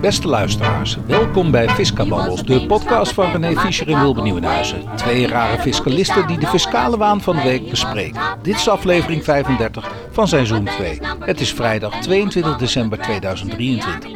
Beste 0.00 0.28
luisteraars, 0.28 0.96
welkom 1.06 1.50
bij 1.50 1.68
Fiscababbels, 1.68 2.44
de 2.44 2.66
podcast 2.66 3.12
van 3.12 3.30
René 3.30 3.56
Fischer 3.60 3.88
en 3.88 4.00
Wilbert 4.00 4.24
Nieuwenhuizen. 4.24 4.96
Twee 4.96 5.26
rare 5.26 5.62
fiscalisten 5.62 6.26
die 6.26 6.38
de 6.38 6.46
fiscale 6.46 6.96
waan 6.96 7.20
van 7.20 7.36
de 7.36 7.42
week 7.42 7.70
bespreken. 7.70 8.20
Dit 8.42 8.54
is 8.54 8.68
aflevering 8.68 9.24
35 9.24 9.92
van 10.10 10.28
seizoen 10.28 10.64
2. 10.64 10.98
Het 11.20 11.40
is 11.40 11.52
vrijdag 11.52 12.00
22 12.00 12.56
december 12.56 12.98
2023. 12.98 14.10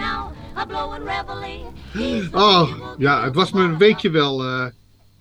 Oh, 2.32 2.68
ja, 2.98 3.24
het 3.24 3.34
was 3.34 3.52
me 3.52 3.62
een 3.62 3.78
weekje 3.78 4.10
wel. 4.10 4.44
eh 4.44 4.66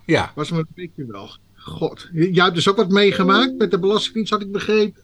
Ja, 0.05 0.31
was 0.35 0.51
me 0.51 0.57
een 0.57 0.67
weekje 0.75 1.05
wel. 1.05 1.29
God, 1.55 2.09
jij 2.11 2.43
hebt 2.43 2.55
dus 2.55 2.69
ook 2.69 2.75
wat 2.77 2.89
meegemaakt 2.89 3.57
met 3.57 3.71
de 3.71 3.79
Belastingdienst, 3.79 4.31
had 4.31 4.41
ik 4.41 4.51
begrepen. 4.51 5.01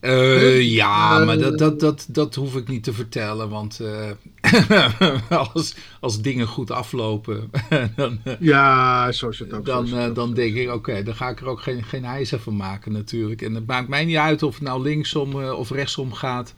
Eh, 0.00 0.60
ja 0.60 1.20
Eh, 1.20 1.26
maar 1.26 1.38
dat, 1.38 1.58
dat, 1.58 1.80
dat, 1.80 2.06
dat 2.08 2.34
hoef 2.34 2.56
ik 2.56 2.68
niet 2.68 2.84
te 2.84 2.92
vertellen, 2.92 3.48
want 3.48 3.80
eh, 3.80 5.30
als, 5.52 5.74
als 6.00 6.20
dingen 6.20 6.46
goed 6.46 6.70
aflopen, 6.70 7.50
dan, 7.96 8.20
Ja, 8.40 9.12
zo 9.12 9.28
is 9.28 9.38
het 9.38 9.52
ook. 9.52 9.64
dan, 9.64 9.84
is 9.84 9.90
het 9.90 10.08
ook. 10.08 10.14
dan 10.14 10.34
denk 10.34 10.54
ik, 10.54 10.70
oké, 10.70 11.02
dan 11.02 11.14
ga 11.14 11.28
ik 11.28 11.40
er 11.40 11.46
ook 11.46 11.60
geen, 11.60 11.84
geen 11.84 12.04
ijzer 12.04 12.40
van 12.40 12.56
maken 12.56 12.92
natuurlijk. 12.92 13.42
En 13.42 13.54
het 13.54 13.66
maakt 13.66 13.88
mij 13.88 14.04
niet 14.04 14.16
uit 14.16 14.42
of 14.42 14.54
het 14.54 14.62
nou 14.62 14.82
linksom 14.82 15.34
of 15.34 15.70
rechtsom 15.70 16.12
gaat. 16.12 16.54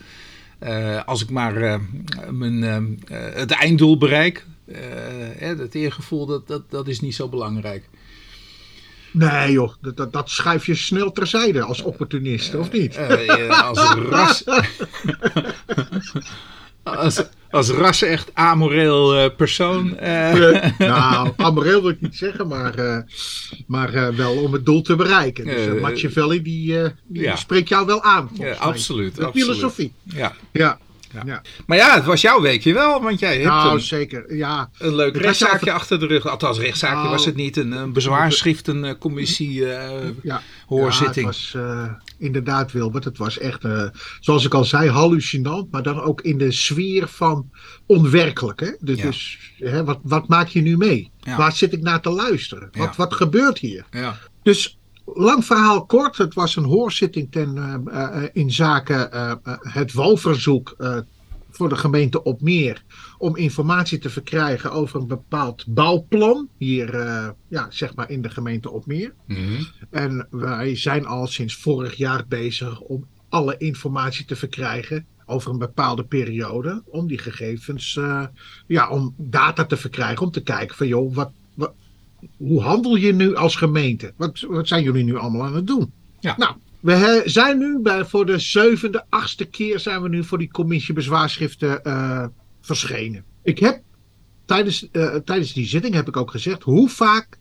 Als 1.04 1.22
ik 1.22 1.30
maar 1.30 1.80
mijn, 2.30 2.62
het 3.12 3.50
einddoel 3.50 3.98
bereik, 3.98 4.46
het 5.38 5.74
eergevoel, 5.74 6.26
dat, 6.26 6.48
dat, 6.48 6.70
dat 6.70 6.88
is 6.88 7.00
niet 7.00 7.14
zo 7.14 7.28
belangrijk. 7.28 7.88
Nee 9.12 9.52
joh, 9.52 9.72
dat, 9.80 9.96
dat, 9.96 10.12
dat 10.12 10.30
schuif 10.30 10.66
je 10.66 10.74
snel 10.74 11.12
terzijde 11.12 11.62
als 11.62 11.82
opportunist, 11.82 12.54
of 12.54 12.72
niet? 12.72 12.96
Eh, 12.96 13.48
eh, 13.48 13.68
als 13.68 13.94
ras... 13.94 14.44
als, 16.82 17.24
als 17.50 17.68
ras 17.68 18.02
echt 18.02 18.30
amoreel 18.34 19.16
eh, 19.16 19.36
persoon... 19.36 19.96
nou, 20.78 21.32
amoreel 21.36 21.80
wil 21.80 21.90
ik 21.90 22.00
niet 22.00 22.16
zeggen, 22.16 22.48
maar, 22.48 23.04
maar 23.66 24.16
wel 24.16 24.42
om 24.42 24.52
het 24.52 24.66
doel 24.66 24.82
te 24.82 24.96
bereiken. 24.96 25.44
Dus 25.44 25.80
Machiavelli, 25.80 26.42
die, 26.42 26.78
die 27.06 27.22
ja. 27.22 27.36
spreekt 27.36 27.68
jou 27.68 27.86
wel 27.86 28.02
aan. 28.02 28.30
ja, 28.32 28.52
absoluut, 28.52 29.16
De 29.16 29.24
absoluut. 29.24 29.46
filosofie. 29.46 29.92
Ja. 30.04 30.32
Ja. 30.52 30.78
Ja. 31.12 31.22
Ja. 31.26 31.42
Maar 31.66 31.76
ja, 31.76 31.94
het 31.94 32.04
was 32.04 32.20
jouw 32.20 32.40
weekje 32.40 32.72
wel, 32.72 33.02
want 33.02 33.18
jij 33.18 33.34
hebt 33.34 33.48
Nou, 33.48 33.74
een, 33.74 33.80
zeker. 33.80 34.34
Ja, 34.36 34.70
een 34.78 34.94
leuk 34.94 35.14
Het 35.14 35.22
rechtszaakje 35.22 35.72
achter 35.72 35.98
de 35.98 36.06
rug. 36.06 36.26
Althans, 36.26 36.58
rechtszaakje 36.58 36.96
Nou, 36.96 37.08
was 37.08 37.24
het 37.24 37.36
niet. 37.36 37.56
Een, 37.56 37.72
een 37.72 37.92
bezwaarschriftencommissie 37.92 39.72
eh 39.74 40.08
ja. 40.22 40.42
hoorzitting. 40.66 41.26
Ja, 41.26 41.32
het 41.32 41.52
was 41.52 41.54
eh, 41.54 41.92
inderdaad, 42.18 42.72
Wilbert. 42.72 43.04
Het 43.04 43.18
was 43.18 43.38
echt, 43.38 43.64
eh, 43.64 43.84
zoals 44.20 44.44
ik 44.44 44.54
al 44.54 44.64
zei, 44.64 44.90
hallucinant. 44.90 45.70
Maar 45.70 45.82
dan 45.82 46.00
ook 46.00 46.20
in 46.20 46.38
de 46.38 46.52
sfeer 46.52 47.08
van 47.08 47.50
onwerkelijk. 47.86 48.60
Hè? 48.60 48.70
Dus, 48.80 48.98
Ja. 48.98 49.06
dus 49.06 49.38
hè, 49.58 49.84
wat, 49.84 49.98
wat 50.02 50.28
maak 50.28 50.48
je 50.48 50.60
nu 50.60 50.76
mee? 50.76 51.10
Waar 51.36 51.52
zit 51.52 51.72
ik 51.72 51.82
naar 51.82 52.00
te 52.00 52.10
luisteren? 52.10 52.68
Wat, 52.72 52.96
wat 52.96 53.14
gebeurt 53.14 53.58
hier? 53.58 53.84
ja. 53.90 54.16
Dus 54.42 54.78
lang 55.14 55.44
verhaal 55.44 55.86
kort. 55.86 56.16
Het 56.16 56.34
was 56.34 56.56
een 56.56 56.64
hoorzitting 56.64 57.32
ten, 57.32 57.58
eh, 57.58 58.24
eh, 58.24 58.28
in 58.32 58.52
zaken 58.52 59.12
eh, 59.12 59.32
het 59.60 59.92
walverzoek 59.92 60.76
voor 61.50 61.68
de 61.68 61.76
gemeente 61.76 62.22
Opmeer. 62.22 62.82
Om 63.18 63.36
informatie 63.36 63.98
te 63.98 64.10
verkrijgen 64.10 64.72
over 64.72 65.00
een 65.00 65.06
bepaald 65.06 65.64
bouwplan. 65.66 66.48
Hier, 66.58 66.94
ja, 67.48 67.66
zeg 67.70 67.94
maar 67.94 68.10
in 68.10 68.22
de 68.22 68.30
gemeente 68.30 68.70
Opmeer. 68.70 69.14
Mhm. 69.26 69.62
En 69.90 70.26
wij 70.30 70.76
zijn 70.76 71.06
al 71.06 71.26
sinds 71.26 71.54
vorig 71.54 71.94
jaar 71.94 72.24
bezig 72.28 72.80
om 72.80 73.06
alle 73.28 73.56
informatie 73.56 74.24
te 74.24 74.36
verkrijgen 74.36 75.06
over 75.26 75.50
een 75.50 75.58
bepaalde 75.58 76.04
periode. 76.04 76.82
Om 76.86 77.06
die 77.06 77.18
gegevens, 77.18 77.98
ja, 78.66 78.90
om 78.90 79.14
data 79.16 79.64
te 79.64 79.76
verkrijgen. 79.76 80.26
Om 80.26 80.30
te 80.30 80.42
kijken 80.42 80.76
van, 80.76 80.86
joh, 80.86 81.14
wat, 81.14 81.30
hoe 82.36 82.62
handel 82.62 82.94
je 82.96 83.12
nu 83.14 83.34
als 83.34 83.56
gemeente? 83.56 84.12
Wat, 84.16 84.40
wat 84.40 84.68
zijn 84.68 84.82
jullie 84.82 85.04
nu 85.04 85.16
allemaal 85.16 85.44
aan 85.44 85.54
het 85.54 85.66
doen? 85.66 85.92
Ja. 86.20 86.34
Nou, 86.38 86.54
we 86.80 87.22
zijn 87.24 87.58
nu 87.58 87.78
bij, 87.78 88.04
voor 88.04 88.26
de 88.26 88.38
zevende, 88.38 89.04
achtste 89.08 89.44
keer 89.44 89.78
zijn 89.78 90.02
we 90.02 90.08
nu 90.08 90.24
voor 90.24 90.38
die 90.38 90.50
commissie 90.50 90.94
bezwaarschriften 90.94 91.84
eh, 91.84 92.26
verschenen. 92.60 93.24
Ik 93.42 93.58
heb 93.58 93.82
tijdens, 94.44 94.90
eh, 94.90 95.14
tijdens 95.14 95.52
die 95.52 95.66
zitting 95.66 95.94
heb 95.94 96.08
ik 96.08 96.16
ook 96.16 96.30
gezegd, 96.30 96.62
hoe 96.62 96.88
vaak 96.88 97.38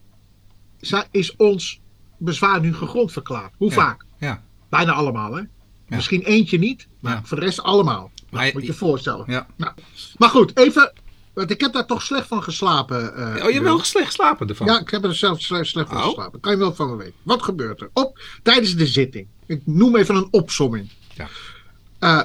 is 1.12 1.36
ons 1.36 1.82
bezwaar 2.18 2.62
nu 2.62 2.74
gegrond 2.74 3.12
verklaard? 3.12 3.54
Hoe 3.58 3.70
Ja. 3.70 3.76
vaak? 3.76 4.06
Ja. 4.20 4.44
Bijna 4.70 4.92
allemaal, 4.92 5.36
hè? 5.36 5.44
Misschien 5.88 6.22
eentje 6.24 6.58
niet, 6.58 6.88
maar 7.00 7.22
voor 7.24 7.40
de 7.40 7.46
rest 7.46 7.62
allemaal. 7.62 8.12
Maar 8.32 8.50
moet 8.54 8.62
je 8.62 8.68
je 8.68 8.74
voorstellen. 8.74 9.26
Ja. 9.28 9.48
Nou, 9.58 9.74
maar 10.18 10.30
goed, 10.30 10.58
even, 10.58 10.94
want 11.40 11.52
ik 11.52 11.62
heb 11.62 11.74
daar 11.74 11.86
toch 11.86 12.02
slecht 12.02 12.28
van 12.28 12.44
geslapen. 12.44 13.16
eh, 13.16 13.22
Oh, 13.28 13.34
je 13.36 13.42
hebt 13.42 13.54
Wil. 13.54 13.64
wel 13.64 13.84
slecht 13.84 14.06
geslapen 14.06 14.48
ervan? 14.48 14.68
Ja, 14.68 14.80
ik 14.80 14.90
heb 14.90 15.04
er 15.04 15.16
zelf 15.16 15.42
slecht, 15.42 15.72
van 15.72 15.86
Oh. 15.98 16.04
geslapen. 16.04 16.40
Kan 16.40 16.52
je 16.52 16.58
wel 16.58 16.74
van 16.76 16.90
me 16.90 16.96
weten. 16.96 17.14
Wat 17.24 17.42
gebeurt 17.42 17.82
er? 17.82 17.90
Op, 17.94 18.20
tijdens 18.44 18.76
de 18.76 18.88
zitting. 18.88 19.28
Ik 19.46 19.62
noem 19.66 19.96
even 19.96 20.16
een 20.16 20.28
opsomming. 20.32 20.90
Ja. 21.16 21.28
Eh, 22.00 22.24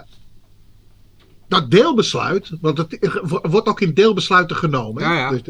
dat 1.48 1.70
deelbesluit, 1.70 2.50
want 2.60 2.78
het 2.78 2.98
wordt 3.42 3.66
ook 3.68 3.80
in 3.80 3.94
deelbesluiten 3.94 4.56
genomen. 4.56 5.02
Ja, 5.02 5.14
ja. 5.18 5.30
Dus, 5.30 5.42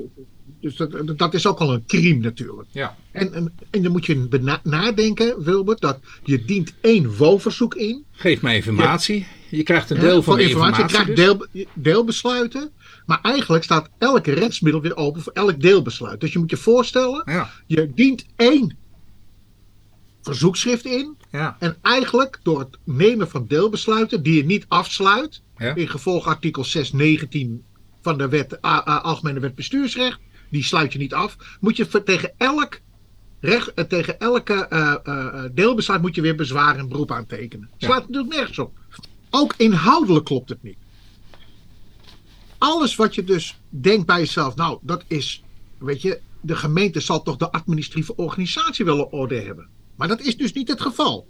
dus 0.60 0.76
dat, 0.76 1.18
dat 1.18 1.34
is 1.34 1.46
ook 1.46 1.58
al 1.58 1.72
een 1.72 1.86
crime 1.86 2.20
natuurlijk. 2.20 2.68
Ja. 2.72 2.96
En, 3.12 3.32
en, 3.32 3.52
en 3.70 3.82
dan 3.82 3.92
moet 3.92 4.06
je 4.06 4.58
nadenken, 4.62 5.42
Wilbert, 5.42 5.80
dat 5.80 5.98
je 6.24 6.44
dient 6.44 6.74
één 6.80 7.16
woonverzoek 7.16 7.74
in. 7.74 8.04
Geef 8.12 8.42
mij 8.42 8.56
informatie. 8.56 9.26
Je 9.50 9.62
krijgt 9.62 9.90
een 9.90 10.00
deel 10.00 10.22
van 10.22 10.36
de 10.36 10.42
informatie. 10.42 10.82
Je 10.82 10.88
krijgt 10.88 11.06
dus. 11.06 11.16
deel, 11.16 11.46
deelbesluiten. 11.74 12.70
Maar 13.06 13.18
eigenlijk 13.22 13.64
staat 13.64 13.88
elk 13.98 14.26
rechtsmiddel 14.26 14.80
weer 14.82 14.96
open 14.96 15.22
voor 15.22 15.32
elk 15.32 15.60
deelbesluit. 15.60 16.20
Dus 16.20 16.32
je 16.32 16.38
moet 16.38 16.50
je 16.50 16.56
voorstellen, 16.56 17.22
Ja, 17.24 17.50
je 17.66 17.90
dient 17.94 18.26
één 18.36 18.76
verzoekschrift 20.22 20.84
in. 20.84 21.16
ja, 21.30 21.56
En 21.58 21.76
eigenlijk 21.82 22.38
door 22.42 22.58
het 22.58 22.78
nemen 22.84 23.28
van 23.30 23.46
deelbesluiten 23.46 24.22
die 24.22 24.34
je 24.36 24.44
niet 24.44 24.64
afsluit. 24.68 25.42
Ja. 25.58 25.74
In 25.74 25.88
gevolg 25.88 26.26
artikel 26.26 26.64
619 26.64 27.64
van 28.02 28.18
de 28.18 28.28
wet, 28.28 28.64
A- 28.66 28.88
A- 28.88 28.98
Algemene 28.98 29.40
Wet 29.40 29.54
Bestuursrecht. 29.54 30.18
Die 30.50 30.64
sluit 30.64 30.92
je 30.92 30.98
niet 30.98 31.14
af. 31.14 31.36
Moet 31.60 31.76
je 31.76 32.02
tegen 32.04 32.32
elk, 32.36 32.80
recht, 33.40 33.74
eh, 33.74 33.84
tegen 33.84 34.18
elke 34.20 34.54
eh, 34.66 34.94
eh, 35.04 35.44
deelbesluit 35.52 36.02
moet 36.02 36.14
je 36.14 36.20
weer 36.20 36.36
bezwaar 36.36 36.76
en 36.76 36.88
beroep 36.88 37.10
aantekenen. 37.12 37.70
Slaat 37.76 38.00
natuurlijk 38.08 38.34
nergens 38.34 38.58
op. 38.58 38.78
Ook 39.30 39.54
inhoudelijk 39.56 40.24
klopt 40.24 40.48
het 40.48 40.62
niet. 40.62 40.76
Alles 42.64 42.96
wat 42.96 43.14
je 43.14 43.24
dus 43.24 43.58
denkt 43.68 44.06
bij 44.06 44.18
jezelf, 44.18 44.56
nou 44.56 44.78
dat 44.82 45.04
is, 45.06 45.42
weet 45.78 46.02
je, 46.02 46.20
de 46.40 46.56
gemeente 46.56 47.00
zal 47.00 47.22
toch 47.22 47.36
de 47.36 47.50
administratieve 47.50 48.16
organisatie 48.16 48.92
op 48.92 49.12
orde 49.12 49.40
hebben. 49.40 49.68
Maar 49.96 50.08
dat 50.08 50.20
is 50.20 50.36
dus 50.36 50.52
niet 50.52 50.68
het 50.68 50.80
geval. 50.80 51.28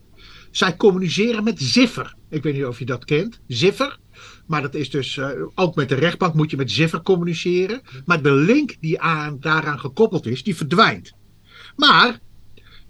Zij 0.51 0.77
communiceren 0.77 1.45
met 1.45 1.61
Ziffer. 1.61 2.15
Ik 2.31 2.43
weet 2.43 2.55
niet 2.55 2.65
of 2.65 2.79
je 2.79 2.85
dat 2.85 3.05
kent. 3.05 3.41
Ziffer. 3.47 3.99
Maar 4.47 4.63
dat 4.63 4.75
is 4.75 4.91
dus, 4.91 5.17
eh, 5.17 5.29
ook 5.55 5.75
met 5.75 5.89
de 5.89 5.95
rechtbank 5.95 6.35
moet 6.35 6.51
je 6.51 6.57
met 6.57 6.71
Ziffer 6.71 7.03
communiceren. 7.03 7.81
Maar 8.05 8.23
de 8.23 8.35
link 8.35 8.77
die 8.81 9.01
aan, 9.01 9.37
daaraan 9.41 9.81
gekoppeld 9.81 10.27
is, 10.27 10.43
die 10.43 10.57
verdwijnt. 10.57 11.13
Maar 11.77 12.21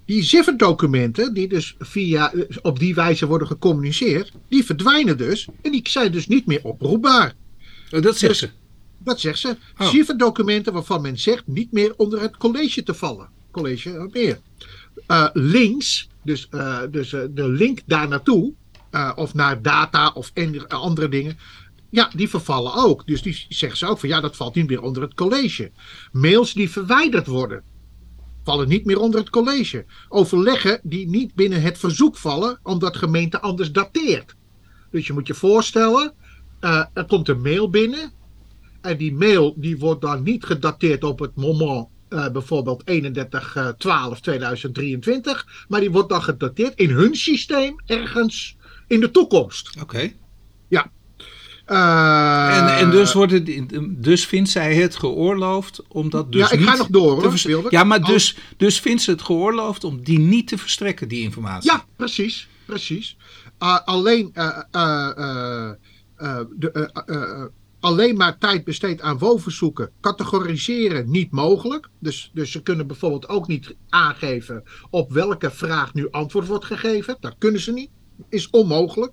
die 0.05 0.23
Ziffer-documenten, 0.23 1.35
die 1.35 1.49
dus 1.49 1.75
via, 1.79 2.33
eh, 2.33 2.57
op 2.63 2.79
die 2.79 2.95
wijze 2.95 3.27
worden 3.27 3.47
gecommuniceerd, 3.47 4.33
die 4.49 4.65
verdwijnen 4.65 5.17
dus. 5.17 5.49
En 5.63 5.73
die 5.73 5.89
zijn 5.89 6.13
dus 6.13 6.27
niet 6.27 6.47
meer 6.47 6.65
oproepbaar. 6.65 7.35
Oh, 7.91 8.03
dat 8.03 8.19
zegt 8.19 8.37
ze. 8.37 8.51
Dat 8.99 9.21
zegt 9.21 9.39
ze. 9.39 9.57
Oh. 9.77 10.73
Waarvan 10.73 11.01
men 11.01 11.19
zegt 11.19 11.47
niet 11.47 11.73
meer 11.73 11.95
onder 11.97 12.21
het 12.21 12.37
college 12.37 12.83
te 12.83 12.95
vallen. 12.95 13.29
College 13.51 13.91
eh, 13.91 14.05
meer. 14.13 14.41
Eh, 15.07 15.29
links, 15.33 16.09
dus, 16.23 16.49
eh, 16.51 16.81
dus 16.91 17.13
eh, 17.13 17.21
de 17.31 17.49
link 17.49 17.81
daar 17.87 18.09
naartoe, 18.09 18.53
eh, 18.95 19.13
of 19.15 19.35
naar 19.35 19.63
data 19.63 20.11
of 20.15 20.31
en, 20.35 20.55
eh, 20.55 20.63
andere 20.81 21.09
dingen. 21.09 21.39
Ja, 21.91 22.11
die 22.17 22.29
vervallen 22.29 22.75
ook. 22.75 23.07
Dus 23.07 23.23
die 23.23 23.47
zeggen 23.49 23.79
ze 23.79 23.87
ook 23.87 23.99
van 23.99 24.09
ja, 24.09 24.21
dat 24.21 24.37
valt 24.37 24.55
niet 24.55 24.69
meer 24.69 24.83
onder 24.83 25.03
het 25.03 25.15
college. 25.15 25.71
Mails 26.13 26.53
die 26.53 26.71
verwijderd 26.71 27.27
worden, 27.27 27.63
vallen 28.45 28.69
niet 28.69 28.85
meer 28.85 28.99
onder 28.99 29.21
het 29.21 29.31
college. 29.31 29.85
Overleggen 30.09 30.81
die 30.83 31.09
niet 31.09 31.35
binnen 31.35 31.63
het 31.63 31.79
verzoek 31.79 32.17
vallen, 32.17 32.59
omdat 32.63 32.97
gemeente 32.97 33.41
anders 33.41 33.73
dateert. 33.73 34.35
Dus 34.91 35.07
je 35.07 35.13
moet 35.13 35.27
je 35.27 35.35
voorstellen, 35.35 36.13
eh, 36.65 36.85
er 36.93 37.05
komt 37.05 37.29
een 37.29 37.43
mail 37.43 37.71
binnen. 37.71 38.13
En 38.81 38.97
die 38.97 39.15
mail 39.15 39.55
die 39.57 39.79
wordt 39.79 40.01
dan 40.01 40.23
niet 40.23 40.45
gedateerd 40.45 41.05
op 41.05 41.19
het 41.19 41.37
moment, 41.37 41.87
eh, 42.09 42.31
bijvoorbeeld 42.31 42.83
31 42.85 43.57
eh, 43.57 43.69
12 43.69 44.21
2023. 44.21 45.47
Maar 45.69 45.81
die 45.81 45.91
wordt 45.91 46.09
dan 46.09 46.23
gedateerd 46.23 46.75
in 46.75 46.91
hun 46.91 47.15
systeem 47.15 47.77
ergens 47.87 48.57
in 48.87 49.01
de 49.01 49.11
toekomst. 49.11 49.81
Oké. 49.81 50.13
Eh, 51.65 52.59
En, 52.59 52.77
en 52.77 52.91
dus, 52.91 53.13
wordt 53.13 53.33
het, 53.33 53.69
dus 53.89 54.27
vindt 54.27 54.51
zij 54.51 54.75
het 54.75 54.97
geoorloofd 54.97 55.83
om 55.89 56.11
dat 56.11 56.33
dus 56.33 56.41
Ja, 56.41 56.51
ik 56.51 56.59
niet 56.59 56.69
ga 56.69 56.77
nog 56.77 56.87
door, 56.87 57.23
hoor, 57.23 57.41
Wilbert. 57.43 57.73
Ja, 57.73 57.85
maar 57.85 58.01
dus, 58.01 58.37
dus 58.57 58.81
vindt 58.81 59.03
ze 59.03 59.11
het 59.11 59.23
geoorloofd 59.23 59.85
om 59.85 60.03
die 60.03 60.19
niet 60.19 60.49
te 60.49 60.59
verstrekken, 60.59 61.09
die 61.09 61.23
informatie? 61.23 61.71
Ja, 61.71 61.85
precies. 61.97 62.49
precies. 62.67 63.17
Alleen 63.85 64.33
de, 66.57 66.91
uh, 67.07 67.17
uh, 67.17 67.45
alleen 67.81 68.17
maar 68.17 68.39
tijd 68.39 68.65
besteed 68.65 69.01
aan 69.01 69.19
WO-verzoeken. 69.19 69.91
Categoriseren 70.01 71.11
niet 71.11 71.31
mogelijk. 71.31 71.89
Dus, 71.99 72.31
dus 72.35 72.51
ze 72.51 72.63
kunnen 72.63 72.87
bijvoorbeeld 72.87 73.29
ook 73.29 73.47
niet 73.47 73.75
aangeven 73.89 74.63
op 74.91 75.13
welke 75.13 75.51
vraag 75.51 75.95
nu 75.95 76.11
antwoord 76.11 76.47
wordt 76.47 76.65
gegeven. 76.65 77.17
Dat 77.21 77.35
kunnen 77.39 77.61
ze 77.61 77.73
niet. 77.73 77.91
Is 78.29 78.51
onmogelijk. 78.51 79.13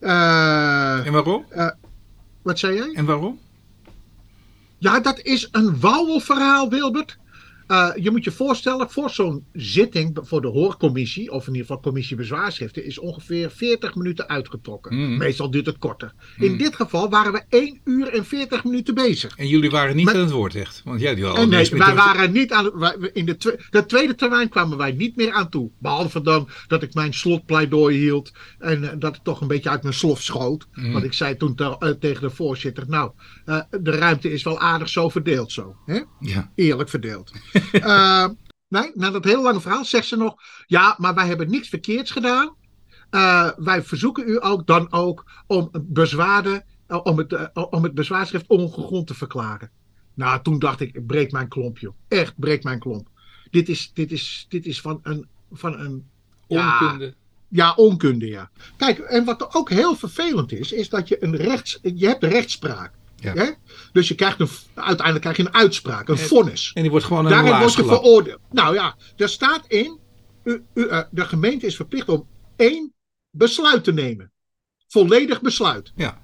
Uh, 0.00 1.06
en 1.06 1.12
waarom? 1.12 1.46
Uh, 1.56 1.70
wat 2.42 2.58
zei 2.58 2.74
jij? 2.74 2.92
En 2.92 3.04
waarom? 3.04 3.38
Ja, 4.78 5.00
dat 5.00 5.20
is 5.20 5.48
een 5.52 5.80
wauwelverhaal, 5.80 6.68
Wilbert. 6.68 7.18
Uh, 7.70 7.90
je 7.94 8.10
moet 8.10 8.24
je 8.24 8.30
voorstellen, 8.30 8.90
voor 8.90 9.10
zo'n 9.10 9.44
zitting 9.52 10.18
voor 10.22 10.40
de 10.40 10.48
hoorcommissie, 10.48 11.30
of 11.30 11.46
in 11.46 11.52
ieder 11.52 11.66
geval 11.66 11.82
commissie 11.82 12.16
bezwaarschriften, 12.16 12.84
is 12.84 12.98
ongeveer 12.98 13.50
40 13.50 13.94
minuten 13.94 14.28
uitgetrokken. 14.28 14.96
Mm. 14.96 15.16
Meestal 15.16 15.50
duurt 15.50 15.66
het 15.66 15.78
korter. 15.78 16.12
Mm. 16.36 16.44
In 16.44 16.58
dit 16.58 16.76
geval 16.76 17.10
waren 17.10 17.32
we 17.32 17.42
1 17.48 17.80
uur 17.84 18.08
en 18.08 18.24
40 18.24 18.64
minuten 18.64 18.94
bezig. 18.94 19.36
En 19.36 19.48
jullie 19.48 19.70
waren 19.70 19.96
niet 19.96 20.08
aan 20.08 20.16
het 20.16 20.30
woord 20.30 20.54
echt? 20.54 20.82
Want 20.84 21.00
jij 21.00 21.14
die 21.14 21.24
al 21.24 21.46
nee, 21.46 21.70
wij 21.70 21.94
waren 21.94 22.32
niet 22.32 22.52
aan 22.52 22.78
wij, 22.78 23.10
in 23.12 23.26
de, 23.26 23.36
twe 23.36 23.60
de 23.70 23.86
tweede 23.86 24.14
termijn 24.14 24.48
kwamen 24.48 24.78
wij 24.78 24.92
niet 24.92 25.16
meer 25.16 25.32
aan 25.32 25.48
toe. 25.48 25.70
Behalve 25.78 26.22
dan 26.22 26.48
dat 26.66 26.82
ik 26.82 26.94
mijn 26.94 27.14
slotpleidooi 27.14 27.98
hield 27.98 28.32
en 28.58 28.82
uh, 28.82 28.90
dat 28.98 29.14
het 29.14 29.24
toch 29.24 29.40
een 29.40 29.48
beetje 29.48 29.70
uit 29.70 29.82
mijn 29.82 29.94
slof 29.94 30.22
schoot. 30.22 30.66
Mm. 30.72 30.92
Want 30.92 31.04
ik 31.04 31.12
zei 31.12 31.36
toen 31.36 31.54
te, 31.54 31.64
uh, 31.64 31.90
tegen 31.90 32.22
de 32.22 32.30
voorzitter, 32.30 32.84
nou, 32.88 33.10
de 33.80 33.90
ruimte 33.90 34.32
is 34.32 34.42
wel 34.42 34.58
aardig 34.58 34.88
zo 34.88 35.08
verdeeld 35.08 35.52
zo. 35.52 35.76
Hè? 35.86 36.00
Ja. 36.20 36.50
Eerlijk 36.54 36.88
verdeeld. 36.88 37.32
uh, 37.72 38.28
nee, 38.68 38.90
na 38.94 39.10
dat 39.10 39.24
hele 39.24 39.42
lange 39.42 39.60
verhaal 39.60 39.84
zegt 39.84 40.06
ze 40.06 40.16
nog: 40.16 40.34
Ja, 40.66 40.94
maar 40.98 41.14
wij 41.14 41.26
hebben 41.26 41.50
niks 41.50 41.68
verkeerds 41.68 42.10
gedaan. 42.10 42.54
Uh, 43.10 43.50
wij 43.56 43.82
verzoeken 43.82 44.28
u 44.28 44.44
ook 44.44 44.66
dan 44.66 44.92
ook 44.92 45.24
om 45.46 45.70
bezwaarden, 45.72 46.64
uh, 46.88 47.00
om, 47.02 47.18
het, 47.18 47.50
om 47.70 47.82
het 47.82 47.94
bezwaarschrift 47.94 48.46
ongegrond 48.46 49.06
te 49.06 49.14
verklaren. 49.14 49.70
Nou, 50.14 50.42
toen 50.42 50.58
dacht 50.58 50.80
ik: 50.80 51.06
breek 51.06 51.32
mijn 51.32 51.48
klomp, 51.48 51.78
joh. 51.78 51.94
Echt, 52.08 52.34
breek 52.36 52.62
mijn 52.62 52.78
klomp. 52.78 53.08
Dit 53.50 53.68
is, 53.68 53.90
dit 53.94 54.12
is, 54.12 54.46
dit 54.48 54.66
is 54.66 54.80
van 54.80 55.00
een. 55.02 55.26
Van 55.52 55.78
een 55.78 56.08
onkunde. 56.46 57.04
Ja, 57.04 57.12
ja, 57.48 57.74
onkunde, 57.74 58.26
ja. 58.26 58.50
Kijk, 58.76 58.98
en 58.98 59.24
wat 59.24 59.40
er 59.40 59.54
ook 59.54 59.70
heel 59.70 59.96
vervelend 59.96 60.52
is, 60.52 60.72
is 60.72 60.88
dat 60.88 61.08
je 61.08 61.24
een 61.24 61.36
rechts. 61.36 61.78
Je 61.82 62.06
hebt 62.06 62.24
rechtspraak. 62.24 62.92
Ja. 63.20 63.34
Hè? 63.34 63.50
Dus 63.92 64.08
je 64.08 64.14
krijgt 64.14 64.40
een, 64.40 64.48
uiteindelijk 64.74 65.20
krijg 65.20 65.36
je 65.36 65.42
een 65.42 65.54
uitspraak, 65.54 66.08
een 66.08 66.18
vonnis. 66.18 66.70
En 66.74 66.82
die 66.82 66.90
wordt 66.90 67.06
gewoon 67.06 67.24
een 67.24 67.30
Daarin 67.30 67.58
word 67.58 67.74
je 67.74 67.84
veroordeeld. 67.84 68.40
Nou 68.50 68.74
ja, 68.74 68.96
er 69.16 69.28
staat 69.28 69.64
in, 69.66 69.98
u, 70.44 70.62
u, 70.74 70.84
uh, 70.84 71.02
de 71.10 71.24
gemeente 71.24 71.66
is 71.66 71.76
verplicht 71.76 72.08
om 72.08 72.26
één 72.56 72.92
besluit 73.30 73.84
te 73.84 73.92
nemen. 73.92 74.32
Volledig 74.88 75.40
besluit. 75.40 75.92
Ja. 75.94 76.20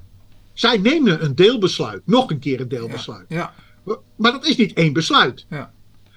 Zij 0.52 0.78
nemen 0.78 1.24
een 1.24 1.34
deelbesluit, 1.34 2.02
nog 2.06 2.30
een 2.30 2.38
keer 2.38 2.60
een 2.60 2.68
deelbesluit. 2.68 3.26
Ja. 3.28 3.54
Maar 4.16 4.32
dat 4.32 4.46
is 4.46 4.56
niet 4.56 4.72
één 4.72 4.92
besluit. 4.92 5.46
Ja. 5.50 5.72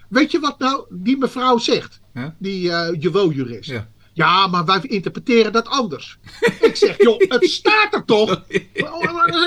Weet 0.10 0.32
je 0.32 0.40
wat 0.40 0.60
nou 0.60 0.86
die 0.90 1.18
mevrouw 1.18 1.58
zegt? 1.58 2.00
Die 2.38 2.70
uh, 2.70 2.88
Jewo-jurist. 3.00 3.70
Ja. 3.70 3.90
Ja, 4.20 4.48
maar 4.48 4.66
wij 4.66 4.80
interpreteren 4.82 5.52
dat 5.52 5.68
anders. 5.68 6.18
ik 6.62 6.76
zeg, 6.76 6.98
joh, 6.98 7.20
het 7.20 7.50
staat 7.50 7.94
er 7.94 8.06
toch? 8.06 8.30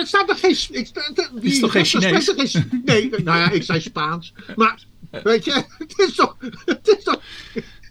Het 0.03 0.09
staat 0.09 0.31
er 0.31 0.37
geen... 0.37 0.57
Ik, 0.71 0.89
het 0.93 1.29
is 1.41 1.59
toch 1.59 1.73
geen 1.73 1.85
Chinees? 1.85 2.59
nee, 2.85 3.11
nou 3.11 3.39
ja, 3.39 3.51
ik 3.51 3.63
zei 3.63 3.81
Spaans. 3.81 4.33
Maar, 4.57 4.85
weet 5.23 5.45
je, 5.45 5.65
het 5.79 5.99
is 5.99 6.15
toch... 6.15 6.37
Het 6.65 6.89
is 6.99 7.05
toch 7.05 7.21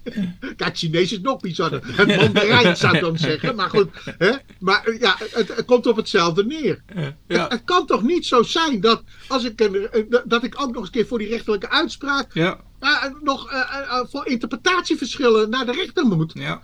Kijk, 0.57 0.77
Chinees 0.77 1.12
is 1.12 1.19
nog 1.19 1.39
bizarder. 1.39 1.81
Het 1.83 2.07
Mandarijn 2.07 2.77
zou 2.77 2.95
ik 2.95 3.01
dan 3.01 3.18
zeggen. 3.18 3.56
Maar 3.56 3.69
goed, 3.69 3.89
hè? 4.18 4.31
maar 4.59 4.98
ja, 5.00 5.15
het, 5.19 5.56
het, 5.56 5.65
komt 5.65 5.88
op 5.88 5.95
hetzelfde 5.95 6.45
neer. 6.45 6.83
Ja. 6.95 7.15
Het, 7.27 7.51
het, 7.51 7.63
kan 7.63 7.86
toch 7.86 8.03
niet 8.03 8.25
zo 8.25 8.44
zijn 8.44 8.81
dat, 8.81 9.03
als 9.27 9.44
ik 9.44 9.59
een, 9.59 9.89
dat 10.25 10.44
ik 10.44 10.62
ook 10.62 10.68
nog 10.68 10.77
eens 10.77 10.86
een 10.86 10.92
keer 10.92 11.06
voor 11.06 11.18
die 11.18 11.27
rechterlijke 11.27 11.69
uitspraak. 11.69 12.33
Ja. 12.33 12.59
Uh, 12.81 13.03
nog 13.21 13.51
uh, 13.51 13.57
uh, 13.57 14.00
voor 14.09 14.27
interpretatieverschillen 14.27 15.50
naar 15.50 15.65
de 15.65 15.71
rechter 15.71 16.06
moet. 16.06 16.31
Ja. 16.33 16.62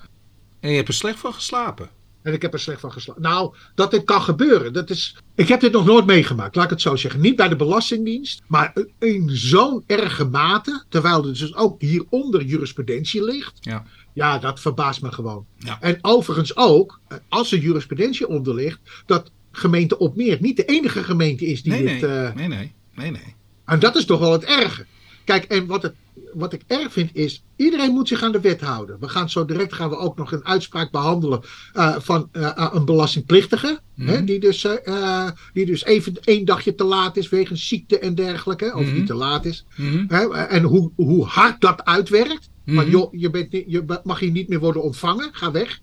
En 0.59 0.69
je 0.69 0.75
hebt 0.75 0.87
er 0.87 0.93
slecht 0.93 1.19
van 1.19 1.33
geslapen. 1.33 1.89
En 2.27 2.33
ik 2.33 2.41
heb 2.41 2.53
er 2.53 2.59
slecht 2.59 2.79
van 2.79 2.91
geslapen. 2.91 3.21
Nou, 3.21 3.53
dat 3.75 3.91
dit 3.91 4.03
kan 4.03 4.21
gebeuren. 4.21 4.73
Dat 4.73 4.89
is, 4.89 5.15
ik 5.35 5.47
heb 5.47 5.59
dit 5.59 5.71
nog 5.71 5.85
nooit 5.85 6.05
meegemaakt, 6.05 6.55
laat 6.55 6.63
ik 6.63 6.69
het 6.69 6.81
zo 6.81 6.95
zeggen. 6.95 7.21
Niet 7.21 7.35
bij 7.35 7.47
de 7.47 7.55
Belastingdienst, 7.55 8.41
maar 8.47 8.73
in 8.99 9.29
zo'n 9.29 9.83
erge 9.85 10.25
mate. 10.25 10.83
Terwijl 10.89 11.17
er 11.17 11.33
dus 11.33 11.55
ook 11.55 11.81
hieronder 11.81 12.43
jurisprudentie 12.43 13.23
ligt. 13.23 13.57
Ja. 13.59 13.83
Ja, 14.13 14.37
dat 14.37 14.59
verbaast 14.59 15.01
me 15.01 15.11
gewoon. 15.11 15.45
Ja. 15.57 15.77
En 15.81 15.97
overigens 16.01 16.55
ook, 16.55 16.99
als 17.29 17.51
er 17.51 17.59
jurisprudentie 17.59 18.27
onder 18.27 18.55
ligt, 18.55 18.79
dat 19.05 19.31
gemeente 19.51 19.97
Opmeer 19.97 20.37
niet 20.39 20.57
de 20.57 20.65
enige 20.65 21.03
gemeente 21.03 21.45
is 21.45 21.63
die 21.63 21.71
nee, 21.71 21.83
dit... 21.83 22.01
Nee. 22.01 22.23
Uh, 22.23 22.33
nee, 22.33 22.47
nee, 22.47 22.73
nee, 22.95 23.11
nee. 23.11 23.35
En 23.65 23.79
dat 23.79 23.95
is 23.95 24.05
toch 24.05 24.19
wel 24.19 24.31
het 24.31 24.43
erge. 24.43 24.85
Kijk, 25.25 25.43
en 25.43 25.65
wat, 25.65 25.81
het, 25.81 25.95
wat 26.37 26.53
ik 26.53 26.61
erg 26.67 26.91
vind 26.91 27.09
is, 27.15 27.43
iedereen 27.55 27.91
moet 27.93 28.07
zich 28.07 28.23
aan 28.23 28.31
de 28.31 28.39
wet 28.39 28.61
houden. 28.61 28.99
We 28.99 29.09
gaan 29.09 29.29
zo 29.29 29.45
direct 29.45 29.73
gaan 29.73 29.89
we 29.89 29.97
ook 29.97 30.17
nog 30.17 30.31
een 30.31 30.45
uitspraak 30.45 30.91
behandelen 30.91 31.41
uh, 31.73 31.95
van 31.99 32.29
uh, 32.33 32.67
een 32.73 32.85
belastingplichtige. 32.85 33.79
Mhm. 33.95 34.07
Hè, 34.09 34.23
die, 34.23 34.39
dus, 34.39 34.63
uh, 34.63 35.29
die 35.53 35.65
dus 35.65 35.83
even 35.85 36.13
één 36.23 36.45
dagje 36.45 36.75
te 36.75 36.83
laat 36.83 37.17
is 37.17 37.29
wegens 37.29 37.67
ziekte 37.67 37.99
en 37.99 38.15
dergelijke. 38.15 38.73
Of 38.75 38.85
Mhm. 38.85 38.93
niet 38.93 39.07
te 39.07 39.13
laat 39.13 39.45
is. 39.45 39.65
Mhm. 39.77 40.05
Hè, 40.07 40.33
en 40.35 40.63
hoe, 40.63 40.91
hoe 40.95 41.25
hard 41.25 41.61
dat 41.61 41.85
uitwerkt. 41.85 42.49
Mhm. 42.65 42.75
Want 42.75 42.87
joh, 42.89 43.13
je, 43.13 43.29
bent, 43.29 43.51
je 43.51 43.99
mag 44.03 44.19
hier 44.19 44.31
niet 44.31 44.47
meer 44.49 44.59
worden 44.59 44.83
ontvangen. 44.83 45.29
Ga 45.31 45.51
weg. 45.51 45.79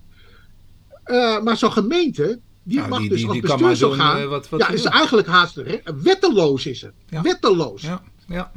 Maar 1.43 1.57
zo'n 1.57 1.71
gemeente, 1.71 2.39
die 2.63 2.77
Nou, 2.77 2.89
mag 2.89 2.99
die- 2.99 3.09
dus 3.09 3.17
die- 3.17 3.27
als 3.27 3.37
die 3.39 3.47
kan 3.47 3.57
bestuur 3.57 3.67
maar 3.67 3.75
zo 3.75 3.89
doen, 3.89 3.97
gaan. 3.99 4.17
eh, 4.21 4.27
wat- 4.27 4.49
wat 4.49 4.59
ja, 4.59 4.69
is 4.69 4.83
eigenlijk 4.83 5.27
haast 5.27 5.61
wetteloos 6.03 6.65
is 6.65 6.81
het. 6.81 6.93
Ja. 7.09 7.21
Wetteloos. 7.21 7.81
Ja, 7.81 8.01
ja. 8.27 8.51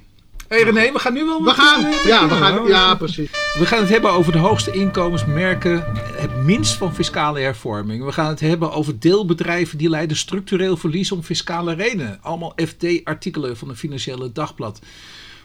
Hey 0.49 0.62
René, 0.62 0.93
we 0.93 0.99
gaan 0.99 1.12
nu 1.12 1.25
wel... 1.25 1.45
We 1.45 1.50
gaan, 1.50 1.85
eh, 1.85 2.05
ja, 2.06 2.29
we 2.29 2.35
gaan, 2.35 2.67
ja, 2.67 2.95
precies. 2.95 3.31
We 3.59 3.67
gaan 3.67 3.81
het 3.81 3.89
hebben 3.89 4.11
over 4.11 4.33
de 4.33 4.39
hoogste 4.39 4.73
inkomensmerken, 4.73 5.85
het 6.17 6.37
minst 6.45 6.73
van 6.73 6.95
fiscale 6.95 7.41
hervorming. 7.41 8.05
We 8.05 8.12
gaan 8.12 8.29
het 8.29 8.41
hebben 8.41 8.73
over 8.73 9.00
deelbedrijven 9.00 9.79
die 9.79 9.89
leiden 9.89 10.17
structureel 10.17 10.77
verlies 10.77 11.12
om 11.12 11.23
fiscale 11.23 11.75
redenen. 11.75 12.19
Allemaal 12.23 12.53
FD-artikelen 12.56 13.56
van 13.56 13.69
het 13.69 13.79
Financiële 13.79 14.33
Dagblad. 14.33 14.81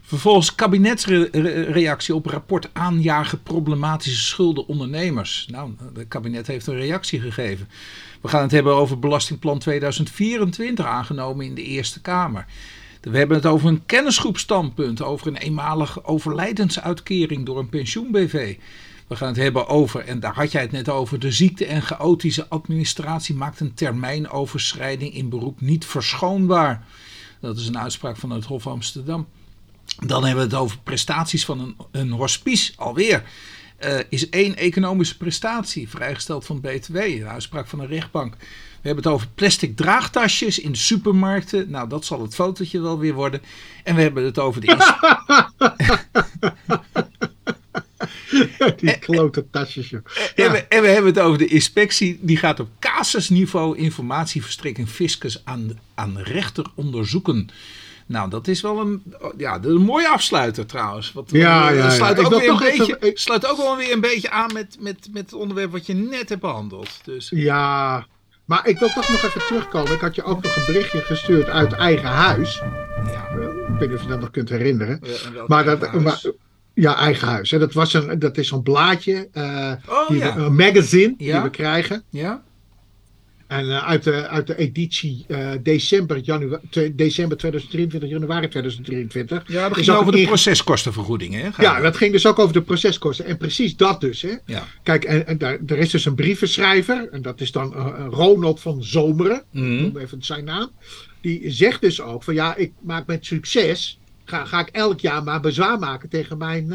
Vervolgens 0.01 0.55
kabinetsreactie 0.55 2.15
op 2.15 2.25
rapport 2.25 2.69
aanjagen 2.73 3.43
problematische 3.43 4.23
schulden 4.23 4.67
ondernemers. 4.67 5.47
Nou, 5.51 5.71
het 5.93 6.07
kabinet 6.07 6.47
heeft 6.47 6.67
een 6.67 6.75
reactie 6.75 7.19
gegeven. 7.21 7.69
We 8.21 8.27
gaan 8.27 8.41
het 8.41 8.51
hebben 8.51 8.73
over 8.73 8.99
belastingplan 8.99 9.59
2024 9.59 10.85
aangenomen 10.85 11.45
in 11.45 11.55
de 11.55 11.63
Eerste 11.63 12.01
Kamer. 12.01 12.45
We 13.11 13.17
hebben 13.17 13.37
het 13.37 13.45
over 13.45 13.69
een 13.69 13.85
kennisgroepstandpunt, 13.85 15.01
over 15.01 15.27
een 15.27 15.37
eenmalige 15.37 16.05
overlijdensuitkering 16.05 17.45
door 17.45 17.59
een 17.59 17.69
pensioen-BV. 17.69 18.57
We 19.07 19.15
gaan 19.15 19.27
het 19.27 19.37
hebben 19.37 19.67
over, 19.67 19.99
en 19.99 20.19
daar 20.19 20.33
had 20.33 20.51
jij 20.51 20.61
het 20.61 20.71
net 20.71 20.89
over, 20.89 21.19
de 21.19 21.31
ziekte- 21.31 21.65
en 21.65 21.81
chaotische 21.81 22.47
administratie 22.49 23.35
maakt 23.35 23.59
een 23.59 23.73
termijnoverschrijding 23.73 25.13
in 25.13 25.29
beroep 25.29 25.61
niet 25.61 25.85
verschoonbaar. 25.85 26.85
Dat 27.39 27.57
is 27.57 27.67
een 27.67 27.79
uitspraak 27.79 28.17
van 28.17 28.29
het 28.29 28.45
Hof 28.45 28.67
Amsterdam. 28.67 29.27
Dan 30.05 30.25
hebben 30.25 30.43
we 30.43 30.55
het 30.55 30.61
over 30.61 30.77
prestaties 30.83 31.45
van 31.45 31.59
een, 31.59 31.75
een 31.91 32.11
hospice. 32.11 32.73
Alweer 32.75 33.23
Eh, 33.83 33.99
is 34.09 34.29
één 34.29 34.55
economische 34.55 35.17
prestatie 35.17 35.89
vrijgesteld 35.89 36.45
van 36.45 36.61
BTW. 36.61 36.95
Een 36.95 37.27
uitspraak 37.27 37.67
van 37.67 37.79
een 37.79 37.87
rechtbank. 37.87 38.35
We 38.83 38.89
hebben 38.89 39.03
het 39.03 39.13
over 39.13 39.27
plastic 39.35 39.75
draagtasjes 39.75 40.59
in 40.59 40.71
de 40.71 40.77
supermarkten. 40.77 41.69
Nou, 41.69 41.89
dat 41.89 42.05
zal 42.05 42.21
het 42.21 42.35
fotootje 42.35 42.81
wel 42.81 42.99
weer 42.99 43.13
worden. 43.13 43.41
En 43.83 43.95
we 43.95 44.01
hebben 44.01 44.23
het 44.23 44.39
over 44.39 44.61
de... 44.61 44.75
Die 48.77 48.99
klote 48.99 49.49
tasjes. 49.49 49.89
joh. 49.89 50.01
En, 50.35 50.51
we, 50.51 50.57
en 50.57 50.81
we 50.81 50.87
hebben 50.87 51.11
het 51.13 51.19
over 51.23 51.37
de 51.37 51.47
inspectie. 51.47 52.19
Die 52.21 52.37
gaat 52.37 52.59
op 52.59 52.69
casusniveau 52.79 53.77
informatieverstrekking 53.77 54.89
fiscus 54.89 55.41
aan, 55.45 55.79
aan 55.95 56.17
rechter 56.17 56.65
onderzoeken. 56.75 57.49
Nou, 58.05 58.29
dat 58.29 58.47
is 58.47 58.61
wel 58.61 58.79
een, 58.79 59.03
ja, 59.37 59.59
dat 59.59 59.71
is 59.71 59.77
een 59.77 59.85
mooie 59.85 60.07
afsluiter 60.09 60.65
trouwens. 60.65 61.11
Wat, 61.11 61.29
Ja, 61.31 61.69
ja, 61.69 61.75
ja. 61.83 61.89
Sluit, 61.89 62.19
ook 62.19 62.29
weer 62.39 62.49
een 62.49 62.61
even- 62.61 62.77
beetje, 62.77 62.97
ik- 62.99 63.17
sluit 63.17 63.45
ook 63.47 63.57
wel 63.57 63.77
weer 63.77 63.91
een 63.91 64.01
beetje 64.01 64.29
aan 64.29 64.53
met, 64.53 64.77
met, 64.79 65.07
met 65.11 65.23
het 65.23 65.33
onderwerp 65.33 65.71
wat 65.71 65.85
je 65.85 65.93
net 65.93 66.29
hebt 66.29 66.41
behandeld. 66.41 66.99
Dus, 67.03 67.31
Ja, 67.35 68.05
maar 68.45 68.67
ik 68.67 68.79
wil 68.79 68.87
toch 68.87 69.09
nog 69.09 69.23
even 69.23 69.41
terugkomen. 69.47 69.91
Ik 69.93 69.99
had 70.01 70.15
je 70.15 70.23
ook 70.23 70.43
nog 70.43 70.55
een 70.55 70.63
berichtje 70.65 70.99
gestuurd 70.99 71.47
uit 71.49 71.73
eigen 71.73 72.09
huis. 72.09 72.61
ja, 73.11 73.27
Ik 73.73 73.79
weet 73.79 73.89
niet 73.89 73.97
of 73.97 74.03
je 74.03 74.09
dat 74.09 74.19
nog 74.19 74.31
kunt 74.31 74.49
herinneren. 74.49 74.99
eh, 75.01 75.25
en 75.25 75.33
welk 75.33 75.47
Maar 75.47 75.63
dat, 75.63 75.81
eigen 75.81 76.03
huis? 76.03 76.23
maar, 76.23 76.33
ja, 76.73 76.95
eigen 76.97 77.27
huis. 77.27 77.51
hè. 77.51 77.59
Dat, 77.59 77.73
was 77.73 77.93
een, 77.93 78.19
dat 78.19 78.37
is 78.37 78.47
zo'n 78.47 78.63
blaadje, 78.63 79.29
eh, 79.31 79.71
Oh, 79.89 80.07
die 80.07 80.17
ja. 80.17 80.35
we- 80.35 80.41
een 80.41 80.55
magazine 80.55 81.13
Ja. 81.17 81.33
die 81.33 81.41
we 81.43 81.49
krijgen. 81.49 82.03
ja? 82.09 82.41
En 83.53 83.69
eh, 83.69 83.87
uit, 83.87 84.03
de, 84.03 84.27
uit 84.27 84.47
de 84.47 84.57
editie 84.57 85.25
eh, 85.27 85.51
december, 85.61 86.17
janua- 86.19 86.61
te- 86.69 86.95
december 86.95 87.37
2023, 87.37 88.09
januari 88.09 88.47
2023. 88.47 89.43
Ja, 89.47 89.67
dat 89.69 89.77
ging 89.77 89.89
over 89.97 90.11
de 90.11 90.23
proceskostenvergoedingen. 90.23 91.41
Hè? 91.41 91.63
Ja, 91.63 91.79
dat 91.79 91.97
ging 91.97 92.11
dus 92.11 92.25
ook 92.25 92.39
over 92.39 92.53
de 92.53 92.61
proceskosten. 92.61 93.25
En 93.25 93.37
precies 93.37 93.75
dat 93.75 94.01
dus. 94.01 94.21
Hè. 94.21 94.33
ja. 94.45 94.63
Kijk, 94.83 95.03
en, 95.03 95.27
en 95.27 95.37
daar, 95.37 95.57
er 95.65 95.77
is 95.77 95.89
dus 95.89 96.05
een 96.05 96.15
brievenschrijver. 96.15 97.09
En 97.11 97.21
dat 97.21 97.41
is 97.41 97.51
dan 97.51 97.75
eh, 97.75 98.05
Ronald 98.09 98.59
van 98.59 98.83
Zomeren. 98.83 99.43
Mhm. 99.51 99.81
noem 99.81 99.97
even 99.97 100.23
zijn 100.23 100.43
naam. 100.43 100.69
die 101.21 101.51
zegt 101.51 101.81
dus 101.81 102.01
ook 102.01 102.23
van 102.23 102.33
ja, 102.33 102.55
ik 102.55 102.71
maak 102.81 103.05
met 103.05 103.25
succes. 103.25 103.99
Ga, 104.25 104.45
ga 104.45 104.59
ik 104.59 104.67
elk 104.67 104.99
jaar 104.99 105.23
maar 105.23 105.39
bezwaar 105.39 105.79
maken 105.79 106.09
tegen 106.09 106.37
mijn, 106.37 106.73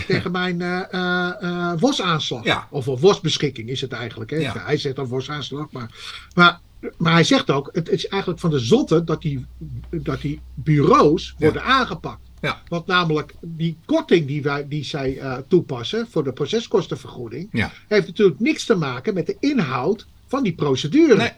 tegen 0.06 0.32
mijn 0.32 0.60
uh, 0.60 1.72
WOS-aanslag. 1.78 2.44
Ja. 2.44 2.66
Of 2.70 2.86
een 2.86 2.98
WOS-beschikking 2.98 3.68
is 3.68 3.80
het 3.80 3.92
eigenlijk. 3.92 4.30
Hè? 4.30 4.36
Ja. 4.36 4.52
Hij 4.64 4.76
zegt 4.76 4.96
dan 4.96 5.06
WOS-aanslag. 5.06 5.70
Maar, 5.70 5.90
maar, 6.34 6.60
maar 6.96 7.12
hij 7.12 7.24
zegt 7.24 7.50
ook, 7.50 7.68
het 7.72 7.88
is 7.88 8.06
eigenlijk 8.06 8.40
van 8.40 8.50
de 8.50 8.58
zotte 8.58 9.04
dat 9.04 9.22
die, 9.22 9.46
dat 9.90 10.20
die 10.20 10.40
bureaus 10.54 11.34
worden 11.38 11.62
aangepakt. 11.62 12.30
Ja. 12.40 12.62
Want 12.68 12.86
namelijk 12.86 13.34
die 13.40 13.76
korting 13.84 14.26
die, 14.26 14.42
wij, 14.42 14.68
die 14.68 14.84
zij 14.84 15.16
uh, 15.16 15.36
toepassen 15.48 16.06
voor 16.10 16.24
de 16.24 16.32
proceskostenvergoeding, 16.32 17.48
Ja. 17.52 17.72
heeft 17.88 18.06
natuurlijk 18.06 18.40
niks 18.40 18.64
te 18.64 18.74
maken 18.74 19.14
met 19.14 19.26
de 19.26 19.36
inhoud 19.40 20.06
van 20.26 20.42
die 20.42 20.54
procedure. 20.54 21.16
Nee. 21.16 21.30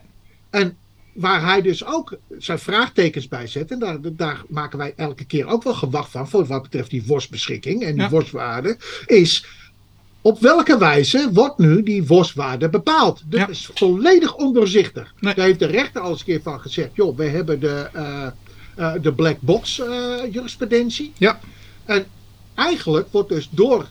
En 0.50 0.76
waar 1.14 1.42
hij 1.44 1.62
dus 1.62 1.85
ook 1.85 2.16
zijn 2.38 2.59
vraagtekens 2.59 3.28
bij 3.28 3.47
zet, 3.47 3.71
en 3.71 3.78
daar, 3.78 3.99
daar 4.02 4.42
maken 4.49 4.78
wij 4.78 4.92
elke 4.97 5.25
keer 5.25 5.47
ook 5.47 5.62
wel 5.62 5.75
gewacht 5.75 6.11
van, 6.11 6.28
voor 6.28 6.47
wat 6.47 6.62
betreft 6.62 6.90
die 6.90 7.04
WOS-beschikking 7.06 7.83
en 7.83 7.92
die 7.92 8.02
Ja. 8.02 8.09
WOS-waarde, 8.09 8.76
is 9.06 9.47
op 10.21 10.40
welke 10.40 10.78
wijze 10.78 11.30
wordt 11.33 11.59
nu 11.59 11.83
die 11.83 12.06
WOS-waarde 12.06 12.68
bepaald? 12.68 13.23
Dat 13.26 13.40
Ja. 13.40 13.49
is 13.49 13.71
volledig 13.75 14.35
ondoorzichtig. 14.35 15.14
Nee. 15.21 15.35
Daar 15.35 15.47
heeft 15.47 15.59
de 15.59 15.66
rechter 15.66 16.00
al 16.00 16.11
eens 16.11 16.18
een 16.18 16.25
keer 16.25 16.42
van 16.42 16.61
gezegd, 16.61 16.90
joh, 16.92 17.16
we 17.16 17.25
hebben 17.25 17.61
de, 17.61 17.88
eh, 17.92 18.26
eh, 18.75 18.92
de 19.02 19.12
black 19.12 19.37
box 19.40 19.78
eh, 19.80 20.14
jurisprudentie. 20.30 21.12
Ja. 21.18 21.40
En 21.85 22.06
eigenlijk 22.54 23.09
wordt 23.11 23.28
dus 23.28 23.49
door 23.50 23.88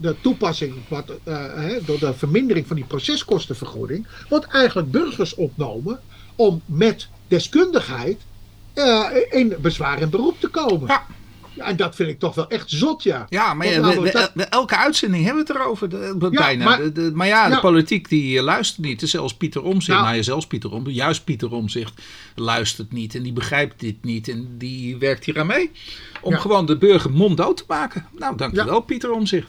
de 0.00 0.16
toepassing, 0.20 0.74
wat, 0.88 1.12
hè, 1.24 1.84
door 1.84 1.98
de 1.98 2.14
vermindering 2.14 2.66
van 2.66 2.76
die 2.76 2.84
proceskostenvergoeding, 2.84 4.06
wordt 4.28 4.46
eigenlijk 4.46 4.90
burgers 4.90 5.34
ontnomen 5.34 6.00
om 6.38 6.62
met 6.66 7.08
deskundigheid 7.28 8.18
eh, 8.74 9.06
in 9.30 9.54
bezwaar 9.60 9.98
en 10.00 10.10
beroep 10.10 10.40
te 10.40 10.48
komen. 10.48 10.86
Ja. 10.88 11.06
Ja, 11.54 11.64
En 11.64 11.76
dat 11.76 11.94
vind 11.94 12.08
ik 12.08 12.18
toch 12.18 12.34
wel 12.34 12.48
echt 12.48 12.70
zot, 12.70 13.02
ja. 13.02 13.26
Ja, 13.28 13.54
maar 13.54 13.66
Want 13.66 13.68
ja, 13.68 13.74
we- 13.82 13.86
namelijk 13.86 14.12
we- 14.12 14.18
dat- 14.18 14.30
we- 14.34 14.44
elke 14.44 14.76
uitzending 14.76 15.24
hebben 15.24 15.44
we 15.46 15.52
het 15.52 15.60
erover. 15.62 15.88
de- 15.88 16.28
bijna. 16.30 16.64
maar- 16.64 16.78
De- 16.78 16.92
de- 16.92 17.10
maar 17.14 17.26
ja, 17.26 17.48
de 17.48 17.60
politiek 17.60 18.08
die 18.08 18.38
eh, 18.38 18.44
luistert 18.44 18.86
niet. 18.86 19.00
Dus 19.00 19.10
Zelfs 19.10 19.34
Pieter 19.34 19.62
Omzicht, 19.62 19.88
Nou. 19.88 20.02
nou 20.02 20.16
ja, 20.16 20.22
zelfs 20.22 20.46
Pieter 20.46 20.72
Omzicht, 20.72 20.96
juist 20.96 21.24
Pieter 21.24 21.52
Omzicht 21.52 22.02
luistert 22.34 22.92
niet. 22.92 23.14
En 23.14 23.22
die 23.22 23.32
begrijpt 23.32 23.80
dit 23.80 24.04
niet. 24.04 24.28
En 24.28 24.54
die 24.58 24.96
werkt 24.96 25.24
hier 25.24 25.38
aan 25.38 25.46
mee. 25.46 25.70
Om 26.20 26.34
gewoon 26.34 26.66
de 26.66 26.76
burger 26.78 27.10
monddood 27.10 27.56
te 27.56 27.64
maken. 27.68 28.06
Nou, 28.18 28.36
dankjewel 28.36 28.80
Pieter 28.80 29.10
Omzicht. 29.10 29.48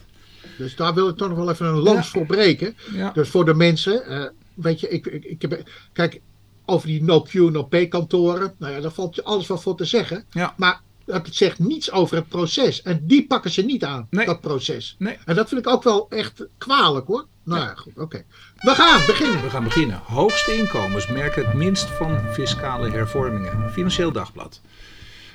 Dus 0.57 0.75
daar 0.75 0.93
wil 0.93 1.07
ik 1.09 1.17
toch 1.17 1.29
nog 1.29 1.37
wel 1.37 1.49
even 1.49 1.65
een 1.65 1.79
lans 1.79 2.07
voor 2.09 2.25
breken. 2.25 2.75
Ja. 2.93 3.11
Dus 3.11 3.29
voor 3.29 3.45
de 3.45 3.53
mensen, 3.53 4.05
eh, 4.05 4.23
weet 4.53 4.79
je, 4.79 4.89
ik, 4.89 5.05
ik, 5.05 5.23
ik 5.23 5.41
heb, 5.41 5.63
kijk, 5.93 6.21
over 6.69 6.87
die 6.87 7.03
no-Q, 7.03 7.33
no-Pay-kantoren, 7.33 8.53
nou 8.57 8.73
ja, 8.73 8.79
daar 8.79 8.91
valt 8.91 9.15
je 9.15 9.23
alles 9.23 9.47
wel 9.47 9.57
voor 9.57 9.75
te 9.77 9.85
zeggen. 9.85 10.25
Ja. 10.31 10.53
Maar 10.57 10.81
het 11.05 11.27
zegt 11.35 11.59
niets 11.59 11.91
over 11.91 12.15
het 12.15 12.27
proces. 12.27 12.81
En 12.81 12.99
die 13.03 13.27
pakken 13.27 13.51
ze 13.51 13.61
niet 13.61 13.83
aan, 13.83 14.07
Nee. 14.09 14.25
dat 14.25 14.41
proces. 14.41 14.95
Nee. 14.99 15.17
En 15.25 15.35
dat 15.35 15.47
vind 15.49 15.61
ik 15.65 15.67
ook 15.67 15.83
wel 15.83 16.09
echt 16.09 16.45
kwalijk 16.57 17.07
hoor. 17.07 17.25
Nou 17.43 17.61
ja, 17.61 17.73
goed, 17.75 17.97
oké. 17.97 18.23
We 18.55 18.75
gaan 18.75 19.05
beginnen. 19.05 19.41
We 19.41 19.49
gaan 19.49 19.63
beginnen. 19.63 20.01
Hoogste 20.03 20.57
inkomens 20.57 21.07
merken 21.07 21.45
het 21.45 21.53
minst 21.53 21.85
van 21.89 22.19
fiscale 22.33 22.89
hervormingen. 22.89 23.71
Financieel 23.71 24.11
Dagblad. 24.11 24.61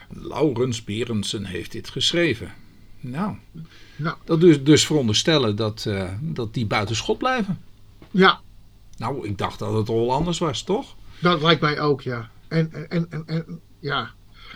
Laurens 0.09 0.85
Berendsen 0.85 1.45
heeft 1.45 1.73
dit 1.73 1.89
geschreven. 1.89 2.53
Nou, 3.01 3.37
Nou, 3.97 4.17
dat 4.25 4.41
dus, 4.41 4.65
dus 4.65 4.87
veronderstellen 4.87 5.57
dat, 5.57 5.85
eh, 5.87 6.11
dat 6.21 6.55
die 6.55 6.67
buiten 6.67 6.97
schot 6.97 7.19
blijven. 7.19 7.61
ja, 8.11 8.41
Nou, 8.97 9.27
ik 9.29 9.39
dacht 9.39 9.59
dat 9.59 9.73
het 9.75 9.89
al 9.89 10.13
anders 10.13 10.39
was, 10.39 10.63
toch? 10.63 10.95
Dat 11.25 11.43
lijkt 11.43 11.61
mij 11.61 11.81
ook, 11.81 12.01
ja. 12.03 12.29
En, 12.49 12.89
en, 12.89 13.07
en, 13.11 13.23
en 13.27 13.61
ja. 13.79 14.11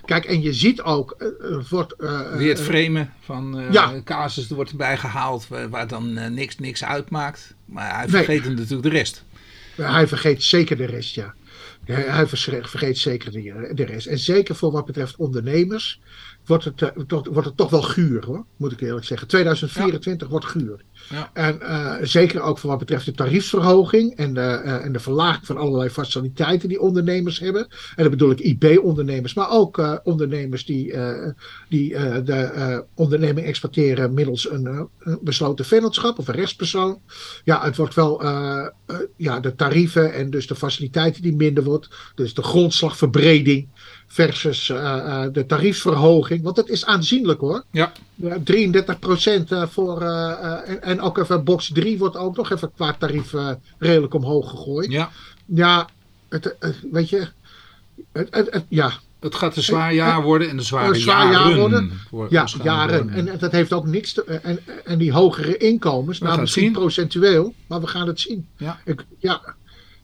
Kijk, 0.05 0.25
en 0.25 0.43
je 0.43 0.53
ziet 0.53 0.83
ook, 0.83 1.15
er 1.19 1.67
wordt... 1.71 1.93
eh, 1.93 2.37
Weer 2.37 2.49
het 2.49 2.61
framen 2.61 3.13
van 3.21 3.59
eh 3.59 3.73
Ja. 3.73 4.03
casus, 4.05 4.49
er 4.49 4.55
wordt 4.55 4.71
erbij 4.71 4.97
gehaald 4.97 5.49
waar, 5.49 5.69
waar 5.69 5.87
dan 5.87 6.35
niks, 6.35 6.59
niks 6.59 6.85
uitmaakt. 6.85 7.55
Maar 7.65 7.95
hij 7.95 8.07
Nee. 8.07 8.25
vergeet 8.25 8.49
natuurlijk 8.49 8.83
de 8.83 8.89
rest. 8.89 9.25
Hij 9.77 10.07
vergeet 10.07 10.43
zeker 10.43 10.77
de 10.77 10.85
rest, 10.85 11.15
ja. 11.15 11.35
Hij 11.85 12.27
vergeet 12.27 12.99
zeker 12.99 13.33
de, 13.33 13.71
de 13.75 13.85
rest. 13.85 14.07
En 14.07 14.19
zeker 14.19 14.55
voor 14.55 14.73
wat 14.73 14.87
betreft 14.87 15.17
ondernemers 15.17 16.01
wordt 16.49 16.65
het, 16.65 16.83
eh, 16.83 16.89
toch, 17.07 17.29
wordt 17.29 17.49
het 17.49 17.57
toch 17.57 17.71
wel 17.71 17.83
guur, 17.83 18.25
hoor, 18.25 18.45
moet 18.57 18.73
ik 18.73 18.81
eerlijk 18.81 19.07
zeggen. 19.07 19.29
2024 19.29 20.29
wordt 20.29 20.47
guur. 20.47 20.81
Ja. 21.09 21.31
En 21.33 21.61
eh, 21.61 21.95
zeker 22.03 22.41
ook 22.41 22.59
voor 22.59 22.71
wat 22.71 22.79
betreft 22.79 23.05
de 23.05 23.13
tariefsverhoging 23.13 24.17
en 24.17 24.35
de, 24.35 24.41
eh, 24.41 24.85
en 24.85 24.93
de 24.93 24.99
verlaging 24.99 25.47
van 25.47 25.57
allerlei 25.57 25.91
faciliteiten 25.91 26.69
die 26.69 26.81
ondernemers 26.81 27.39
hebben. 27.39 27.63
En 27.97 28.03
dan 28.03 28.11
bedoel 28.11 28.31
ik 28.31 28.41
IB-ondernemers, 28.41 29.35
maar 29.35 29.51
ook 29.51 30.01
ondernemers 30.05 30.65
die, 30.65 30.95
die 31.69 31.89
de 32.25 32.85
onderneming 32.95 33.47
exporteren 33.47 34.15
middels 34.15 34.51
een, 34.51 34.89
een 34.99 35.19
besloten 35.23 35.65
vennootschap 35.65 36.19
of 36.19 36.29
een 36.29 36.35
rechtspersoon. 36.35 37.01
Ja, 37.45 37.65
het 37.65 37.77
wordt 37.77 37.95
wel 37.95 38.23
ja, 39.17 39.41
de 39.41 39.55
tarieven 39.55 40.13
en 40.13 40.31
dus 40.31 40.47
de 40.47 40.55
faciliteiten 40.55 41.23
die 41.23 41.37
minder 41.37 41.65
wordt. 41.65 41.89
Dus 42.15 42.35
de 42.35 42.43
grondslagverbreding 42.43 43.69
versus 44.07 44.69
eh, 44.71 45.23
eh, 45.25 45.33
de 45.33 45.47
tariefsverhoging. 45.47 46.43
Want 46.43 46.57
dat 46.57 46.69
is 46.69 46.85
aanzienlijk 46.85 47.41
hoor. 47.41 47.65
Ja. 47.71 47.93
Ja, 48.15 48.37
33% 48.39 49.51
eh, 49.53 49.63
voor. 49.67 50.03
eh, 50.03 50.31
eh, 50.31 50.69
en, 50.69 50.83
en 50.83 51.01
ook 51.01 51.19
even 51.19 51.45
box 51.45 51.71
3 51.73 51.99
wordt 51.99 52.17
ook 52.17 52.37
nog 52.37 52.51
even 52.53 52.71
qua 52.75 52.93
tarief 52.99 53.35
redelijk 53.79 54.15
omhoog 54.15 54.51
gegooid. 54.51 54.91
Ja, 54.91 55.11
Ja, 55.45 55.89
het, 56.29 56.57
weet 56.93 57.09
je. 57.11 57.29
Het, 58.13 58.29
het, 58.35 58.51
het- 58.51 58.65
ja, 58.69 58.93
het 59.21 59.35
gaat 59.35 59.57
een 59.57 59.63
zwaar 59.63 59.95
jaar 59.95 60.23
worden 60.23 60.49
en 60.49 60.57
een 60.59 60.65
zware 60.65 60.89
Een 60.95 61.01
zwaar 61.01 61.33
jaar 61.33 61.55
worden. 61.57 61.93
voor- 62.09 62.27
ja 62.31 62.47
jaren. 62.63 63.03
worden. 63.03 63.29
En 63.31 63.39
dat 63.39 63.53
heeft 63.53 63.73
ook 63.73 63.87
niks 63.87 64.13
te. 64.13 64.25
En, 64.25 64.59
en 64.85 64.99
die 64.99 65.13
hogere 65.13 65.57
inkomens, 65.57 66.19
nou 66.19 66.41
misschien 66.41 66.73
procentueel, 66.73 67.55
maar 67.67 67.81
we 67.81 67.87
gaan 67.87 68.07
het 68.07 68.21
zien. 68.21 68.47
Ja. 68.57 68.81
Ik, 68.85 69.05
ja, 69.19 69.55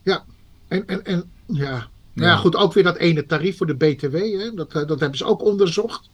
ja. 0.03 0.25
En, 0.69 0.87
en, 0.87 1.05
en 1.05 1.31
ja. 1.47 1.89
Nou 2.15 2.29
ja, 2.29 2.37
goed, 2.37 2.57
ook 2.57 2.73
weer 2.73 2.85
dat 2.85 2.97
ene 2.97 3.27
tarief 3.27 3.57
voor 3.57 3.67
de 3.67 3.75
BTW, 3.75 4.15
hè? 4.15 4.55
Dat, 4.55 4.75
eh, 4.75 4.87
dat 4.87 5.01
hebben 5.01 5.19
ze 5.19 5.25
ook 5.25 5.43
onderzocht. 5.43 6.11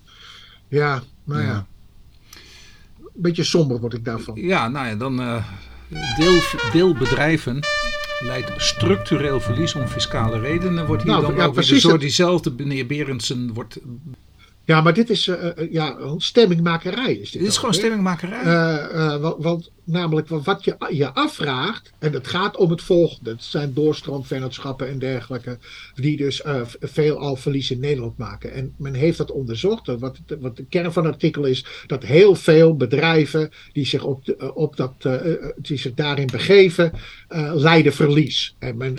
Ja, 0.69 1.03
nou 1.25 1.43
ja. 1.43 1.67
Beetje 3.15 3.45
somber 3.45 3.81
word 3.81 3.95
ik 3.95 4.05
daarvan. 4.05 4.35
Ja, 4.41 4.69
nou 4.69 4.87
ja, 4.87 4.95
dan 4.95 5.21
eh 5.21 5.45
deel, 6.17 6.41
deelbedrijven 6.73 7.61
leidt 8.21 8.53
structureel 8.57 9.41
verlies 9.41 9.75
om 9.75 9.87
fiscale 9.87 10.39
redenen. 10.39 10.87
Wordt 10.87 11.03
hier 11.03 11.13
Nou, 11.13 11.27
dan 11.27 11.37
ja, 11.37 11.45
ook 11.45 11.55
weer 11.55 11.81
door 11.81 11.99
diezelfde 11.99 12.53
meneer 12.57 12.87
Berendsen 12.87 13.53
wordt... 13.53 13.79
Ja, 14.71 14.81
maar 14.81 14.95
dit 14.95 15.11
is 15.11 15.29
eh, 15.29 15.73
ja, 15.73 15.97
stemmingmakerij. 16.17 17.13
Is 17.15 17.31
dit 17.31 17.41
Dit 17.41 17.51
is 17.51 17.57
gewoon 17.59 17.75
stemmingmakerij. 17.75 18.45
Wa- 19.21 19.37
want 19.39 19.71
namelijk 19.85 20.29
wa- 20.29 20.41
wat 20.41 20.65
je 20.65 20.77
je 20.91 21.13
afvraagt, 21.13 21.93
en 21.99 22.13
het 22.13 22.27
gaat 22.29 22.57
om 22.57 22.71
het 22.71 22.83
volgende: 22.83 23.31
het 23.31 23.45
zijn 23.45 23.75
doorstroomvennootschappen 23.75 24.89
en 24.89 24.99
dergelijke, 24.99 25.59
die 25.95 26.17
dus 26.17 26.43
veelal 26.81 27.37
verlies 27.37 27.71
in 27.71 27.81
Nederland 27.81 28.19
maken. 28.19 28.53
En 28.53 28.75
men 28.77 28.95
heeft 28.95 29.19
dat 29.19 29.31
onderzocht. 29.33 29.87
Wat, 29.87 30.19
wat 30.41 30.57
de 30.57 30.65
kern 30.65 30.93
van 30.93 31.05
het 31.05 31.13
artikel 31.13 31.45
is, 31.45 31.65
dat 31.87 32.03
heel 32.03 32.35
veel 32.35 32.77
bedrijven 32.77 33.51
die 33.73 33.87
zich, 33.87 34.05
op 34.05 34.25
de- 34.25 34.55
op 34.55 34.77
dat, 34.77 34.93
die 35.57 35.79
zich 35.79 35.95
daarin 35.95 36.27
begeven, 36.33 36.93
lijden 37.55 37.93
verlies. 37.93 38.55
En, 38.59 38.77
men, 38.77 38.99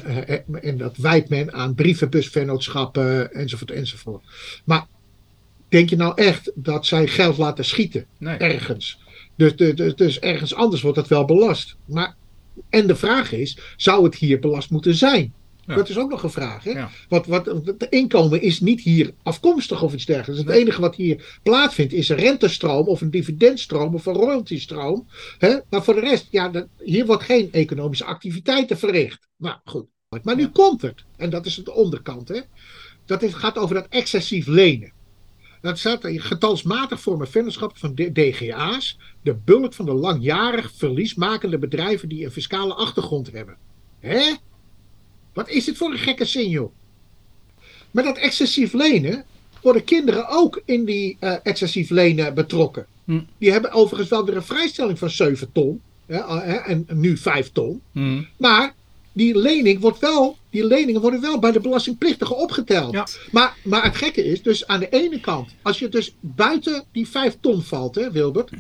en 0.61 0.77
dat 0.77 0.97
wijt 0.97 1.29
men 1.29 1.53
aan 1.53 1.75
brievenbusvennootschappen 1.75 3.33
enzovoort 3.33 3.71
enzovoort. 3.71 4.23
Maar 4.63 4.85
denk 5.71 5.89
je 5.89 5.95
nou 5.95 6.13
echt 6.15 6.51
dat 6.55 6.85
zij 6.85 7.07
geld 7.07 7.37
laten 7.37 7.65
schieten? 7.65 8.05
nee. 8.17 8.37
ergens. 8.37 8.99
Dus, 9.35 9.55
dus, 9.55 9.75
dus- 9.75 9.95
dus 9.95 10.19
ergens 10.19 10.53
anders 10.53 10.81
wordt 10.81 10.97
het 10.97 11.07
wel 11.07 11.25
belast. 11.25 11.75
Maar, 11.87 12.15
en 12.69 12.87
de 12.87 12.95
vraag 12.95 13.31
is, 13.31 13.57
zou 13.77 14.03
het 14.03 14.15
hier 14.15 14.39
belast 14.39 14.69
moeten 14.69 14.95
zijn? 14.95 15.33
Ja. 15.65 15.75
Dat 15.75 15.89
is 15.89 15.97
ook 15.97 16.09
nog 16.09 16.23
een 16.23 16.31
vraag. 16.31 16.63
Hè? 16.63 16.71
Ja. 16.71 16.89
Wat, 17.09 17.25
wat, 17.25 17.45
het 17.45 17.87
inkomen 17.89 18.41
is 18.41 18.59
niet 18.59 18.81
hier 18.81 19.11
afkomstig 19.23 19.81
of 19.83 19.93
iets 19.93 20.05
dergelijks. 20.05 20.41
Het 20.43 20.49
Nee. 20.51 20.59
enige 20.61 20.81
wat 20.81 20.95
hier 20.95 21.39
plaatsvindt 21.43 21.93
is 21.93 22.09
een 22.09 22.17
rentestroom 22.17 22.87
of 22.87 23.01
een 23.01 23.11
dividendstroom 23.11 23.93
of 23.93 24.05
een 24.05 24.13
royaltystroom. 24.13 25.07
Hè? 25.37 25.57
Maar 25.69 25.83
voor 25.83 25.93
de 25.93 25.99
rest, 25.99 26.27
ja, 26.31 26.49
dat, 26.49 26.67
hier 26.83 27.05
wordt 27.05 27.23
geen 27.23 27.51
economische 27.51 28.05
activiteiten 28.05 28.77
verricht. 28.77 29.27
Nou 29.37 29.55
goed, 29.65 29.85
maar 30.23 30.35
nu 30.35 30.41
Ja. 30.41 30.49
komt 30.53 30.81
het. 30.81 31.03
En 31.17 31.29
dat 31.29 31.45
is 31.45 31.55
de 31.55 31.73
onderkant. 31.73 32.27
Hè? 32.27 32.39
Dat 33.05 33.21
is, 33.23 33.33
gaat 33.33 33.57
over 33.57 33.75
dat 33.75 33.87
excessief 33.89 34.47
lenen. 34.47 34.91
Dat 35.61 35.79
staat 35.79 36.03
er, 36.03 36.21
getalsmatig 36.21 37.01
vormen 37.01 37.27
vennootschappen 37.27 37.79
van 37.79 37.95
DGA's 37.95 38.97
de 39.21 39.33
bulk 39.33 39.73
van 39.73 39.85
de 39.85 39.93
langjarig 39.93 40.71
verliesmakende 40.75 41.57
bedrijven 41.57 42.09
die 42.09 42.25
een 42.25 42.31
fiscale 42.31 42.73
achtergrond 42.73 43.31
hebben. 43.31 43.57
Hè? 43.99 44.33
Wat 45.33 45.49
is 45.49 45.65
dit 45.65 45.77
voor 45.77 45.91
een 45.91 45.97
gekke 45.97 46.25
zin, 46.25 46.49
joh? 46.49 46.71
Met 47.91 48.05
dat 48.05 48.17
excessief 48.17 48.73
lenen 48.73 49.25
worden 49.61 49.83
kinderen 49.83 50.27
ook 50.27 50.61
in 50.65 50.85
die 50.85 51.17
eh, 51.19 51.35
excessief 51.43 51.89
lenen 51.89 52.33
betrokken. 52.33 52.85
Hm. 53.03 53.21
Die 53.37 53.51
hebben 53.51 53.71
overigens 53.71 54.09
wel 54.09 54.25
weer 54.25 54.35
een 54.35 54.43
vrijstelling 54.43 54.99
van 54.99 55.09
7 55.09 55.51
ton. 55.51 55.81
Hè, 56.05 56.17
en 56.55 56.85
nu 56.89 57.17
5 57.17 57.51
ton. 57.51 57.81
Hm. 57.91 58.23
Maar 58.37 58.73
die 59.13 59.37
lening 59.37 59.79
wordt 59.79 59.99
wel, 59.99 60.37
die 60.49 60.65
leningen 60.65 61.01
worden 61.01 61.21
wel 61.21 61.39
bij 61.39 61.51
de 61.51 61.59
belastingplichtige 61.59 62.35
opgeteld. 62.35 62.93
Ja. 62.93 63.07
Maar, 63.31 63.57
maar 63.63 63.83
het 63.83 63.95
gekke 63.95 64.25
is, 64.25 64.41
dus 64.41 64.67
aan 64.67 64.79
de 64.79 64.89
ene 64.89 65.19
kant, 65.19 65.49
als 65.61 65.79
je 65.79 65.89
dus 65.89 66.15
buiten 66.19 66.83
die 66.91 67.07
5 67.07 67.37
ton 67.41 67.61
valt, 67.61 67.95
hè, 67.95 68.11
Wilbert, 68.11 68.51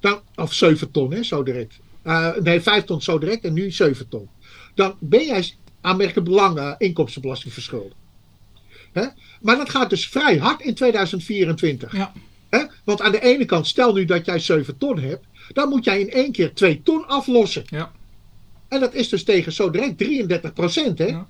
dan, 0.00 0.20
of 0.34 0.52
7 0.52 0.90
ton, 0.90 1.12
hè, 1.12 1.22
zo 1.22 1.42
direct. 1.42 1.78
Eh, 2.02 2.36
nee, 2.36 2.60
5 2.60 2.84
ton 2.84 3.02
zo 3.02 3.18
direct 3.18 3.44
en 3.44 3.52
nu 3.52 3.70
7 3.70 4.08
ton. 4.08 4.28
Dan 4.74 4.96
ben 4.98 5.26
jij 5.26 5.52
aanmerkelijk 5.80 6.26
belangen 6.26 6.74
inkomstenbelasting 6.78 7.52
verschuldigd. 7.52 7.94
Hè? 8.92 9.06
Maar 9.40 9.56
dat 9.56 9.70
gaat 9.70 9.90
dus 9.90 10.08
vrij 10.08 10.38
hard 10.38 10.60
in 10.60 10.74
2024. 10.74 11.96
Ja. 11.96 12.12
Hè? 12.48 12.64
Want 12.84 13.00
aan 13.00 13.12
de 13.12 13.20
ene 13.20 13.44
kant, 13.44 13.66
stel 13.66 13.92
nu 13.92 14.04
dat 14.04 14.26
jij 14.26 14.38
7 14.38 14.78
ton 14.78 14.98
hebt, 14.98 15.24
dan 15.52 15.68
moet 15.68 15.84
jij 15.84 16.00
in 16.00 16.10
één 16.10 16.32
keer 16.32 16.54
2 16.54 16.82
ton 16.82 17.06
aflossen. 17.06 17.64
Ja. 17.66 17.92
En 18.68 18.80
dat 18.80 18.94
is 18.94 19.08
dus 19.08 19.24
tegen 19.24 19.52
zo 19.52 19.70
direct 19.70 19.98
33 19.98 20.52
procent, 20.52 20.98
hè? 20.98 21.06
Ja. 21.06 21.26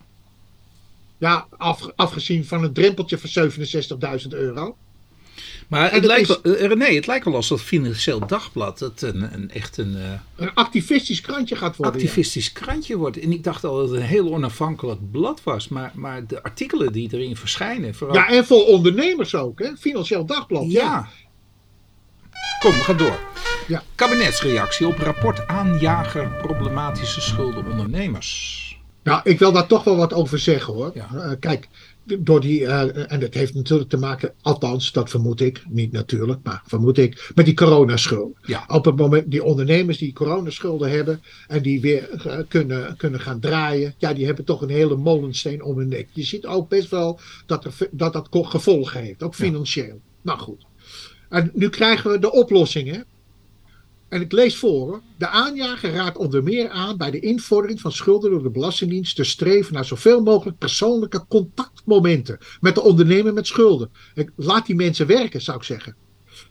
Ja, 1.19 1.47
af, 1.57 1.89
afgezien 1.97 2.45
van 2.45 2.65
een 2.65 2.73
drempeltje 2.73 3.19
van 3.19 3.51
67.000 4.21 4.29
euro. 4.29 4.77
Maar 5.69 5.93
het 5.93 6.05
lijkt, 6.05 6.29
is- 6.29 6.39
wel, 6.43 6.55
eh, 6.55 6.67
René, 6.67 6.85
het 6.95 7.07
lijkt 7.07 7.25
wel 7.25 7.35
alsof 7.35 7.63
Financieel 7.63 8.27
Dagblad 8.27 8.81
het 8.81 9.03
een, 9.03 9.35
een 9.35 9.51
echt 9.51 9.77
een 9.77 9.97
eh, 9.97 10.03
Een 10.37 10.55
activistisch 10.55 11.21
krantje 11.21 11.57
gaat 11.57 11.77
worden. 11.77 12.01
ja. 12.01 12.07
activistisch 12.07 12.53
krantje 12.53 12.97
wordt. 12.97 13.19
En 13.19 13.33
ik 13.33 13.45
dacht 13.45 13.65
al 13.65 13.77
dat 13.77 13.89
het 13.91 14.01
een 14.01 14.07
heel 14.07 14.33
onafhankelijk 14.33 15.11
blad 15.11 15.43
was. 15.43 15.69
Maar, 15.69 15.93
maar 15.95 16.27
de 16.27 16.43
artikelen 16.43 16.93
die 16.93 17.09
erin 17.13 17.37
verschijnen, 17.37 17.95
vooral... 17.95 18.17
Ja, 18.17 18.29
en 18.29 18.47
voor 18.47 18.67
ondernemers 18.67 19.35
ook, 19.35 19.59
hè? 19.59 19.77
Financieel 19.77 20.25
dagblad. 20.27 20.65
Ja. 20.73 20.83
Ja. 20.83 21.09
Kom, 22.61 22.71
we 22.71 22.77
gaan 22.85 22.97
door. 22.97 23.19
Ja. 23.69 23.83
Kabinetsreactie 23.95 24.87
op 24.87 24.99
rapport 24.99 25.47
aanjager 25.47 26.31
problematische 26.43 27.21
schulden 27.21 27.71
ondernemers. 27.71 28.57
Nou, 29.03 29.21
ik 29.25 29.39
wil 29.39 29.53
daar 29.53 29.67
toch 29.67 29.85
wel 29.85 29.97
wat 29.97 30.13
over 30.13 30.39
zeggen 30.39 30.75
hoor. 30.75 30.91
Ja. 30.95 31.09
Eh, 31.15 31.33
kijk, 31.41 31.69
door 32.19 32.41
die, 32.41 32.67
eh, 32.67 33.13
en 33.13 33.21
dat 33.21 33.35
heeft 33.35 33.55
natuurlijk 33.55 33.91
te 33.91 33.97
maken, 33.97 34.33
althans, 34.43 34.93
dat 34.93 35.11
vermoed 35.11 35.41
ik, 35.41 35.63
niet 35.69 35.93
natuurlijk, 35.93 36.41
maar 36.43 36.63
vermoed 36.67 36.99
ik, 36.99 37.31
met 37.35 37.45
die 37.45 37.55
coronaschulden. 37.55 38.37
Ja. 38.43 38.65
Op 38.69 38.85
het 38.85 38.97
moment, 38.97 39.31
die 39.31 39.45
ondernemers 39.45 39.99
die 39.99 40.13
coronaschulden 40.13 40.91
hebben 40.91 41.23
en 41.49 41.63
die 41.63 41.81
weer 41.81 42.11
eh, 42.11 42.39
kunnen, 42.49 42.97
kunnen 42.97 43.21
gaan 43.21 43.41
draaien, 43.41 43.95
ja, 43.99 44.13
die 44.13 44.27
hebben 44.27 44.45
toch 44.45 44.63
een 44.63 44.69
hele 44.69 44.97
molensteen 44.97 45.63
om 45.63 45.79
hun 45.79 45.89
nek. 45.89 46.09
Je 46.13 46.25
ziet 46.25 46.47
ook 46.47 46.69
best 46.69 46.91
wel 46.91 47.21
dat 47.47 47.65
er, 47.65 47.73
dat, 47.91 48.13
dat 48.13 48.29
gevolgen 48.31 49.01
heeft, 49.01 49.23
ook 49.23 49.35
Ja. 49.35 49.45
financieel. 49.45 50.01
Nou 50.23 50.39
goed. 50.39 50.67
En 51.29 51.51
nu 51.55 51.69
krijgen 51.69 52.11
we 52.11 52.19
de 52.19 52.33
oplossingen. 52.33 53.05
En 54.09 54.21
ik 54.21 54.33
lees 54.33 54.57
voor. 54.57 55.03
De 55.19 55.29
aanjager 55.29 55.93
raadt 55.93 56.17
onder 56.17 56.43
meer 56.43 56.69
aan 56.69 56.97
bij 56.97 57.11
de 57.11 57.21
invordering 57.21 57.81
van 57.81 57.93
schulden 57.93 58.31
door 58.31 58.43
de 58.43 58.51
Belastingdienst 58.51 59.17
te 59.17 59.25
streven 59.25 59.75
naar 59.75 59.85
zoveel 59.85 60.23
mogelijk 60.23 60.59
persoonlijke 60.59 61.25
contactmomenten 61.29 62.39
met 62.61 62.75
de 62.75 62.83
ondernemer 62.83 63.33
met 63.33 63.47
schulden. 63.47 63.91
Laat 64.37 64.67
die 64.67 64.75
mensen 64.75 65.07
werken, 65.07 65.43
zou 65.43 65.57
ik 65.57 65.63
zeggen. 65.63 65.97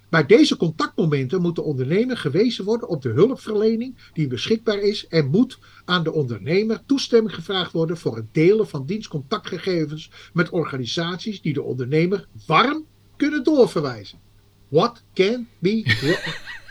Bij 0.09 0.25
deze 0.25 0.57
contactmomenten 0.57 1.41
moet 1.41 1.55
de 1.55 1.61
ondernemer 1.61 2.17
gewezen 2.17 2.65
worden 2.65 2.89
op 2.89 3.01
de 3.01 3.09
hulpverlening 3.09 4.09
die 4.13 4.27
beschikbaar 4.27 4.79
is 4.79 5.07
en 5.07 5.27
moet 5.27 5.59
aan 5.85 6.03
de 6.03 6.11
ondernemer 6.11 6.81
toestemming 6.85 7.35
gevraagd 7.35 7.71
worden 7.71 7.97
voor 7.97 8.15
het 8.15 8.33
delen 8.33 8.67
van 8.67 8.85
dienstcontactgegevens 8.85 10.11
met 10.33 10.49
organisaties 10.49 11.41
die 11.41 11.53
de 11.53 11.63
ondernemer 11.63 12.27
warm 12.45 12.85
kunnen 13.17 13.43
doorverwijzen. 13.43 14.19
What 14.67 15.03
can 15.13 15.47
be? 15.59 15.83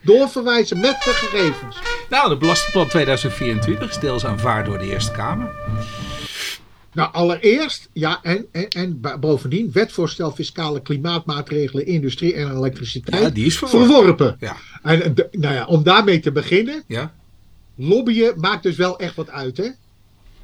doorverwijzen 0.00 0.80
met 0.80 0.96
de 1.04 1.10
gegevens. 1.10 1.76
Nou, 2.10 2.30
het 2.30 2.38
Belastingplan 2.38 2.88
2024 2.88 3.90
is 3.90 3.98
deels 3.98 4.24
aanvaard 4.24 4.66
door 4.66 4.78
de 4.78 4.90
Eerste 4.90 5.10
Kamer. 5.12 5.50
Nou, 6.92 7.12
allereerst, 7.12 7.88
ja, 7.92 8.18
en, 8.22 8.46
en, 8.52 8.68
en 8.68 9.00
bovendien, 9.20 9.70
wetvoorstel 9.72 10.30
fiscale 10.32 10.82
klimaatmaatregelen, 10.82 11.86
industrie 11.86 12.34
en 12.34 12.50
elektriciteit. 12.56 13.22
Ja, 13.22 13.30
die 13.30 13.46
is 13.46 13.58
verworpen. 13.58 13.86
verworpen. 13.94 14.36
Ja. 14.40 14.56
En 14.82 15.02
eh, 15.02 15.10
de- 15.14 15.28
nou 15.32 15.54
ja, 15.54 15.64
om 15.66 15.82
daarmee 15.82 16.20
te 16.20 16.32
beginnen, 16.32 16.82
Ja? 16.86 17.14
lobbyen 17.74 18.34
maakt 18.40 18.62
dus 18.62 18.76
wel 18.76 18.98
echt 18.98 19.14
wat 19.14 19.30
uit, 19.30 19.56
hè? 19.56 19.64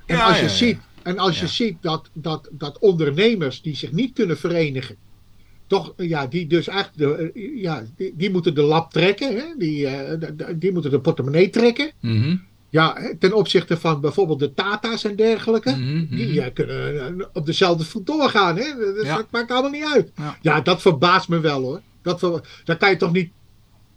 En 0.06 0.16
Ja, 0.16 0.26
als 0.26 0.36
je 0.36 0.42
ja, 0.42 0.48
ziet, 0.48 0.78
en 1.02 1.18
als 1.18 1.40
je 1.40 1.46
ziet 1.48 1.76
dat, 1.80 2.08
dat, 2.12 2.48
dat 2.52 2.78
ondernemers 2.78 3.62
die 3.62 3.76
zich 3.76 3.92
niet 3.92 4.12
kunnen 4.12 4.38
verenigen, 4.38 4.96
toch, 5.74 5.92
ja, 5.96 6.26
die 6.26 6.46
dus 6.46 6.66
eigenlijk, 6.68 6.98
de, 6.98 7.32
eh, 7.34 7.62
ja, 7.62 7.82
die, 7.96 8.14
die 8.16 8.30
moeten 8.30 8.54
de 8.54 8.62
lap 8.62 8.90
trekken, 8.92 9.36
hè? 9.36 9.44
Die, 9.58 9.86
eh, 9.86 10.20
de- 10.36 10.58
die 10.58 10.72
moeten 10.72 10.90
de 10.90 11.00
portemonnee 11.00 11.50
trekken. 11.50 11.92
Mhm. 12.00 12.36
Ja, 12.70 13.14
ten 13.18 13.32
opzichte 13.32 13.76
van 13.76 14.00
bijvoorbeeld 14.00 14.38
de 14.38 14.54
Tata's 14.54 15.04
en 15.04 15.16
dergelijke. 15.16 15.70
Mhm, 15.70 15.96
mhm. 15.96 16.16
Die 16.16 16.40
eh, 16.40 16.52
kunnen 16.54 17.28
op 17.32 17.46
dezelfde 17.46 17.84
voet 17.84 18.06
doorgaan. 18.06 18.56
Hè? 18.56 18.64
Dat, 18.94 19.04
Ja. 19.06 19.26
maakt 19.30 19.50
allemaal 19.50 19.70
niet 19.70 19.84
uit. 19.94 20.12
Ja. 20.16 20.38
Ja, 20.40 20.60
dat 20.60 20.80
verbaast 20.82 21.28
me 21.28 21.40
wel 21.40 21.62
hoor. 21.62 21.80
Dat, 22.02 22.18
ver, 22.18 22.40
dat 22.64 22.76
kan 22.76 22.90
je 22.90 22.96
toch 22.96 23.12
niet. 23.12 23.30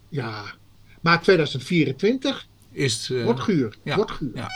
Ja. 0.08 0.42
Maar 1.02 1.22
2024 1.22 2.46
Is 2.72 3.08
het, 3.08 3.18
eh, 3.18 3.24
wordt 3.24 3.40
guur. 3.40 3.76
ja. 3.82 3.96
Wordt 3.96 4.10
guur. 4.10 4.30
Ja. 4.34 4.48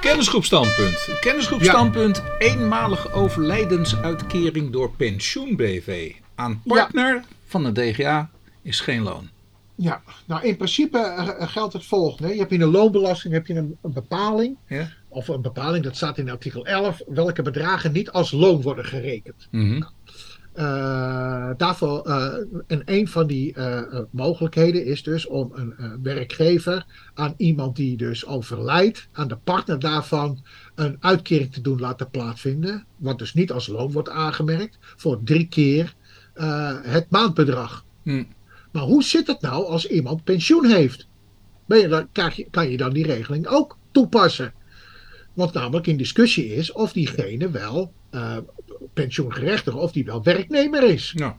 Kennisgroep 0.00 0.44
Standpunt. 0.44 1.08
Kennisgroep. 1.20 1.62
Standpunt. 1.62 2.22
Eenmalige 2.38 3.12
overlijdensuitkering 3.12 4.72
door 4.72 4.90
pensioen 4.90 5.56
BV. 5.56 6.12
Aan 6.34 6.62
partner 6.64 7.24
van 7.46 7.64
de 7.64 7.72
DGA 7.72 8.30
is 8.62 8.80
geen 8.80 9.02
loon. 9.02 9.28
Ja, 9.76 10.02
nou 10.24 10.46
in 10.46 10.56
principe 10.56 10.98
eh, 10.98 11.28
eh, 11.28 11.48
geldt 11.48 11.72
het 11.72 11.84
volgende. 11.84 12.32
Je 12.32 12.38
hebt 12.38 12.52
in 12.52 12.58
de 12.58 12.66
loonbelasting 12.66 13.34
heb 13.34 13.46
je 13.46 13.54
een, 13.54 13.76
een 13.82 13.92
bepaling. 13.92 14.56
Ja? 14.68 14.88
Of 15.08 15.28
een 15.28 15.42
bepaling, 15.42 15.84
dat 15.84 15.96
staat 15.96 16.18
in 16.18 16.30
artikel 16.30 16.66
11. 16.66 17.02
Welke 17.06 17.42
bedragen 17.42 17.92
niet 17.92 18.10
als 18.10 18.30
loon 18.30 18.62
worden 18.62 18.84
gerekend. 18.84 19.48
Eh, 19.50 19.82
daarvoor, 21.56 22.02
eh, 22.06 22.34
en 22.66 22.82
een 22.84 23.08
van 23.08 23.26
die 23.26 23.54
eh, 23.54 23.78
eh, 23.78 24.00
mogelijkheden 24.10 24.84
is 24.84 25.02
dus 25.02 25.26
om 25.26 25.50
een 25.54 25.74
eh, 25.76 25.92
werkgever 26.02 26.86
aan 27.14 27.34
iemand 27.36 27.76
die 27.76 27.96
dus 27.96 28.26
overlijdt, 28.26 29.08
aan 29.12 29.28
de 29.28 29.36
partner 29.36 29.78
daarvan 29.78 30.38
een 30.74 30.96
uitkering 31.00 31.52
te 31.52 31.60
doen 31.60 31.80
laten 31.80 32.10
plaatsvinden, 32.10 32.84
wat 32.96 33.18
dus 33.18 33.34
niet 33.34 33.52
als 33.52 33.66
loon 33.66 33.92
wordt 33.92 34.08
aangemerkt, 34.08 34.78
voor 34.80 35.20
drie 35.24 35.48
keer 35.48 35.94
eh, 36.34 36.76
het 36.82 37.10
maandbedrag. 37.10 37.84
Hm. 38.02 38.24
Maar 38.72 38.82
hoe 38.82 39.02
zit 39.02 39.26
het 39.26 39.40
nou 39.40 39.66
als 39.66 39.86
iemand 39.86 40.24
pensioen 40.24 40.66
heeft? 40.66 41.06
Ben 41.66 41.78
je 41.78 41.88
dan, 41.88 42.08
kan 42.50 42.70
je 42.70 42.76
dan 42.76 42.92
die 42.92 43.06
regeling 43.06 43.46
ook 43.46 43.78
toepassen? 43.92 44.52
Want 45.34 45.52
namelijk 45.52 45.86
in 45.86 45.96
discussie 45.96 46.54
is 46.54 46.72
of 46.72 46.92
diegene 46.92 47.50
wel 47.50 47.92
eh 48.10 48.36
pensioengerechtigde, 48.94 49.78
of 49.78 49.92
die 49.92 50.04
wel 50.04 50.22
werknemer 50.22 50.82
is. 50.82 51.12
Nou, 51.14 51.32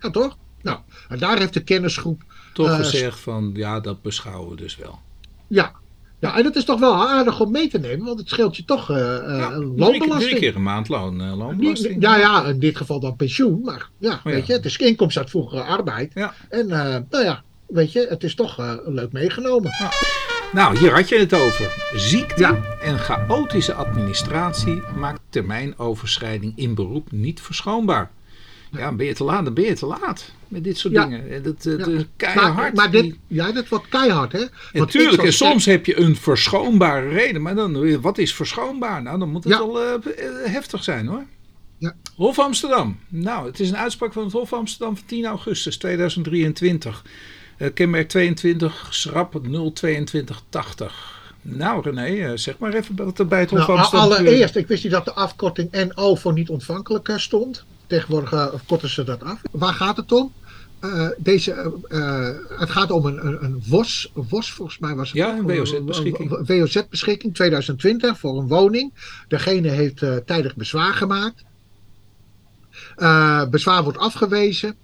Ja, 0.00 0.10
toch? 0.10 0.36
Nou, 0.62 0.78
en 1.08 1.18
daar 1.18 1.38
heeft 1.38 1.54
de 1.54 1.62
kennisgroep, 1.64 2.22
toch 2.52 2.68
Eh, 2.68 2.76
gezegd 2.76 3.20
van 3.20 3.50
ja, 3.54 3.80
dat 3.80 4.02
beschouwen 4.02 4.50
we 4.50 4.56
dus 4.56 4.76
wel. 4.76 4.98
ja. 5.46 5.72
Ja, 6.20 6.36
en 6.36 6.42
dat 6.42 6.56
is 6.56 6.64
toch 6.64 6.80
wel 6.80 7.08
aardig 7.08 7.40
om 7.40 7.50
mee 7.50 7.68
te 7.68 7.78
nemen, 7.78 8.06
want 8.06 8.18
het 8.18 8.28
scheelt 8.28 8.56
je 8.56 8.64
toch 8.64 8.90
eh 8.90 9.16
eh, 9.16 9.38
Ja, 9.38 9.50
loonbelasting. 9.58 10.12
drie 10.20 10.38
keer 10.38 10.54
een 10.56 10.62
maand 10.62 10.88
loon, 10.88 11.36
loonbelasting. 11.36 12.02
Ja, 12.02 12.16
ja, 12.16 12.44
in 12.44 12.58
dit 12.58 12.76
geval 12.76 13.00
dan 13.00 13.16
pensioen, 13.16 13.60
maar 13.64 13.88
ja, 13.98 14.10
Oh 14.12 14.20
ja. 14.24 14.30
weet 14.30 14.46
je, 14.46 14.52
het 14.52 14.64
is 14.64 14.76
inkomstuitvoerige 14.76 15.60
arbeid. 15.62 16.12
Ja. 16.14 16.34
En 16.48 16.70
eh, 16.70 16.96
nou 17.10 17.24
ja, 17.24 17.42
weet 17.66 17.92
je, 17.92 18.06
het 18.08 18.24
is 18.24 18.34
toch 18.34 18.58
eh, 18.58 18.74
leuk 18.84 19.12
meegenomen. 19.12 19.70
Nou, 20.52 20.78
hier 20.78 20.94
had 20.94 21.08
je 21.08 21.18
het 21.18 21.34
over. 21.34 21.72
Ziekte 21.94 22.40
Ja. 22.40 22.60
en 22.80 22.98
chaotische 22.98 23.74
administratie 23.74 24.82
maakt 24.96 25.20
termijnoverschrijding 25.30 26.52
in 26.56 26.74
beroep 26.74 27.12
niet 27.12 27.40
verschoonbaar. 27.40 28.10
Ja, 28.70 28.92
ben 28.92 29.06
je 29.06 29.14
te 29.14 29.24
laat, 29.24 29.44
dan 29.44 29.54
ben 29.54 29.64
je 29.64 29.74
te 29.74 29.86
laat 29.86 30.32
met 30.48 30.64
dit 30.64 30.78
soort 30.78 30.94
Ja. 30.94 31.04
dingen. 31.04 31.30
En 31.30 31.42
Dat, 31.42 31.62
dat 31.62 31.78
Ja. 31.86 31.86
is 31.86 32.04
keihard. 32.16 32.56
Maar, 32.56 32.72
maar 32.74 32.90
dit, 32.90 33.16
ja, 33.26 33.52
dat 33.52 33.68
wordt 33.68 33.88
keihard, 33.88 34.32
hè? 34.32 34.44
Natuurlijk, 34.72 35.22
en 35.22 35.32
soms 35.32 35.64
heb 35.64 35.86
je 35.86 35.98
een 35.98 36.16
verschoonbare 36.16 37.08
reden. 37.08 37.42
Maar 37.42 37.54
dan, 37.54 38.00
wat 38.00 38.18
is 38.18 38.34
verschoonbaar? 38.34 39.02
Nou, 39.02 39.18
dan 39.18 39.30
moet 39.30 39.44
het 39.44 39.52
wel 39.52 39.82
eh, 39.82 39.94
eh, 39.94 40.00
heftig 40.52 40.84
zijn 40.84 41.06
hoor. 41.06 41.24
Ja. 41.78 41.94
Hof 42.16 42.38
Amsterdam. 42.38 42.98
Nou, 43.08 43.46
het 43.46 43.60
is 43.60 43.68
een 43.68 43.76
uitspraak 43.76 44.12
van 44.12 44.22
het 44.24 44.32
Hof 44.32 44.52
Amsterdam 44.52 44.96
van 44.96 45.06
10 45.06 45.24
augustus 45.26 45.76
2023. 45.76 47.04
Eh, 47.58 47.72
kenmerk 47.74 48.08
22, 48.08 48.86
schrap 48.90 49.32
02280. 49.32 51.16
Nou 51.42 51.82
René, 51.82 52.30
eh, 52.30 52.32
zeg 52.34 52.58
maar 52.58 52.72
even 52.72 52.96
wat 52.96 53.18
er 53.18 53.26
bij 53.26 53.40
het 53.40 53.50
Hof 53.50 53.66
Nou, 53.66 53.96
allereerst, 53.96 54.56
ik 54.56 54.66
wist 54.66 54.82
niet 54.82 54.92
dat 54.92 55.04
de 55.04 55.12
afkorting 55.12 55.92
NO 55.94 56.14
voor 56.14 56.32
niet 56.32 56.48
ontvankelijk 56.48 57.08
eh, 57.08 57.16
stond. 57.16 57.64
Tegenwoordig 57.86 58.32
eh, 58.32 58.46
korten 58.66 58.88
ze 58.88 59.04
dat 59.04 59.22
af. 59.22 59.40
Waar 59.50 59.74
gaat 59.74 59.96
het 59.96 60.12
om? 60.12 60.32
Deze, 61.18 61.80
het 62.48 62.70
gaat 62.70 62.90
om 62.90 63.06
een, 63.06 63.26
een, 63.26 63.44
een 63.44 63.62
WOS, 63.68 64.12
volgens 64.30 64.78
mij 64.78 64.94
was 64.94 65.08
het. 65.08 65.18
Ja, 65.18 65.36
een 65.36 65.46
WOZ-beschikking. 65.46 66.46
WOZ-beschikking 66.46 67.34
2020 67.34 68.18
voor 68.18 68.38
een 68.38 68.48
woning. 68.48 68.92
Degene 69.28 69.68
heeft 69.68 70.04
tijdig 70.26 70.56
bezwaar 70.56 70.94
gemaakt. 70.94 71.44
Bezwaar 73.50 73.82
wordt 73.82 73.98
afgewezen. 73.98 74.76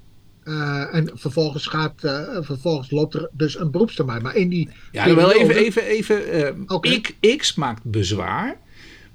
Eh, 0.44 0.94
en 0.94 1.11
vervolgens, 1.14 1.66
gaat, 1.66 2.04
eh, 2.04 2.22
vervolgens 2.40 2.90
loopt 2.90 3.14
er 3.14 3.28
dus 3.33 3.59
een 3.59 3.70
beroepstermijn. 3.70 4.22
Maar 4.22 4.37
in 4.37 4.48
die. 4.48 4.68
Ja, 4.92 5.14
wel 5.14 5.33
even. 5.33 5.57
even, 5.57 5.83
even 5.83 6.30
eh, 6.33 6.61
Oké. 6.66 7.00
X, 7.00 7.12
X 7.37 7.54
maakt 7.54 7.83
bezwaar, 7.85 8.57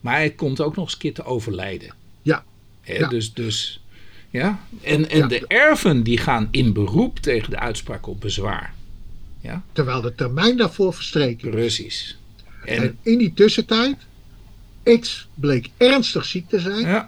maar 0.02 0.14
hij 0.16 0.30
komt 0.30 0.62
ook 0.62 0.76
nog 0.76 0.86
eens 0.86 0.94
een 0.94 1.00
keer 1.00 1.14
te 1.14 1.24
overlijden. 1.24 1.94
Ja. 2.22 2.44
Hè, 2.82 2.94
Ja. 2.94 3.08
Dus, 3.08 3.34
dus, 3.34 3.84
ja. 4.30 4.60
En, 4.82 5.10
en 5.10 5.18
Ja. 5.18 5.28
de 5.28 5.46
erven 5.48 6.04
die 6.04 6.18
gaan 6.18 6.48
in 6.52 6.74
beroep 6.74 7.20
tegen 7.20 7.50
de 7.50 7.60
uitspraak 7.60 8.08
op 8.08 8.22
bezwaar. 8.22 8.74
Terwijl 9.74 10.02
de 10.02 10.16
termijn 10.16 10.58
daarvoor 10.58 10.94
verstreken 10.94 11.48
is. 11.48 11.54
Precies. 11.54 12.18
En, 12.66 12.78
En 12.78 12.98
in 13.02 13.18
die 13.18 13.34
tussentijd. 13.34 13.98
X 15.00 15.28
bleek 15.34 15.70
ernstig 15.78 16.26
ziek 16.26 16.50
te 16.50 16.60
zijn. 16.60 16.80
ja, 16.80 17.08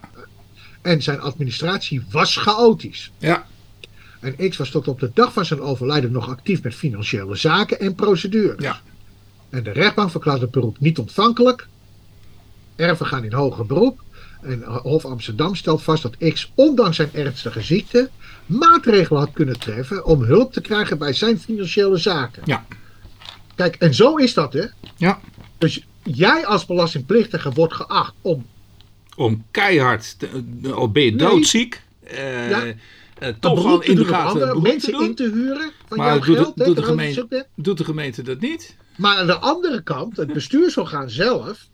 En 0.82 1.02
zijn 1.02 1.20
administratie 1.20 2.02
was 2.12 2.38
chaotisch. 2.38 3.12
ja, 3.18 3.48
En 4.22 4.50
X 4.50 4.58
was 4.58 4.70
tot 4.70 4.88
op 4.88 5.00
de 5.00 5.12
dag 5.14 5.34
van 5.34 5.46
zijn 5.46 5.62
overlijden 5.62 6.12
nog 6.12 6.30
actief 6.30 6.64
met 6.64 6.76
financiële 6.76 7.36
zaken 7.36 7.80
en 7.80 7.96
procedures. 7.96 8.64
Ja. 8.64 8.82
En 9.50 9.64
de 9.64 9.72
rechtbank 9.72 10.12
verklaart 10.12 10.42
het 10.42 10.52
beroep 10.52 10.80
niet 10.80 10.98
ontvankelijk. 11.00 11.68
Erven 12.76 13.06
gaan 13.06 13.24
in 13.24 13.34
hoger 13.34 13.66
beroep. 13.66 14.02
En 14.42 14.64
Hof 14.64 15.06
Amsterdam 15.06 15.56
stelt 15.56 15.84
vast 15.84 16.04
dat 16.04 16.18
X, 16.34 16.52
ondanks 16.56 16.96
zijn 16.96 17.10
ernstige 17.14 17.62
ziekte, 17.62 18.10
maatregelen 18.46 19.20
had 19.22 19.32
kunnen 19.34 19.60
treffen 19.60 20.06
om 20.06 20.24
hulp 20.24 20.54
te 20.54 20.62
krijgen 20.62 20.98
bij 20.98 21.14
zijn 21.14 21.40
financiële 21.40 21.98
zaken. 21.98 22.42
Ja. 22.46 22.66
Kijk, 23.56 23.76
en 23.76 23.94
zo 23.94 24.16
is 24.16 24.34
dat, 24.34 24.54
hè? 24.54 24.66
ja. 24.98 25.20
Dus 25.58 25.86
jij 26.04 26.46
als 26.46 26.66
belastingplichtige 26.66 27.52
wordt 27.52 27.74
geacht 27.74 28.14
om 28.22 28.46
Om 29.16 29.44
keihard, 29.52 30.20
te, 30.20 30.28
of 30.76 30.92
ben 30.92 31.04
je 31.04 31.12
Nee. 31.12 31.20
doodziek, 31.28 31.82
eh, 32.04 32.50
Ja. 32.50 32.74
Eh, 33.22 33.34
toch 33.40 33.82
te 33.84 33.90
in 33.90 33.96
de 33.96 34.06
gaten 34.06 34.62
mensen 34.62 35.02
in 35.02 35.16
te 35.16 35.24
huren 35.34 35.72
van 35.88 35.98
Maar 35.98 36.08
jouw 36.08 36.20
doet 36.36 36.56
de- 36.56 36.64
geld. 36.64 36.76
de 36.76 36.84
gemeente- 36.84 37.26
hè. 37.30 37.42
Doet 37.56 37.78
de 37.78 37.84
gemeente 37.84 38.22
dat 38.22 38.40
niet? 38.40 38.76
Maar 38.98 39.18
aan 39.18 39.28
de 39.28 39.38
andere 39.40 39.82
kant, 39.84 40.18
het 40.18 40.34
bestuursorgaan 40.34 41.10
zelf, 41.10 41.68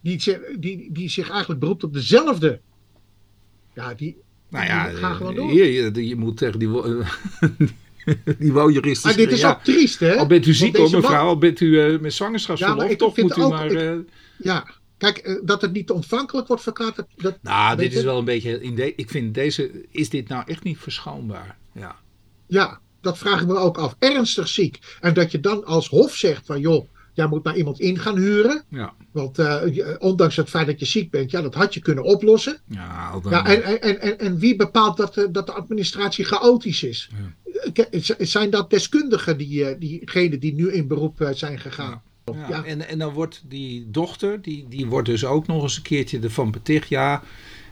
die, 0.00 0.38
die, 0.58 0.92
die 0.92 1.08
zich 1.08 1.30
eigenlijk 1.30 1.60
beroept 1.60 1.84
op 1.84 1.92
dezelfde. 1.92 2.60
Ja, 3.74 3.94
die. 3.94 4.16
Nou 4.50 4.66
ja, 4.66 4.88
die 4.88 4.96
gaan 4.96 5.14
gewoon 5.14 5.34
door. 5.34 5.52
je, 5.52 6.06
je 6.08 6.16
moet 6.16 6.36
tegen 6.36 6.58
die, 6.58 6.68
die 8.38 8.52
woonjuristen 8.52 9.08
Maar 9.08 9.18
dit 9.18 9.32
is 9.32 9.40
zeggen, 9.40 9.58
ook 9.58 9.64
triest, 9.64 9.98
hè? 10.00 10.12
ja, 10.12 10.18
Al 10.18 10.26
bent 10.26 10.46
u 10.46 10.54
ziek 10.54 10.76
hoor 10.76 10.84
deze 10.86 10.92
man- 10.92 11.00
mevrouw, 11.10 11.26
al 11.26 11.38
bent 11.38 11.60
u 11.60 11.80
eh, 11.80 11.90
met 11.92 12.02
Ja, 12.02 12.10
zwangerschapsverlof, 12.10 12.90
ik 12.90 12.98
toch 12.98 13.16
moet 13.16 13.36
u 13.36 13.42
ook- 13.42 13.50
maar... 13.50 13.70
ik- 13.70 13.78
eh, 13.78 13.92
Ja, 14.38 14.66
kijk, 14.98 15.16
eh, 15.18 15.34
dat 15.44 15.60
het 15.62 15.72
niet 15.72 15.90
ontvankelijk 15.90 16.46
wordt 16.48 16.62
verklaard. 16.62 16.96
Dat, 16.96 17.06
dat, 17.16 17.38
nou, 17.42 17.76
dit 17.76 17.94
is 17.94 18.02
wel 18.02 18.18
een 18.18 18.24
beetje... 18.24 18.60
In 18.62 18.74
de, 18.74 18.94
ik 18.94 19.10
vind 19.10 19.34
deze... 19.34 19.84
Is 19.90 20.08
dit 20.08 20.28
nou 20.28 20.42
echt 20.46 20.62
niet 20.62 20.78
verschoonbaar? 20.78 21.58
Ja. 21.72 21.96
Ja, 22.46 22.80
dat 23.00 23.18
vraag 23.18 23.40
ik 23.40 23.46
me 23.46 23.56
ook 23.56 23.78
af. 23.78 23.96
Ernstig 23.98 24.48
ziek. 24.48 24.96
En 25.00 25.14
dat 25.14 25.30
je 25.30 25.40
dan 25.40 25.64
als 25.64 25.88
hof 25.88 26.14
zegt 26.16 26.46
van 26.46 26.60
joh, 26.60 26.88
jij 27.12 27.26
moet 27.26 27.44
maar 27.44 27.56
iemand 27.56 27.80
in 27.80 27.98
gaan 27.98 28.16
huren. 28.18 28.64
Ja. 28.68 28.94
Want 29.12 29.38
eh, 29.38 29.60
je- 29.74 29.96
ondanks 29.98 30.36
het 30.36 30.48
feit 30.48 30.66
dat 30.66 30.78
je 30.80 30.86
ziek 30.86 31.10
bent, 31.10 31.30
ja, 31.30 31.42
dat 31.42 31.54
had 31.54 31.74
je 31.74 31.80
kunnen 31.80 32.04
oplossen. 32.04 32.60
Ja, 32.68 33.20
dan, 33.20 33.30
Ja, 33.32 33.46
en, 33.46 33.80
en, 33.82 34.00
en, 34.00 34.18
en 34.18 34.38
wie 34.38 34.56
bepaalt 34.56 34.96
dat, 34.96 35.14
de- 35.14 35.30
dat 35.30 35.46
de 35.46 35.52
administratie 35.52 36.24
chaotisch 36.24 36.82
is? 36.82 37.10
Z- 38.00 38.10
Zijn 38.18 38.50
dat 38.50 38.70
deskundigen, 38.70 39.38
die, 39.38 39.64
eh, 39.64 39.78
diegenen 39.80 40.40
die 40.40 40.54
nu 40.54 40.72
in 40.72 40.86
beroep 40.88 41.20
eh, 41.20 41.28
zijn 41.32 41.58
gegaan? 41.58 41.90
Ja, 41.90 42.02
Ja. 42.32 42.64
En, 42.64 42.88
en 42.88 42.98
dan 42.98 43.12
wordt 43.12 43.42
die 43.48 43.86
dochter, 43.90 44.42
die, 44.42 44.66
die 44.68 44.86
wordt 44.86 45.08
dus 45.08 45.24
ook 45.24 45.46
nog 45.46 45.62
eens 45.62 45.76
een 45.76 45.82
keertje 45.82 46.20
ervan 46.20 46.50
beticht. 46.50 46.88
Ja, 46.88 47.22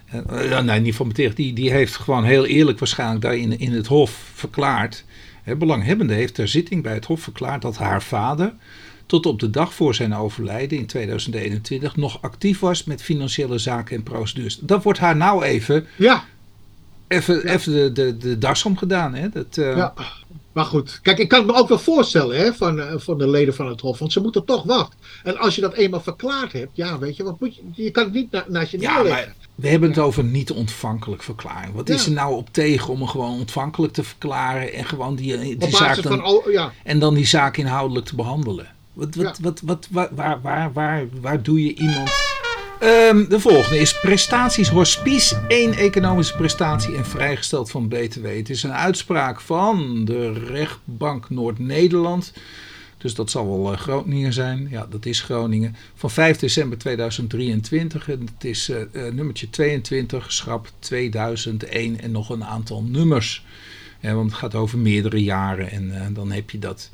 eh, 0.06 0.48
ja, 0.48 0.60
nee, 0.60 0.80
niet 0.80 0.94
van 0.94 1.08
beticht. 1.08 1.36
Die, 1.36 1.52
die 1.52 1.70
heeft 1.70 1.96
gewoon 1.96 2.24
heel 2.24 2.46
eerlijk 2.46 2.78
waarschijnlijk 2.78 3.20
daar 3.20 3.36
in, 3.36 3.58
in 3.58 3.72
het 3.72 3.86
hof 3.86 4.30
verklaard. 4.34 5.04
Hè, 5.42 5.56
belanghebbende 5.56 6.14
heeft 6.14 6.34
ter 6.34 6.48
zitting 6.48 6.82
bij 6.82 6.94
het 6.94 7.04
hof 7.04 7.20
verklaard 7.20 7.62
dat 7.62 7.76
haar 7.76 8.02
vader 8.02 8.52
tot 9.06 9.26
op 9.26 9.40
de 9.40 9.50
dag 9.50 9.74
voor 9.74 9.94
zijn 9.94 10.14
overlijden 10.14 10.78
in 10.78 10.86
2021 10.86 11.96
nog 11.96 12.22
actief 12.22 12.60
was 12.60 12.84
met 12.84 13.02
financiële 13.02 13.58
zaken 13.58 13.96
en 13.96 14.02
procedures. 14.02 14.58
Dat 14.60 14.82
wordt 14.82 14.98
haar 14.98 15.16
nou 15.16 15.44
even, 15.44 15.86
Ja, 15.96 16.24
even, 17.08 17.46
even 17.46 17.72
de, 17.72 17.92
de, 17.92 18.16
de 18.16 18.38
das 18.38 18.64
omgedaan. 18.64 19.14
Hè? 19.14 19.28
Dat, 19.28 19.58
eh, 19.58 19.76
ja. 19.76 19.94
Maar 20.52 20.64
goed, 20.64 21.00
kijk, 21.02 21.18
ik 21.18 21.28
kan 21.28 21.38
het 21.38 21.48
me 21.48 21.54
ook 21.56 21.68
wel 21.68 21.78
voorstellen 21.78 22.36
hè, 22.36 22.52
van, 22.54 22.80
eh, 22.80 22.94
van 22.96 23.18
de 23.18 23.28
leden 23.28 23.54
van 23.54 23.68
het 23.68 23.80
Hof, 23.80 23.98
want 23.98 24.12
ze 24.12 24.20
moeten 24.20 24.44
toch 24.44 24.62
wachten. 24.62 24.98
En 25.22 25.38
als 25.38 25.54
je 25.54 25.60
dat 25.60 25.74
eenmaal 25.74 26.00
verklaard 26.00 26.52
hebt, 26.52 26.70
ja, 26.76 26.98
weet 26.98 27.16
je, 27.16 27.22
wat 27.22 27.40
moet 27.40 27.54
je, 27.56 27.62
je 27.74 27.90
kan 27.90 28.04
het 28.04 28.12
niet 28.12 28.30
na, 28.30 28.44
naast 28.48 28.70
je 28.70 28.80
Ja, 28.80 28.94
neerleggen. 29.02 29.34
we 29.54 29.68
hebben 29.68 29.88
het 29.88 29.98
over 29.98 30.24
niet 30.24 30.50
ontvankelijk 30.50 31.22
verklaring. 31.22 31.74
Wat 31.74 31.88
is 31.88 32.06
er 32.06 32.12
nou 32.12 32.34
op 32.34 32.48
tegen 32.52 32.88
om 32.92 32.98
hem 32.98 33.08
gewoon 33.08 33.38
ontvankelijk 33.38 33.92
te 33.92 34.04
verklaren 34.04 34.72
en 34.72 34.84
gewoon 34.84 35.14
die, 35.14 35.38
die 35.38 35.56
Op 35.60 35.70
zaak 35.70 36.02
dan, 36.02 36.12
van, 36.12 36.24
oh, 36.24 36.52
ja, 36.52 36.72
en 36.84 36.98
dan 36.98 37.14
die 37.14 37.26
zaak 37.26 37.56
inhoudelijk 37.56 38.06
te 38.06 38.14
behandelen? 38.14 38.66
Wat, 38.92 39.14
wat, 39.14 39.38
wat, 39.38 39.60
wat, 39.64 39.88
waar, 39.90 40.08
waar, 40.14 40.40
waar, 40.42 40.72
waar, 40.72 41.06
waar 41.20 41.42
doe 41.42 41.64
je 41.64 41.74
iemand? 41.74 42.10
Ehm, 42.82 43.28
de 43.28 43.40
volgende 43.40 43.78
is 43.78 44.00
prestaties 44.00 44.68
hospice. 44.68 45.40
één 45.48 45.72
economische 45.72 46.36
prestatie 46.36 46.96
en 46.96 47.06
vrijgesteld 47.06 47.70
van 47.70 47.88
BTW. 47.88 48.26
Het 48.26 48.50
is 48.50 48.62
een 48.62 48.72
uitspraak 48.72 49.40
van 49.40 50.04
de 50.04 50.32
rechtbank 50.32 51.30
Noord-Nederland. 51.30 52.32
Dus 52.98 53.14
dat 53.14 53.30
zal 53.30 53.48
wel 53.48 53.72
eh, 53.72 53.78
Groningen 53.78 54.32
zijn. 54.32 54.68
Ja, 54.70 54.86
dat 54.90 55.06
is 55.06 55.20
Groningen. 55.20 55.76
Van 55.94 56.10
5 56.10 56.38
december 56.38 56.78
2023. 56.78 58.08
En 58.08 58.20
het 58.34 58.44
is 58.44 58.68
eh, 58.68 58.80
eh, 58.80 59.14
nummertje 59.14 59.50
22, 59.50 60.32
schrap 60.32 60.68
2001 60.78 62.00
en 62.00 62.10
nog 62.10 62.30
een 62.30 62.44
aantal 62.44 62.82
nummers. 62.82 63.44
Want 64.00 64.30
het 64.30 64.38
gaat 64.38 64.54
over 64.54 64.78
meerdere 64.78 65.22
jaren 65.22 65.70
en 65.70 66.14
dan 66.14 66.32
heb 66.32 66.50
je 66.50 66.58
dat. 66.58 66.90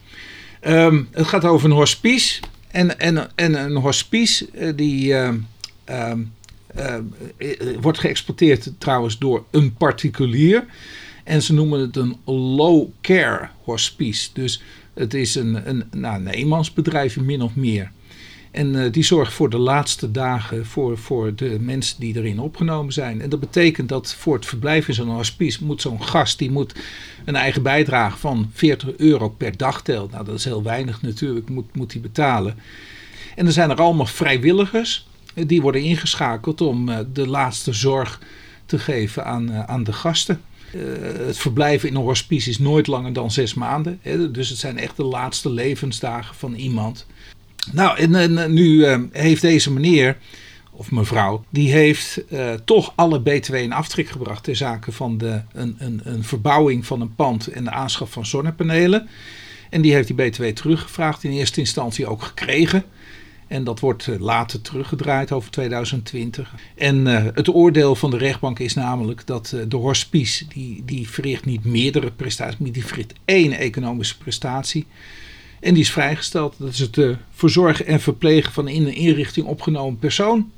Ehm, 0.60 1.02
het 1.10 1.26
gaat 1.26 1.44
over 1.44 1.70
een 1.70 1.76
hospice. 1.76 2.40
En, 2.70 2.98
en, 2.98 3.36
en 3.36 3.54
een 3.54 3.76
hospice 3.76 4.74
die 4.74 5.14
ehm, 5.88 6.22
ehm, 6.74 7.02
eh, 7.36 7.60
eh, 7.60 7.78
wordt 7.80 7.98
geëxploiteerd 7.98 8.72
trouwens 8.78 9.18
door 9.18 9.44
een 9.50 9.74
particulier. 9.74 10.64
En 11.24 11.42
ze 11.42 11.54
noemen 11.54 11.80
het 11.80 11.96
een 11.96 12.16
low 12.34 12.88
care 13.00 13.48
hospice. 13.62 14.28
Dus 14.32 14.62
het 14.94 15.14
is 15.14 15.34
een, 15.34 15.68
een, 15.68 15.84
nou, 15.90 16.20
een 16.20 16.28
eenmansbedrijf 16.28 17.20
min 17.20 17.42
of 17.42 17.54
meer. 17.54 17.90
En 18.50 18.84
eh, 18.84 18.92
die 18.92 19.02
zorgt 19.02 19.32
voor 19.32 19.50
de 19.50 19.58
laatste 19.58 20.10
dagen 20.10 20.66
voor, 20.66 20.98
voor 20.98 21.34
de 21.34 21.56
mensen 21.60 22.00
die 22.00 22.16
erin 22.16 22.40
opgenomen 22.40 22.92
zijn. 22.92 23.20
En 23.20 23.28
dat 23.28 23.40
betekent 23.40 23.88
dat 23.88 24.14
voor 24.14 24.34
het 24.34 24.46
verblijf 24.46 24.88
in 24.88 24.94
zo'n 24.94 25.08
hospice 25.08 25.64
moet 25.64 25.80
zo'n 25.80 26.02
gast 26.02 26.38
die 26.38 26.50
moet 26.50 26.74
een 27.24 27.36
eigen 27.36 27.62
bijdrage 27.62 28.18
van 28.18 28.50
40 28.52 28.96
euro 28.96 29.28
per 29.28 29.56
dag 29.56 29.82
tellen. 29.82 30.10
Nou, 30.10 30.24
dat 30.24 30.34
is 30.34 30.44
heel 30.44 30.62
weinig 30.62 31.02
natuurlijk, 31.02 31.48
moet, 31.48 31.76
moet 31.76 31.90
die 31.90 32.00
betalen. 32.00 32.56
En 33.36 33.46
er 33.46 33.52
zijn 33.52 33.70
er 33.70 33.80
allemaal 33.80 34.06
vrijwilligers 34.06 35.07
die 35.46 35.62
worden 35.62 35.82
ingeschakeld 35.82 36.60
om 36.60 36.88
eh, 36.88 36.98
de 37.12 37.28
laatste 37.28 37.72
zorg 37.72 38.20
te 38.66 38.78
geven 38.78 39.24
aan, 39.24 39.50
eh, 39.50 39.64
aan 39.64 39.84
de 39.84 39.92
gasten. 39.92 40.40
Eh, 40.72 40.80
het 41.26 41.38
verblijven 41.38 41.88
in 41.88 41.94
een 41.94 42.02
hospice 42.02 42.50
is 42.50 42.58
nooit 42.58 42.86
langer 42.86 43.12
dan 43.12 43.30
zes 43.30 43.54
maanden. 43.54 43.98
Hè, 44.02 44.30
dus 44.30 44.48
het 44.48 44.58
zijn 44.58 44.78
echt 44.78 44.96
de 44.96 45.04
laatste 45.04 45.50
levensdagen 45.50 46.34
van 46.34 46.54
iemand. 46.54 47.06
Nou, 47.72 47.98
en, 47.98 48.52
nu 48.54 48.86
heeft 49.12 49.42
deze 49.42 49.72
meneer, 49.72 50.16
of 50.70 50.90
mevrouw, 50.90 51.44
die 51.50 51.72
heeft 51.72 52.24
toch 52.64 52.92
alle 52.94 53.20
BTW 53.20 53.54
in 53.54 53.72
aftrek 53.72 54.08
gebracht 54.08 54.44
ter 54.44 54.56
zake 54.56 54.92
van 54.92 55.18
de, 55.18 55.42
een, 55.52 55.76
een, 55.78 56.00
een 56.04 56.24
verbouwing 56.24 56.86
van 56.86 57.00
een 57.00 57.14
pand 57.14 57.46
en 57.46 57.64
de 57.64 57.70
aanschaf 57.70 58.10
van 58.10 58.26
zonnepanelen. 58.26 59.08
En 59.70 59.80
die 59.80 59.92
heeft 59.92 60.06
die 60.06 60.16
BTW 60.16 60.44
teruggevraagd, 60.44 61.24
in 61.24 61.30
eerste 61.30 61.60
instantie 61.60 62.06
ook 62.06 62.22
gekregen. 62.22 62.84
En 63.48 63.64
dat 63.64 63.80
wordt 63.80 64.08
eh, 64.08 64.20
later 64.20 64.60
teruggedraaid 64.60 65.32
over 65.32 65.50
2020. 65.50 66.54
En 66.74 67.06
eh, 67.06 67.24
het 67.34 67.54
oordeel 67.54 67.94
van 67.94 68.10
de 68.10 68.16
rechtbank 68.16 68.58
is 68.58 68.74
namelijk 68.74 69.26
dat 69.26 69.52
eh, 69.52 69.60
de 69.68 69.76
hospice, 69.76 70.46
die, 70.48 70.82
die 70.84 71.08
verricht 71.08 71.44
niet 71.44 71.64
meerdere 71.64 72.10
prestaties, 72.10 72.58
maar 72.58 72.72
die 72.72 72.86
verricht 72.86 73.12
één 73.24 73.52
economische 73.52 74.18
prestatie. 74.18 74.86
En 75.60 75.74
die 75.74 75.82
is 75.82 75.92
vrijgesteld. 75.92 76.54
Dat 76.58 76.68
is 76.68 76.78
het 76.78 77.00
verzorgen 77.30 77.86
en 77.86 78.00
verplegen 78.00 78.52
van 78.52 78.68
in 78.68 78.86
een 78.86 78.94
inrichting 78.94 79.46
opgenomen 79.46 79.98
persoon. 79.98 80.50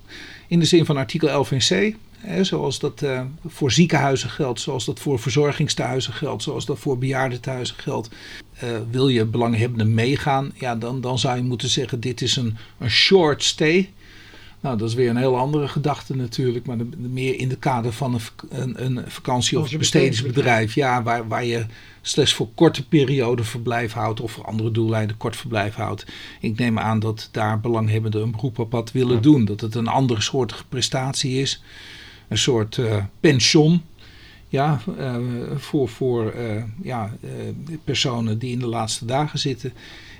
In 0.48 0.58
de 0.58 0.64
zin 0.64 0.84
van 0.84 0.96
artikel 0.96 1.28
11 1.28 1.50
NC. 1.50 1.94
Hè, 2.20 2.44
zoals 2.44 2.78
dat 2.78 3.02
eh, 3.02 3.22
voor 3.46 3.72
ziekenhuizen 3.72 4.30
geldt, 4.30 4.60
zoals 4.60 4.84
dat 4.84 5.00
voor 5.00 5.18
verzorgingstehuizen 5.18 6.12
geldt, 6.12 6.42
zoals 6.42 6.64
dat 6.66 6.78
voor 6.78 6.98
bejaardentehuizen 6.98 7.76
geldt. 7.78 8.08
Eh, 8.56 8.68
wil 8.90 9.08
je 9.08 9.24
belanghebbenden 9.24 9.94
meegaan, 9.94 10.52
ja, 10.54 10.76
dan, 10.76 11.00
dan 11.00 11.18
zou 11.18 11.36
je 11.36 11.42
moeten 11.42 11.68
zeggen: 11.68 12.00
dit 12.00 12.20
is 12.20 12.36
een, 12.36 12.56
een 12.78 12.90
short 12.90 13.42
stay. 13.44 13.90
Nou, 14.62 14.78
dat 14.78 14.88
is 14.88 14.94
weer 14.94 15.08
een 15.10 15.16
heel 15.16 15.36
andere 15.38 15.68
gedachte 15.68 16.16
natuurlijk, 16.16 16.66
maar 16.66 16.78
de- 16.78 16.88
de- 16.88 16.96
meer 16.96 17.38
in 17.38 17.48
het 17.50 17.58
kader 17.58 17.92
van 17.92 18.14
een, 18.14 18.20
een, 18.60 18.84
een 18.96 19.10
vakantie- 19.10 19.58
of 19.58 19.76
bestedingsbedrijf. 19.78 20.74
Ja, 20.74 21.02
waar, 21.02 21.28
waar 21.28 21.44
je 21.44 21.66
slechts 22.02 22.34
voor 22.34 22.48
korte 22.54 22.86
periode 22.88 23.44
verblijf 23.44 23.92
houdt 23.92 24.20
of 24.20 24.32
voor 24.32 24.44
andere 24.44 24.70
doeleinden 24.70 25.16
kort 25.16 25.36
verblijf 25.36 25.74
houdt. 25.74 26.06
Ik 26.40 26.58
neem 26.58 26.78
aan 26.78 26.98
dat 27.00 27.28
daar 27.32 27.60
belanghebbenden 27.60 28.22
een 28.22 28.30
beroep 28.30 28.58
op 28.58 28.72
had 28.72 28.92
willen 28.92 29.22
doen. 29.22 29.44
Dat 29.44 29.60
het 29.60 29.74
een 29.74 29.86
andere 29.88 30.20
soortige 30.20 30.64
prestatie 30.68 31.40
is. 31.40 31.62
Een 32.30 32.38
soort 32.38 32.78
eh, 32.78 33.04
pension 33.20 33.82
ja, 34.48 34.80
uh, 34.98 35.16
voor, 35.56 35.88
voor 35.88 36.34
uh, 36.34 36.62
ja, 36.82 37.12
uh, 37.24 37.30
personen 37.84 38.38
die 38.38 38.52
in 38.52 38.58
de 38.58 38.66
laatste 38.66 39.04
dagen 39.04 39.38
zitten. 39.38 39.72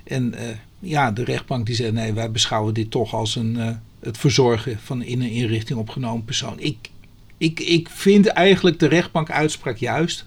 En 0.04 0.34
ja, 0.78 1.10
de 1.10 1.24
rechtbank 1.24 1.66
die 1.66 1.74
zei 1.74 1.92
nee, 1.92 2.12
wij 2.12 2.30
beschouwen 2.30 2.74
dit 2.74 2.90
toch 2.90 3.14
als 3.14 3.36
een, 3.36 3.78
het 4.00 4.18
verzorgen 4.18 4.78
van 4.78 5.02
in 5.02 5.22
een 5.22 5.30
inrichting 5.30 5.78
opgenomen 5.78 6.24
persoon. 6.24 6.58
Ik, 6.58 6.90
ik, 7.38 7.60
ik 7.60 7.88
vind 7.88 8.26
eigenlijk 8.26 8.78
de 8.78 8.88
rechtbank 8.88 9.30
uitspraak 9.30 9.76
juist. 9.76 10.26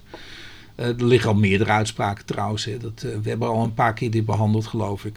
er 0.74 1.04
liggen 1.04 1.30
al 1.30 1.36
meerdere 1.36 1.70
uitspraken 1.70 2.24
trouwens. 2.24 2.64
Hè. 2.64 2.76
Dat, 2.78 3.00
we 3.22 3.28
hebben 3.28 3.48
al 3.48 3.64
een 3.64 3.74
paar 3.74 3.94
keer 3.94 4.10
dit 4.10 4.24
behandeld, 4.24 4.66
geloof 4.66 5.04
ik. 5.04 5.16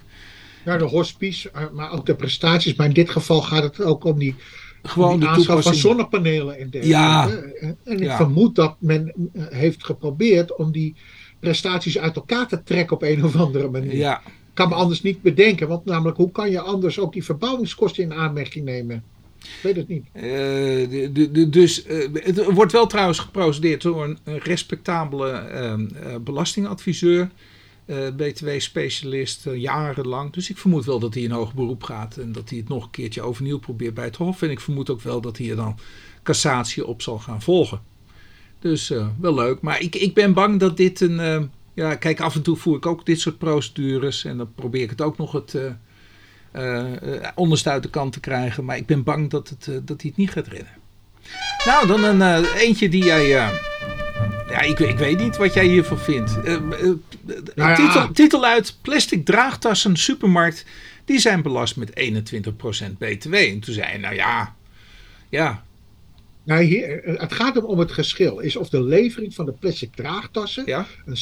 Ja, 0.65 0.77
de 0.77 0.85
hospice, 0.85 1.51
maar 1.73 1.91
ook 1.91 2.05
de 2.05 2.15
prestaties. 2.15 2.75
Maar 2.75 2.87
in 2.87 2.93
dit 2.93 3.09
geval 3.09 3.41
gaat 3.41 3.63
het 3.63 3.81
ook 3.81 4.03
om 4.03 4.19
die 4.19 4.35
gewoon 4.83 5.19
de 5.19 5.27
aanschaf 5.27 5.63
van 5.63 5.75
zonnepanelen 5.75 6.57
en 6.57 6.69
dergelijke. 6.69 7.57
Ja. 7.61 7.75
En 7.83 7.99
ik 7.99 8.11
vermoed 8.11 8.55
dat 8.55 8.75
men 8.79 9.13
eh, 9.33 9.43
heeft 9.49 9.85
geprobeerd 9.85 10.55
om 10.55 10.71
die 10.71 10.95
prestaties 11.39 11.97
uit 11.97 12.15
elkaar 12.15 12.47
te 12.47 12.63
trekken 12.63 12.95
op 12.95 13.01
een 13.01 13.23
of 13.23 13.35
andere 13.35 13.69
manier. 13.69 13.95
Ja. 13.95 14.21
Ik 14.25 14.63
kan 14.63 14.69
me 14.69 14.75
anders 14.75 15.01
niet 15.01 15.21
bedenken, 15.21 15.67
want 15.67 15.85
namelijk 15.85 16.17
hoe 16.17 16.31
kan 16.31 16.51
je 16.51 16.59
anders 16.59 16.99
ook 16.99 17.13
die 17.13 17.23
verbouwingskosten 17.23 18.03
in 18.03 18.13
aanmerking 18.13 18.65
nemen? 18.65 19.03
Ik 19.39 19.59
weet 19.61 19.75
het 19.75 19.87
niet. 19.87 20.05
Uh, 20.13 20.23
de, 20.23 21.29
de, 21.31 21.49
dus 21.49 21.85
uh, 21.85 22.07
het 22.13 22.45
wordt 22.45 22.71
wel 22.71 22.87
trouwens 22.87 23.19
geprocedeerd 23.19 23.81
door 23.81 24.03
een, 24.03 24.17
een 24.23 24.39
respectabele 24.39 25.49
uh, 25.53 26.15
belastingadviseur. 26.21 27.29
Uh, 27.87 28.07
BTW-specialist 28.15 29.45
uh, 29.45 29.61
jarenlang. 29.61 30.33
Dus 30.33 30.49
ik 30.49 30.57
vermoed 30.57 30.85
wel 30.85 30.99
dat 30.99 31.13
hij 31.13 31.23
in 31.23 31.31
hoog 31.31 31.53
beroep 31.53 31.83
gaat 31.83 32.17
en 32.17 32.31
dat 32.31 32.49
hij 32.49 32.57
het 32.57 32.67
nog 32.67 32.83
een 32.83 32.89
keertje 32.89 33.21
overnieuw 33.21 33.59
probeert 33.59 33.93
bij 33.93 34.05
het 34.05 34.15
Hof. 34.15 34.41
En 34.41 34.49
ik 34.49 34.59
vermoed 34.59 34.89
ook 34.89 35.01
wel 35.01 35.21
dat 35.21 35.37
hij 35.37 35.49
er 35.49 35.55
dan 35.55 35.79
cassatie 36.23 36.85
op 36.85 37.01
zal 37.01 37.19
gaan 37.19 37.41
volgen. 37.41 37.81
Dus 38.59 38.91
uh, 38.91 39.07
wel 39.19 39.33
leuk. 39.33 39.61
Maar 39.61 39.81
ik, 39.81 39.95
ik 39.95 40.13
ben 40.13 40.33
bang 40.33 40.59
dat 40.59 40.77
dit 40.77 41.01
een. 41.01 41.49
ja, 41.73 41.95
kijk, 41.95 42.19
af 42.19 42.35
en 42.35 42.41
toe 42.41 42.55
voer 42.55 42.77
ik 42.77 42.85
ook 42.85 43.05
dit 43.05 43.19
soort 43.19 43.37
procedures 43.37 44.25
en 44.25 44.37
dan 44.37 44.53
probeer 44.55 44.81
ik 44.81 44.89
het 44.89 45.01
ook 45.01 45.17
nog 45.17 45.31
het 45.31 45.57
onderste 47.35 47.69
uit 47.69 47.83
de 47.83 47.89
kant 47.89 48.13
te 48.13 48.19
krijgen. 48.19 48.65
Maar 48.65 48.77
ik 48.77 48.85
ben 48.85 49.03
bang 49.03 49.29
dat, 49.29 49.49
het, 49.49 49.87
dat 49.87 50.01
hij 50.01 50.09
het 50.09 50.17
niet 50.17 50.31
gaat 50.31 50.47
redden. 50.47 50.77
Nou, 51.65 51.87
dan 51.87 52.03
een 52.03 52.45
eentje 52.45 52.89
die 52.89 53.03
jij. 53.03 53.51
Ja, 54.49 54.61
ik, 54.61 54.79
ik, 54.79 54.97
weet 54.97 55.19
niet 55.19 55.37
wat 55.37 55.53
jij 55.53 55.65
hiervan 55.65 55.99
vindt. 55.99 56.37
Uh, 56.45 56.53
uh, 56.53 56.93
ja. 57.55 57.75
titel, 57.75 58.11
titel 58.11 58.45
uit: 58.45 58.77
Plastic 58.81 59.25
draagtassen 59.25 59.95
supermarkt. 59.95 60.65
Die 61.05 61.19
zijn 61.19 61.41
belast 61.41 61.75
met 61.75 61.89
21% 61.89 61.93
BTW. 62.97 63.33
En 63.33 63.59
toen 63.59 63.73
zei 63.73 63.85
hij: 63.85 63.97
Nou 63.97 64.15
ja, 64.15 64.55
ja. 65.29 65.65
Nou, 66.47 66.63
hier, 66.63 67.01
het 67.03 67.33
gaat 67.33 67.63
om 67.63 67.79
het 67.79 67.91
geschil. 67.91 68.39
Is 68.39 68.55
of 68.55 68.69
de 68.69 68.83
levering 68.83 69.33
van 69.33 69.45
de 69.45 69.51
plastic 69.51 69.95
draagtassen 69.95 70.63
ja? 70.65 70.85
een, 71.05 71.17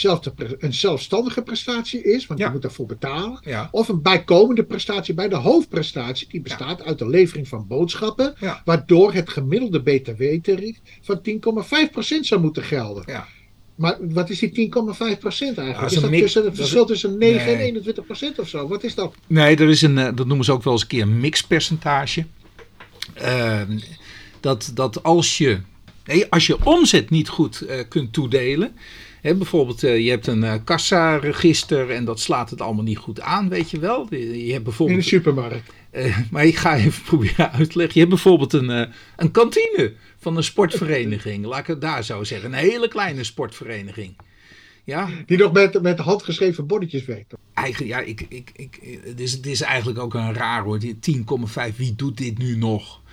een, 0.60 0.74
zelfstandige 0.74 1.42
prestatie 1.42 2.04
is, 2.04 2.28
want 2.28 2.40
ja. 2.40 2.46
je 2.46 2.52
moet 2.52 2.62
daarvoor 2.62 2.86
betalen. 2.86 3.40
Ja. 3.42 3.68
Of 3.72 3.88
een 3.88 4.02
bijkomende 4.02 4.64
prestatie 4.64 5.14
bij 5.14 5.30
de 5.30 5.36
hoofdprestatie, 5.36 6.28
die 6.30 6.42
bestaat 6.42 6.84
uit 6.84 7.00
de 7.00 7.08
levering 7.10 7.48
van 7.48 7.68
boodschappen, 7.68 8.36
waardoor 8.66 9.14
het 9.14 9.30
gemiddelde 9.30 9.82
BTW-tarief 9.82 10.80
van 11.02 11.22
10,5% 11.30 12.20
zou 12.20 12.42
moeten 12.42 12.64
gelden. 12.64 13.04
Ja. 13.06 13.28
Maar 13.76 13.98
wat 14.02 14.30
is 14.30 14.40
die 14.40 14.72
10,5% 14.74 14.78
eigenlijk? 14.80 15.58
Ja, 15.58 15.86
is, 15.86 15.94
is 15.94 16.02
dat 16.02 16.12
tussen, 16.12 16.46
het 16.46 16.56
verschil 16.56 16.86
tussen 16.86 17.18
9 17.18 17.58
nee. 17.58 17.74
en 17.74 18.34
21% 18.36 18.40
of 18.40 18.48
zo? 18.48 18.68
Wat 18.68 18.84
is 18.84 18.96
dat? 18.96 19.16
Nee, 19.28 19.56
er 19.56 19.70
is 19.70 19.82
een, 19.82 19.96
dat 19.96 20.26
noemen 20.26 20.46
ze 20.46 20.52
ook 20.52 20.64
wel 20.64 20.74
eens 20.74 20.82
een 20.82 20.88
keer 20.88 21.02
een 21.02 21.20
mixpercentage. 21.20 22.26
Uh, 23.22 23.62
dat, 24.46 24.72
dat 24.74 25.04
als 25.04 25.38
je, 25.38 25.60
nee, 26.06 26.26
als 26.30 26.48
je 26.48 26.66
omzet 26.66 27.10
niet 27.10 27.30
goed 27.30 27.64
uh, 27.64 27.80
kunt 27.90 28.14
toedelen. 28.14 28.76
Hè, 29.22 29.36
bijvoorbeeld, 29.36 29.84
uh, 29.84 30.00
je 30.00 30.10
hebt 30.10 30.28
een 30.28 30.44
uh, 30.44 30.54
kassaregister 30.64 31.90
en 31.90 32.06
dat 32.06 32.20
slaat 32.20 32.50
het 32.50 32.62
allemaal 32.62 32.84
niet 32.84 32.98
goed 32.98 33.22
aan, 33.22 33.50
weet 33.50 33.72
je 33.72 33.80
wel. 33.80 34.08
Je, 34.10 34.46
je 34.46 34.52
hebt 34.52 34.64
bijvoorbeeld, 34.64 35.00
In 35.00 35.04
de 35.04 35.10
supermarkt. 35.10 35.72
maar 36.32 36.46
ik 36.46 36.56
ga 36.56 36.76
even 36.76 37.04
proberen 37.12 37.52
uit 37.52 37.72
te 37.72 37.78
leggen. 37.78 37.94
Je 37.94 38.00
hebt 38.00 38.10
bijvoorbeeld 38.10 38.54
een, 38.54 38.90
een 39.16 39.32
kantine 39.32 39.94
van 40.18 40.38
een 40.38 40.44
sportvereniging. 40.44 41.46
Laat 41.46 41.60
ik 41.60 41.68
het 41.68 41.82
daar 41.82 42.04
zo 42.04 42.24
zeggen. 42.24 42.54
Een 42.54 42.60
hele 42.60 42.88
kleine 42.88 43.24
sportvereniging. 43.24 44.16
Ja. 44.84 45.10
Die 45.26 45.38
nog 45.38 45.52
met, 45.52 45.82
met 45.82 46.00
handgeschreven 46.00 46.68
bordetjes 46.68 47.06
werkt. 47.06 47.34
Eigenlijk, 47.54 47.92
ja, 47.92 48.00
ik, 48.00 48.26
ik, 48.30 48.52
ik, 48.56 49.00
het, 49.04 49.20
is, 49.20 49.32
het 49.32 49.46
is 49.46 49.62
eigenlijk 49.62 50.00
ook 50.00 50.14
een 50.14 50.34
raar 50.34 50.64
hoor. 50.64 50.80
10,5, 50.82 51.76
wie 51.76 51.96
doet 51.96 52.18
dit 52.18 52.38
nu 52.38 52.56
nog? 52.56 53.04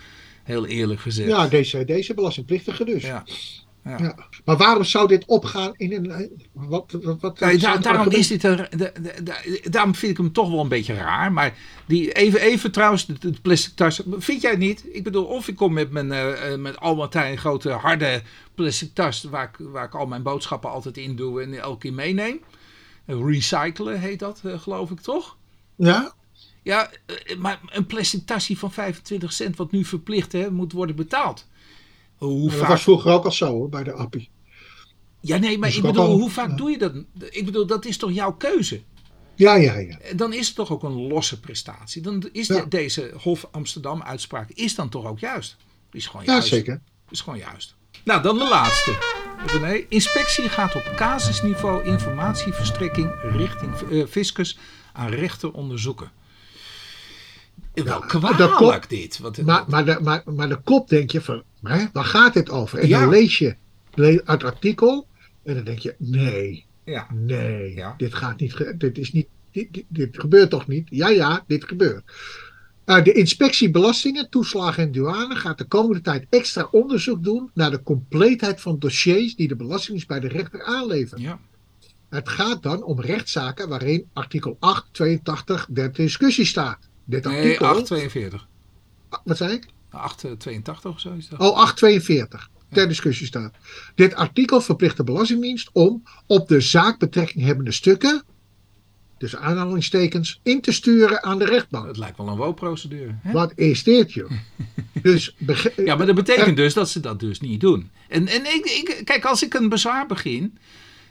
Heel 0.42 0.66
eerlijk 0.66 1.00
gezegd. 1.00 1.28
Ja, 1.28 1.48
deze, 1.48 1.85
deze 1.85 2.14
belastingplichtige 2.14 2.85
dus. 2.85 3.02
Ja. 3.02 3.24
Ja. 3.85 3.96
Ja. 3.98 4.14
Maar 4.44 4.57
waarom 4.57 4.85
zou 4.85 5.09
dit 5.09 5.24
opgaan 5.26 5.72
in 5.76 5.92
een. 5.92 6.31
Wat, 6.52 6.98
wat, 7.20 7.38
da 7.38 7.76
daarom, 7.76 8.11
is 8.11 8.26
dit 8.26 8.44
een, 8.44 8.57
de, 8.57 8.66
de, 8.76 9.22
de, 9.22 9.61
daarom 9.70 9.94
vind 9.94 10.12
ik 10.12 10.18
hem 10.18 10.33
toch 10.33 10.50
wel 10.50 10.61
een 10.61 10.68
beetje 10.68 10.94
raar. 10.94 11.33
Maar 11.33 11.57
die, 11.87 12.12
even, 12.12 12.40
even 12.40 12.72
trouwens, 12.72 13.07
de, 13.07 13.33
plastic 13.42 13.74
tas. 13.74 14.02
Vind 14.11 14.42
jij 14.42 14.57
niet? 14.57 14.85
Ik 14.92 15.05
bedoel, 15.05 15.24
of 15.24 15.48
ik 15.48 15.57
kom 15.57 15.72
met 15.72 15.90
mijn 15.90 16.07
uh, 16.07 16.57
met 16.57 16.81
Almatijn 16.81 17.38
grote 17.38 17.70
harde 17.70 18.22
plastic 18.55 18.94
tas. 18.94 19.22
Waar 19.22 19.48
ik, 19.48 19.66
waar 19.66 19.85
ik 19.85 19.94
al 19.94 20.07
mijn 20.07 20.22
boodschappen 20.22 20.70
altijd 20.70 20.96
in 20.96 21.16
doe 21.16 21.42
en 21.42 21.61
elke 21.61 21.78
keer 21.78 21.92
meeneem. 21.92 22.40
Recyclen 23.07 24.00
heet 24.00 24.18
dat, 24.18 24.40
uh, 24.44 24.61
geloof 24.61 24.90
ik 24.90 25.00
toch? 25.00 25.37
Ja. 25.76 26.12
Ja, 26.62 26.90
maar 27.38 27.61
een 27.66 27.87
plastic 27.87 28.27
tasje 28.27 28.57
van 28.57 28.72
25 28.72 29.33
cent, 29.33 29.57
wat 29.57 29.72
nu 29.72 29.85
verplicht 29.85 30.33
hè, 30.33 30.51
moet 30.51 30.72
worden 30.72 30.96
betaald. 30.96 31.46
Hoe 32.16 32.51
dat 32.51 32.59
vaak... 32.59 32.68
was 32.68 32.83
vroeger 32.83 33.12
ook 33.12 33.25
al 33.25 33.33
zo 33.33 33.46
hoor, 33.46 33.68
bij 33.68 33.85
de 33.85 33.92
appie. 33.92 34.31
Ja, 35.20 35.37
nee, 35.37 35.59
maar 35.59 35.75
ik 35.75 35.83
bedoel, 35.83 36.18
hoe 36.18 36.31
vaak 36.31 36.51
ja. 36.51 36.57
doe 36.57 36.70
je 36.70 36.79
dat? 36.79 36.92
Ik 37.31 37.44
bedoel, 37.44 37.66
dat 37.66 37.85
is 37.85 37.96
toch 37.96 38.12
jouw 38.12 38.33
keuze? 38.33 38.83
Ja, 39.35 39.55
ja, 39.55 39.79
ja. 39.79 39.98
Dan 40.16 40.33
is 40.33 40.46
het 40.46 40.57
toch 40.57 40.72
ook 40.72 40.83
een 40.83 41.07
losse 41.07 41.40
prestatie. 41.40 42.03
Dan 42.03 42.29
is 42.33 42.46
ja. 42.46 42.61
de, 42.61 42.68
deze 42.68 43.12
Hof 43.16 43.48
Amsterdam 43.51 44.03
uitspraak 44.03 44.51
is 44.51 44.75
dan 44.75 44.88
toch 44.88 45.07
ook 45.07 45.18
juist? 45.18 45.57
Is 45.92 46.07
gewoon 46.07 46.25
juist. 46.25 46.48
Ja, 46.48 46.57
zeker. 46.57 46.81
Is 47.11 47.20
gewoon 47.20 47.38
juist. 47.38 47.75
Nou, 48.05 48.22
dan 48.22 48.38
de 48.38 48.48
laatste. 48.48 48.98
René, 49.46 49.85
inspectie 49.88 50.48
gaat 50.48 50.75
op 50.75 50.92
casusniveau 50.96 51.85
informatieverstrekking 51.85 53.11
richting 53.22 53.81
uh, 53.90 54.07
fiscus 54.07 54.59
aan 54.92 55.09
rechter 55.09 55.53
onderzoeken. 55.53 56.11
Wel 57.74 58.00
kwalijk 58.00 58.52
kop, 58.52 58.85
dit. 58.88 59.18
Wat, 59.18 59.42
maar, 59.42 59.64
maar, 59.68 59.85
de, 59.85 59.98
maar, 60.02 60.22
maar 60.24 60.48
de 60.48 60.61
kop 60.64 60.88
denk 60.88 61.11
je 61.11 61.20
van, 61.20 61.42
hè, 61.62 61.87
waar 61.92 62.04
gaat 62.04 62.35
dit 62.35 62.50
over? 62.50 62.78
En 62.78 62.88
ja. 62.88 63.00
dan 63.00 63.08
lees 63.08 63.38
je 63.38 63.56
het 64.24 64.44
artikel 64.44 65.06
en 65.42 65.54
dan 65.54 65.64
denk 65.64 65.78
je, 65.78 65.94
nee, 65.98 66.66
ja. 66.85 67.06
nee, 67.11 67.74
ja. 67.74 67.94
dit 67.96 68.14
gaat 68.14 68.40
niet, 68.40 68.74
dit 68.78 68.98
is 68.98 69.12
niet, 69.12 69.26
dit, 69.50 69.72
dit, 69.72 69.85
dit, 69.88 70.20
gebeurt 70.20 70.50
toch 70.50 70.66
niet? 70.66 70.88
Ja, 70.90 71.08
ja, 71.08 71.44
dit 71.46 71.64
gebeurt. 71.64 72.02
Uh, 72.87 73.04
de 73.04 73.12
inspectie 73.12 73.70
belastingen, 73.70 74.30
toeslagen 74.30 74.82
en 74.82 74.92
douane 74.92 75.35
gaat 75.35 75.58
de 75.58 75.64
komende 75.64 76.00
tijd 76.00 76.26
extra 76.30 76.68
onderzoek 76.70 77.24
doen 77.24 77.50
naar 77.54 77.70
de 77.70 77.82
compleetheid 77.82 78.61
van 78.61 78.78
dossiers 78.78 79.37
die 79.37 79.48
de 79.48 79.56
Belastingdienst 79.56 80.08
bij 80.08 80.20
de 80.20 80.28
rechter 80.28 80.64
aanlevert. 80.64 81.20
Ja. 81.20 81.40
Het 82.08 82.28
gaat 82.28 82.62
dan 82.62 82.82
om 82.82 83.00
rechtszaken 83.00 83.68
waarin 83.68 84.08
artikel 84.12 84.56
8, 84.61 84.88
82 84.92 85.66
der 85.70 85.92
discussie 85.92 86.44
staat. 86.44 86.88
Dit 87.05 87.25
nee, 87.25 87.37
artikel, 87.37 87.67
842. 87.67 88.49
Wat 89.25 89.37
zei 89.37 89.53
ik? 89.53 89.67
882 89.91 90.91
of 90.91 91.01
zo 91.01 91.12
is 91.12 91.29
dat. 91.29 91.38
Oh, 91.38 91.57
842 91.57 92.51
ter 92.73 92.88
discussie 92.88 93.27
staat. 93.27 93.55
Dit 93.95 94.15
artikel 94.15 94.61
verplicht 94.61 94.97
de 94.97 95.05
Belastingdienst 95.05 95.71
om 95.73 96.03
op 96.27 96.49
de 96.49 96.61
zaak 96.61 96.99
betrekking 96.99 97.45
hebbende 97.45 97.73
stukken, 97.73 98.23
dus 99.19 99.37
aanhalingstekens, 99.37 100.41
in 100.43 100.61
te 100.61 100.73
sturen 100.73 101.23
aan 101.23 101.38
de 101.38 101.45
rechtbank. 101.45 101.87
Het 101.87 101.97
lijkt 101.97 102.17
wel 102.17 102.29
een 102.29 102.37
WO-procedure. 102.37 103.15
Wat 103.33 103.53
is 103.55 103.83
dit, 103.83 104.12
joh? 104.12 104.31
dus 105.03 105.35
ja, 105.77 105.97
maar 105.97 106.07
dat 106.07 106.15
betekent 106.15 106.57
dus 106.57 106.75
dat 106.75 106.88
ze 106.88 107.01
dat 107.01 107.21
dus 107.21 107.41
niet 107.41 107.61
doen. 107.61 107.91
En, 108.09 108.27
en 108.29 108.45
ik, 108.45 108.65
ik, 108.65 109.01
kijk, 109.05 109.25
als 109.25 109.43
ik 109.43 109.55
een 109.55 109.69
bezwaar 109.69 110.07
begin, 110.07 110.59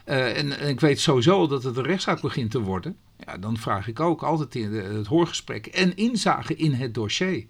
uh, 0.05 0.37
en, 0.37 0.57
en, 0.59 0.69
ik 0.69 0.79
weet 0.79 0.99
sowieso 0.99 1.47
dat 1.47 1.63
het 1.63 1.77
een 1.77 1.83
rechtszaak 1.83 2.21
begint 2.21 2.51
te 2.51 2.59
worden, 2.59 2.95
ja, 3.25 3.37
dan 3.37 3.57
vraag 3.57 3.87
ik 3.87 3.99
ook 3.99 4.23
altijd 4.23 4.55
in 4.55 4.73
het 4.73 5.07
hoorgesprek 5.07 5.65
en 5.65 5.95
inzage 5.95 6.55
in 6.55 6.73
het 6.73 6.93
dossier. 6.93 7.45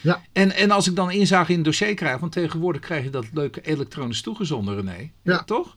Ja. 0.00 0.22
En, 0.32 0.52
en 0.52 0.70
als 0.70 0.88
ik 0.88 0.96
dan 0.96 1.10
inzage 1.10 1.50
in 1.50 1.56
het 1.56 1.64
dossier 1.64 1.94
krijg, 1.94 2.20
want 2.20 2.32
tegenwoordig 2.32 2.80
krijg 2.80 3.04
je 3.04 3.10
dat 3.10 3.26
leuke 3.32 3.60
elektronisch 3.60 4.20
toegezonden, 4.20 4.74
René. 4.74 5.10
Ja. 5.22 5.44
Toch? 5.44 5.76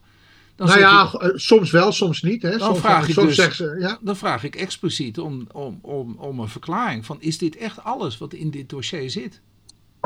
Dan 0.56 0.66
nou 0.66 0.80
ja, 0.80 1.10
je, 1.12 1.32
soms 1.34 1.70
wel, 1.70 1.92
soms 1.92 2.22
niet. 2.22 2.42
Hè. 2.42 2.50
Dan, 2.50 2.60
soms, 2.60 2.78
vraag 2.78 3.08
ik 3.08 3.14
soms 3.14 3.36
dus, 3.36 3.56
ze, 3.56 3.76
ja. 3.78 3.98
dan 4.00 4.16
vraag 4.16 4.44
ik 4.44 4.56
expliciet 4.56 5.18
om, 5.18 5.46
om, 5.52 5.78
om, 5.82 6.16
om 6.18 6.40
een 6.40 6.48
verklaring 6.48 7.06
van 7.06 7.20
is 7.20 7.38
dit 7.38 7.56
echt 7.56 7.84
alles 7.84 8.18
wat 8.18 8.32
in 8.32 8.50
dit 8.50 8.68
dossier 8.68 9.10
zit? 9.10 9.40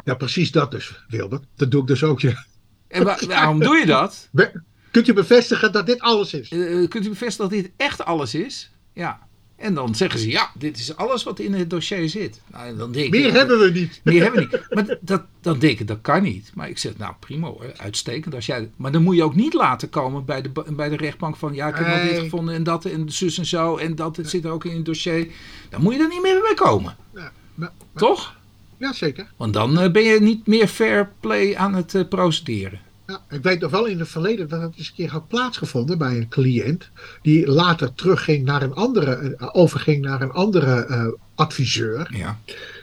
Ja, 0.05 0.14
precies 0.14 0.51
dat 0.51 0.70
dus, 0.70 1.05
Wilbert. 1.09 1.44
Dat 1.57 1.70
doe 1.70 1.81
ik 1.81 1.87
dus 1.87 2.03
ook, 2.03 2.20
ja. 2.20 2.44
En 2.88 3.05
wa 3.05 3.18
waarom 3.27 3.61
doe 3.61 3.77
je 3.77 3.87
dat? 3.87 4.29
Kunt 4.90 5.09
u 5.09 5.12
bevestigen 5.12 5.72
dat 5.72 5.87
dit 5.87 6.01
alles 6.01 6.35
is? 6.35 6.51
Uh, 6.51 6.88
kunt 6.88 7.07
u 7.07 7.09
bevestigen 7.09 7.51
dat 7.51 7.62
dit 7.62 7.72
echt 7.77 8.05
alles 8.05 8.35
is? 8.35 8.70
Ja. 8.96 9.18
En 9.56 9.74
dan 9.74 9.94
zeggen 9.94 10.20
ze, 10.20 10.28
ja, 10.30 10.50
dit 10.54 10.78
is 10.78 10.96
alles 10.96 11.22
wat 11.22 11.38
in 11.38 11.54
het 11.54 11.70
dossier 11.70 12.09
zit. 12.09 12.40
Nou, 12.52 12.76
dan 12.76 12.92
denk 12.92 13.11
Meer 13.11 13.26
ik, 13.26 13.32
hebben 13.32 13.59
we 13.59 13.70
niet. 13.70 14.00
Meer 14.04 14.22
hebben 14.22 14.48
we 14.48 14.56
niet. 14.56 14.66
Maar 14.87 14.98
dat, 15.00 15.22
dan 15.40 15.59
denk 15.59 15.78
ik, 15.78 15.87
dat 15.87 15.98
kan 16.00 16.22
niet. 16.22 16.50
Maar 16.54 16.68
ik 16.68 16.78
zeg, 16.78 16.96
nou 16.96 17.14
prima 17.20 17.46
hoor, 17.46 17.72
uitstekend. 17.76 18.35
Als 18.35 18.46
jij, 18.46 18.70
maar 18.76 18.92
dan 18.92 19.02
moet 19.02 19.16
je 19.16 19.22
ook 19.22 19.35
niet 19.35 19.54
laten 19.54 19.88
komen 19.88 20.24
bij 20.24 20.42
de, 20.42 20.50
bij 20.68 20.88
de 20.88 20.96
rechtbank 20.96 21.37
van... 21.37 21.54
ja, 21.54 21.68
ik 21.68 21.74
heb 21.74 21.87
nog 21.87 22.00
dit 22.11 22.18
gevonden 22.18 22.54
en 22.54 22.62
dat 22.62 22.85
en 22.85 23.12
zus 23.12 23.38
en 23.38 23.46
zo... 23.46 23.76
en 23.76 23.94
dat 23.94 24.16
het 24.16 24.30
zit 24.30 24.44
er 24.44 24.50
ook 24.50 24.64
in 24.64 24.76
het 24.76 24.85
dossier. 24.85 25.26
Dan 25.70 25.82
moet 25.82 25.94
je 25.94 26.00
er 26.00 26.09
niet 26.09 26.22
meer 26.22 26.40
bij 26.40 26.54
komen. 26.54 26.96
Ja, 27.14 27.32
maar- 27.54 27.72
Toch? 27.94 28.35
ja 28.76 28.92
zeker. 28.92 29.26
Want 29.37 29.52
dan 29.52 29.78
eh, 29.78 29.90
ben 29.90 30.02
je 30.02 30.20
niet 30.20 30.46
meer 30.46 30.68
fair 30.68 31.11
play 31.20 31.56
aan 31.56 31.74
het 31.74 31.94
eh, 31.94 32.09
procederen. 32.09 32.80
Ja, 33.07 33.21
ik 33.31 33.42
weet 33.42 33.61
nog 33.61 33.71
wel 33.71 33.87
in 33.87 33.99
het 33.99 34.09
verleden 34.09 34.49
dat 34.49 34.62
het 34.62 34.75
eens 34.77 34.88
een 34.88 34.95
keer 34.95 35.11
had 35.11 35.29
plaatsgevonden 35.29 35.99
bij 35.99 36.16
een 36.16 36.29
cliënt. 36.29 36.88
Die 37.23 37.47
later 37.47 37.95
terugging 37.95 38.45
naar 38.45 38.62
een 38.62 38.75
andere, 38.75 39.14
eh, 39.14 39.49
overging 39.53 40.05
naar 40.05 40.23
een 40.23 40.33
andere 40.33 40.85
eh, 40.85 41.07
adviseur. 41.35 42.09
Ja. 42.12 42.38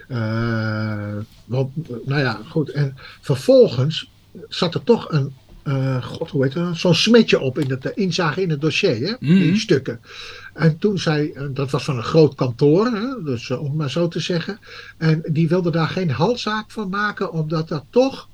Eh, 0.07 1.23
want, 1.45 1.89
nou 2.05 2.21
ja, 2.21 2.39
goed. 2.49 2.69
En 2.69 2.97
vervolgens 3.21 4.11
zat 4.47 4.73
er 4.73 4.83
toch 4.83 5.11
een, 5.11 5.33
eh, 5.63 6.03
god, 6.03 6.29
hoe 6.29 6.43
heet 6.43 6.53
het? 6.53 6.77
Zo'n 6.77 6.95
smetje 6.95 7.39
op 7.39 7.59
in 7.59 7.69
het 7.69 7.91
inzage 7.95 8.41
in 8.41 8.49
het 8.49 8.61
dossier, 8.61 9.07
hè? 9.07 9.13
Mhm. 9.19 9.33
Die 9.33 9.57
stukken. 9.57 10.01
En 10.53 10.77
toen 10.77 10.97
zei, 10.97 11.33
dat 11.53 11.71
was 11.71 11.83
van 11.83 11.97
een 11.97 12.03
groot 12.03 12.35
kantoor, 12.35 12.85
hè? 12.85 13.23
Dus, 13.23 13.51
om 13.51 13.65
het 13.65 13.73
maar 13.73 13.89
zo 13.89 14.07
te 14.07 14.19
zeggen. 14.19 14.59
En 14.97 15.23
die 15.27 15.47
wilde 15.47 15.71
daar 15.71 15.87
geen 15.87 16.11
halszaak 16.11 16.71
van 16.71 16.89
maken, 16.89 17.31
omdat 17.31 17.67
dat 17.67 17.83
toch, 17.89 18.27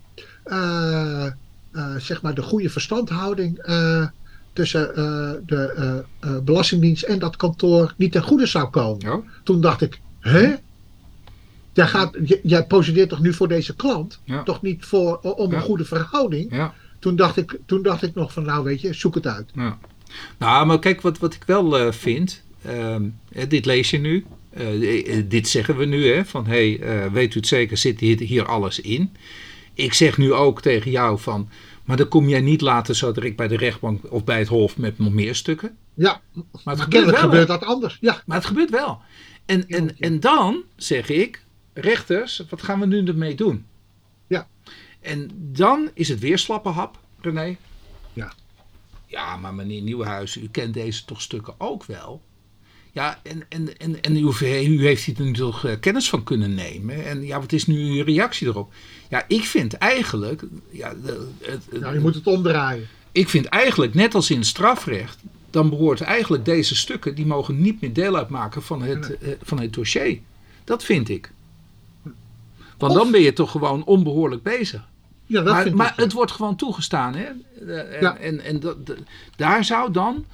zeg 1.98 2.22
maar, 2.22 2.34
de 2.34 2.42
goede 2.42 2.70
verstandhouding 2.70 3.58
eh, 3.58 4.06
tussen 4.54 4.96
eh, 4.96 5.32
de 5.46 5.74
eh, 5.74 5.98
eh, 6.20 6.44
Belastingdienst 6.44 7.04
en 7.04 7.20
dat 7.20 7.36
kantoor 7.36 7.94
niet 7.98 8.12
ten 8.12 8.24
goede 8.24 8.46
zou 8.46 8.70
komen. 8.70 9.10
Ja. 9.10 9.22
Toen 9.44 9.62
dacht 9.62 9.82
ik, 9.82 10.00
hè? 10.20 10.56
Jij, 11.74 11.88
gaat, 11.88 12.18
jij 12.44 12.66
positioneert 12.66 13.10
toch 13.10 13.20
nu 13.20 13.34
voor 13.34 13.48
deze 13.48 13.76
klant? 13.76 14.20
Ja. 14.24 14.44
Toch 14.44 14.62
niet 14.62 14.86
voor, 14.86 15.18
om 15.18 15.54
een 15.54 15.62
goede 15.62 15.86
verhouding? 15.86 16.72
Toen, 17.00 17.16
dacht 17.16 17.38
ik, 17.38 17.58
toen 17.66 17.82
dacht 17.82 18.04
ik 18.04 18.16
nog 18.16 18.34
van, 18.34 18.44
nou 18.44 18.64
weet 18.64 18.82
je, 18.82 18.94
zoek 18.94 19.16
het 19.16 19.28
uit. 19.28 19.52
Ja. 19.54 19.78
Nou, 20.38 20.66
maar 20.66 20.80
kijk, 20.80 21.02
wat, 21.02 21.18
wat 21.18 21.34
ik 21.34 21.44
wel 21.46 21.80
eh, 21.80 21.92
vind, 21.92 22.42
ehm, 22.66 23.04
dit 23.48 23.66
lees 23.66 23.90
je 23.90 23.98
nu, 23.98 24.26
eh, 24.50 25.18
eh, 25.18 25.26
dit 25.28 25.48
zeggen 25.48 25.78
we 25.78 25.86
nu, 25.86 26.08
hè, 26.08 26.26
van 26.26 26.46
hé, 26.48 26.78
hey, 26.78 27.04
eh, 27.04 27.12
weet 27.12 27.36
u 27.36 27.38
het 27.38 27.48
zeker, 27.48 27.78
zit 27.78 28.00
hier, 28.00 28.20
hier 28.20 28.46
alles 28.46 28.80
in? 28.80 29.16
Ik 29.74 29.94
zeg 29.94 30.18
nu 30.18 30.34
ook 30.34 30.62
tegen 30.62 30.92
jou 30.92 31.20
van, 31.20 31.50
maar 31.90 31.98
dan 31.98 32.08
kom 32.08 32.30
jij 32.30 32.42
niet 32.42 32.62
later 32.62 32.96
zo 32.96 33.12
direct 33.12 33.36
bij 33.36 33.48
de 33.48 33.58
rechtbank 33.58 34.12
of 34.12 34.24
bij 34.24 34.40
het 34.40 34.48
hof 34.48 34.78
met 34.78 35.00
nog 35.00 35.14
meer 35.14 35.36
stukken. 35.36 35.78
Ja, 35.94 36.22
Maar 36.64 36.74
het 36.76 36.84
gebeurt 36.84 37.06
wel. 37.06 37.20
gebeurt 37.20 37.48
dat 37.48 37.64
anders. 37.64 37.98
Ja, 38.02 38.22
Maar 38.26 38.38
het 38.38 38.46
gebeurt 38.46 38.70
wel. 38.70 39.02
En, 39.46 39.68
en, 39.68 40.00
en 40.00 40.20
dan 40.20 40.64
zeg 40.76 41.10
ik, 41.10 41.46
rechters, 41.74 42.44
wat 42.50 42.62
gaan 42.62 42.80
we 42.80 42.86
nu 42.86 43.06
ermee 43.06 43.36
doen? 43.36 43.66
Ja. 44.28 44.48
En 45.02 45.30
dan 45.34 45.90
is 45.94 46.10
het 46.10 46.20
weer 46.20 46.38
slappe 46.38 46.70
hap, 46.70 47.00
René. 47.22 47.58
Ja. 48.14 48.34
Ja, 49.06 49.38
maar 49.38 49.54
meneer 49.54 49.82
Nieuwenhuizen, 49.82 50.44
u 50.44 50.48
kent 50.52 50.74
deze 50.74 51.06
toch 51.06 51.22
stukken 51.22 51.54
ook 51.58 51.86
wel? 51.86 52.22
Ja, 53.00 53.20
en, 53.24 53.44
en, 53.50 53.78
en, 53.78 54.02
en 54.02 54.16
u, 54.18 54.32
u 54.68 54.82
heeft 54.86 55.04
hier 55.04 55.16
nu 55.22 55.34
toch 55.34 55.66
eh, 55.66 55.80
kennis 55.80 56.10
van 56.10 56.24
kunnen 56.24 56.54
nemen. 56.54 57.06
En 57.06 57.26
ja, 57.26 57.40
wat 57.40 57.52
is 57.52 57.66
nu 57.68 57.98
uw 57.98 58.04
reactie 58.04 58.48
erop? 58.48 58.74
Ja, 59.10 59.26
ik 59.28 59.44
vind 59.44 59.74
eigenlijk... 59.74 60.42
Ja, 60.70 60.94
de- 61.04 61.28
het, 61.42 61.64
het- 61.70 61.82
nou, 61.82 61.94
je 61.94 62.00
moet 62.00 62.16
het 62.16 62.28
omdraaien. 62.28 62.88
ik 63.12 63.30
vind 63.30 63.46
eigenlijk, 63.46 63.94
net 63.94 64.16
als 64.16 64.30
in 64.32 64.38
het 64.38 64.46
strafrecht, 64.48 65.18
dan 65.50 65.70
behoort 65.70 66.02
eigenlijk 66.02 66.46
deze 66.46 66.76
stukken, 66.76 67.16
die 67.16 67.26
mogen 67.26 67.62
niet 67.62 67.82
meer 67.82 67.94
deel 67.94 68.16
uitmaken 68.18 68.64
van 68.64 68.82
het, 68.82 69.18
eh, 69.18 69.30
van 69.42 69.60
het 69.60 69.74
dossier. 69.74 70.20
Dat 70.64 70.84
vind 70.84 71.10
ik. 71.10 71.32
Want 72.78 72.94
dan 72.94 73.12
ben 73.12 73.22
je 73.22 73.34
toch 73.34 73.52
gewoon 73.52 73.84
onbehoorlijk 73.86 74.44
bezig. 74.44 74.88
Ja, 75.26 75.42
dat 75.42 75.54
Maar, 75.54 75.64
vind 75.64 75.76
maar 75.76 75.94
ik. 75.98 76.04
het 76.04 76.14
wordt 76.14 76.32
gewoon 76.32 76.56
toegestaan. 76.56 77.16
Hè? 77.16 77.26
Eh, 77.68 77.96
En, 77.96 78.02
Ja. 78.02 78.18
en, 78.18 78.40
en 78.44 78.60
dat, 78.60 78.86
de- 78.86 78.98
daar 79.36 79.66
zou 79.66 79.92
dan, 79.92 80.26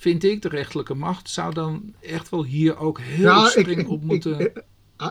vind 0.00 0.24
ik, 0.24 0.42
de 0.42 0.48
rechterlijke 0.48 0.94
macht, 0.94 1.30
zou 1.30 1.54
dan 1.54 1.94
echt 2.00 2.28
wel 2.28 2.44
hier 2.44 2.78
ook 2.78 3.00
heel 3.00 3.24
Nou, 3.24 3.48
streng 3.48 3.78
ik- 3.78 3.88
op 3.88 4.02
moeten... 4.02 4.40
ik- 4.40 4.62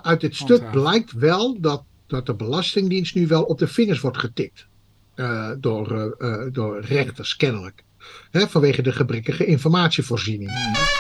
uit 0.04 0.22
dit 0.22 0.36
stuk 0.36 0.72
blijkt 0.72 1.12
wel 1.12 1.58
dat, 1.62 1.84
dat 2.08 2.26
de 2.26 2.34
Belastingdienst 2.34 3.16
nu 3.16 3.28
wel 3.28 3.44
op 3.44 3.58
de 3.60 3.68
vingers 3.68 4.00
wordt 4.00 4.18
getikt. 4.18 4.68
eh, 5.16 5.50
door, 5.58 6.14
eh, 6.20 6.32
eh, 6.32 6.54
door 6.54 6.80
rechters, 6.82 7.36
kennelijk. 7.36 7.84
Hè, 8.32 8.48
vanwege 8.48 8.82
de 8.82 8.92
gebrekkige 8.92 9.46
informatievoorziening. 9.46 10.52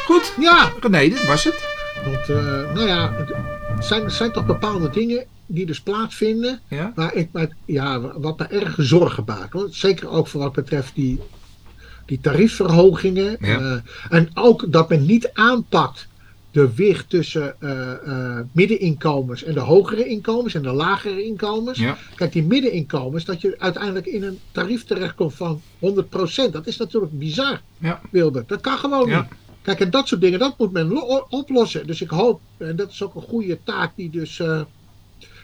Goed, 0.05 0.33
Ja, 0.39 0.73
René, 0.79 0.99
dit 1.09 1.27
was 1.27 1.43
het. 1.43 1.67
want 2.05 2.29
eh, 2.29 2.73
nou 2.73 2.87
ja, 2.87 3.13
het 3.75 3.85
zijn, 3.85 4.03
er 4.03 4.11
zijn 4.11 4.31
toch 4.31 4.45
bepaalde 4.45 4.89
dingen 4.89 5.25
die 5.45 5.65
dus 5.65 5.81
plaatsvinden. 5.81 6.59
Ja? 6.67 6.91
Waar 6.95 7.13
ik 7.15 7.29
ja, 7.65 8.19
wat 8.19 8.37
me 8.39 8.45
erg 8.45 8.75
zorgen 8.77 9.25
baart. 9.25 9.53
Hoor. 9.53 9.67
Zeker 9.71 10.09
ook 10.09 10.27
voor 10.27 10.41
wat 10.41 10.53
betreft 10.53 10.95
die, 10.95 11.19
die 12.09 12.19
tariefverhogingen. 12.21 13.37
Ja. 13.39 13.59
Eh, 13.59 13.75
en 14.09 14.29
ook 14.33 14.71
dat 14.71 14.89
men 14.89 15.05
niet 15.05 15.29
aanpakt 15.33 16.07
de 16.51 16.73
wicht 16.75 17.09
tussen 17.09 17.61
eh, 17.61 18.39
middeninkomens 18.51 19.43
en 19.43 19.53
de 19.53 19.59
hogere 19.59 20.05
inkomens 20.07 20.53
en 20.53 20.61
de 20.61 20.71
lagere 20.71 21.23
inkomens. 21.25 21.79
Ja. 21.79 21.97
Kijk, 22.15 22.31
die 22.31 22.43
middeninkomens, 22.43 23.25
dat 23.25 23.41
je 23.41 23.55
uiteindelijk 23.59 24.05
in 24.05 24.23
een 24.23 24.39
tarief 24.51 24.83
terechtkomt 24.85 25.33
van 25.35 25.61
100%. 25.79 26.51
Dat 26.51 26.67
is 26.67 26.77
natuurlijk 26.77 27.17
bizar, 27.19 27.61
Ja. 27.77 28.01
Wilbert. 28.11 28.47
Dat 28.49 28.61
kan 28.61 28.77
gewoon 28.77 29.09
Ja. 29.09 29.21
niet. 29.21 29.29
Kijk, 29.61 29.79
en 29.79 29.89
dat 29.89 30.07
soort 30.07 30.21
dingen, 30.21 30.39
dat 30.39 30.57
moet 30.57 30.71
men 30.71 30.87
lo- 30.87 31.25
oplossen. 31.29 31.87
Dus 31.87 32.01
ik 32.01 32.09
hoop, 32.09 32.41
en 32.57 32.75
dat 32.75 32.89
is 32.91 33.03
ook 33.03 33.15
een 33.15 33.21
goede 33.21 33.59
taak 33.63 33.91
die 33.95 34.09
dus... 34.09 34.41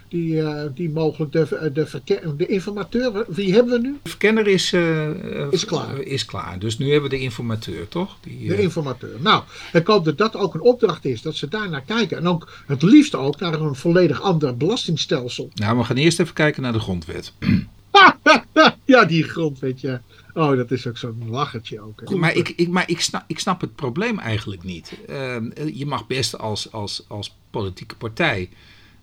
eh, 0.06 0.12
die, 0.20 0.42
eh, 0.42 0.70
die 0.76 0.90
mogelijk 0.90 1.32
de, 1.32 1.70
de, 1.74 1.86
verke- 1.88 2.34
de 2.38 2.46
informateur, 2.46 3.26
wie 3.28 3.54
hebben 3.54 3.74
we 3.82 3.88
nu? 3.88 3.98
De 4.04 4.10
verkenner 4.10 4.48
is, 4.48 4.74
eh, 4.74 5.10
eh, 5.42 5.48
Is 5.52 5.66
klaar. 5.66 6.00
is 6.02 6.26
klaar. 6.26 6.60
Dus 6.60 6.78
nu 6.78 6.92
hebben 6.92 7.10
we 7.10 7.16
de 7.16 7.22
informateur, 7.24 7.88
toch? 7.88 8.18
Die, 8.22 8.48
De 8.48 8.56
eh, 8.56 8.64
informateur. 8.64 9.18
Nou, 9.20 9.44
ik 9.74 9.88
hoop 9.88 10.06
dat 10.06 10.18
dat 10.18 10.36
ook 10.36 10.54
een 10.54 10.62
opdracht 10.62 11.06
is, 11.06 11.22
dat 11.22 11.36
ze 11.36 11.48
daar 11.48 11.70
naar 11.70 11.82
kijken. 11.86 12.18
En 12.18 12.28
ook 12.28 12.52
het 12.68 12.82
liefst 12.82 13.16
ook 13.16 13.40
naar 13.40 13.54
een 13.62 13.76
volledig 13.76 14.22
ander 14.22 14.58
belastingstelsel. 14.58 15.50
Nou, 15.56 15.78
we 15.78 15.84
gaan 15.84 15.96
eerst 15.96 16.20
even 16.20 16.34
kijken 16.34 16.62
naar 16.62 16.74
de 16.74 16.80
grondwet. 16.80 17.34
ja, 18.86 19.06
die 19.06 19.24
grondwet, 19.24 19.82
ja. 19.82 20.02
Oh, 20.34 20.56
dat 20.56 20.72
is 20.72 20.88
ook 20.88 20.98
zo'n 20.98 21.24
lachertje 21.30 21.82
ook. 21.82 22.02
hè. 22.06 22.16
Maar, 22.16 22.36
ik, 22.36 22.50
ik, 22.56 22.68
maar 22.70 22.90
ik, 22.90 23.00
snap, 23.02 23.24
ik 23.28 23.40
snap 23.40 23.62
het 23.62 23.76
probleem 23.76 24.20
eigenlijk 24.20 24.64
niet. 24.64 24.92
Ehm, 25.08 25.50
je 25.74 25.86
mag 25.86 26.08
best 26.08 26.38
als, 26.38 26.72
als, 26.72 27.06
als 27.08 27.36
politieke 27.50 27.96
partij 27.96 28.50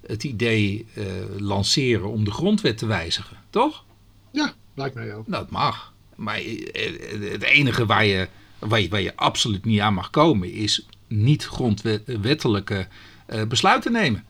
het 0.06 0.24
idee 0.24 0.86
eh, 0.94 1.04
lanceren 1.38 2.10
om 2.10 2.24
de 2.24 2.30
grondwet 2.30 2.78
te 2.78 2.86
wijzigen, 2.86 3.36
toch? 3.50 3.84
Ja, 4.30 4.52
lijkt 4.74 4.94
mij 4.94 5.14
ook. 5.14 5.24
Dat 5.28 5.50
mag. 5.50 5.92
Maar 6.16 6.38
eh, 6.38 7.30
het 7.30 7.42
enige 7.42 7.86
waar 7.86 8.04
je, 8.04 8.28
waar, 8.58 8.80
je, 8.80 8.88
waar 8.88 9.00
je 9.00 9.16
absoluut 9.16 9.64
niet 9.64 9.80
aan 9.80 9.94
mag 9.94 10.10
komen 10.10 10.52
is 10.52 10.86
niet 11.08 11.44
grondwettelijke 11.44 12.88
eh, 13.26 13.44
besluiten 13.44 13.92
nemen. 13.92 14.24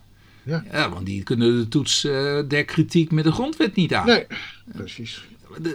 Ja. 0.44 0.88
want 0.90 1.06
die 1.06 1.22
kunnen 1.22 1.56
de 1.58 1.68
toets 1.68 2.04
eh, 2.04 2.38
der 2.48 2.64
kritiek 2.64 3.10
met 3.10 3.24
de 3.24 3.32
grondwet 3.32 3.74
niet 3.74 3.94
aan. 3.94 4.06
Nee, 4.06 4.26
precies. 4.64 5.24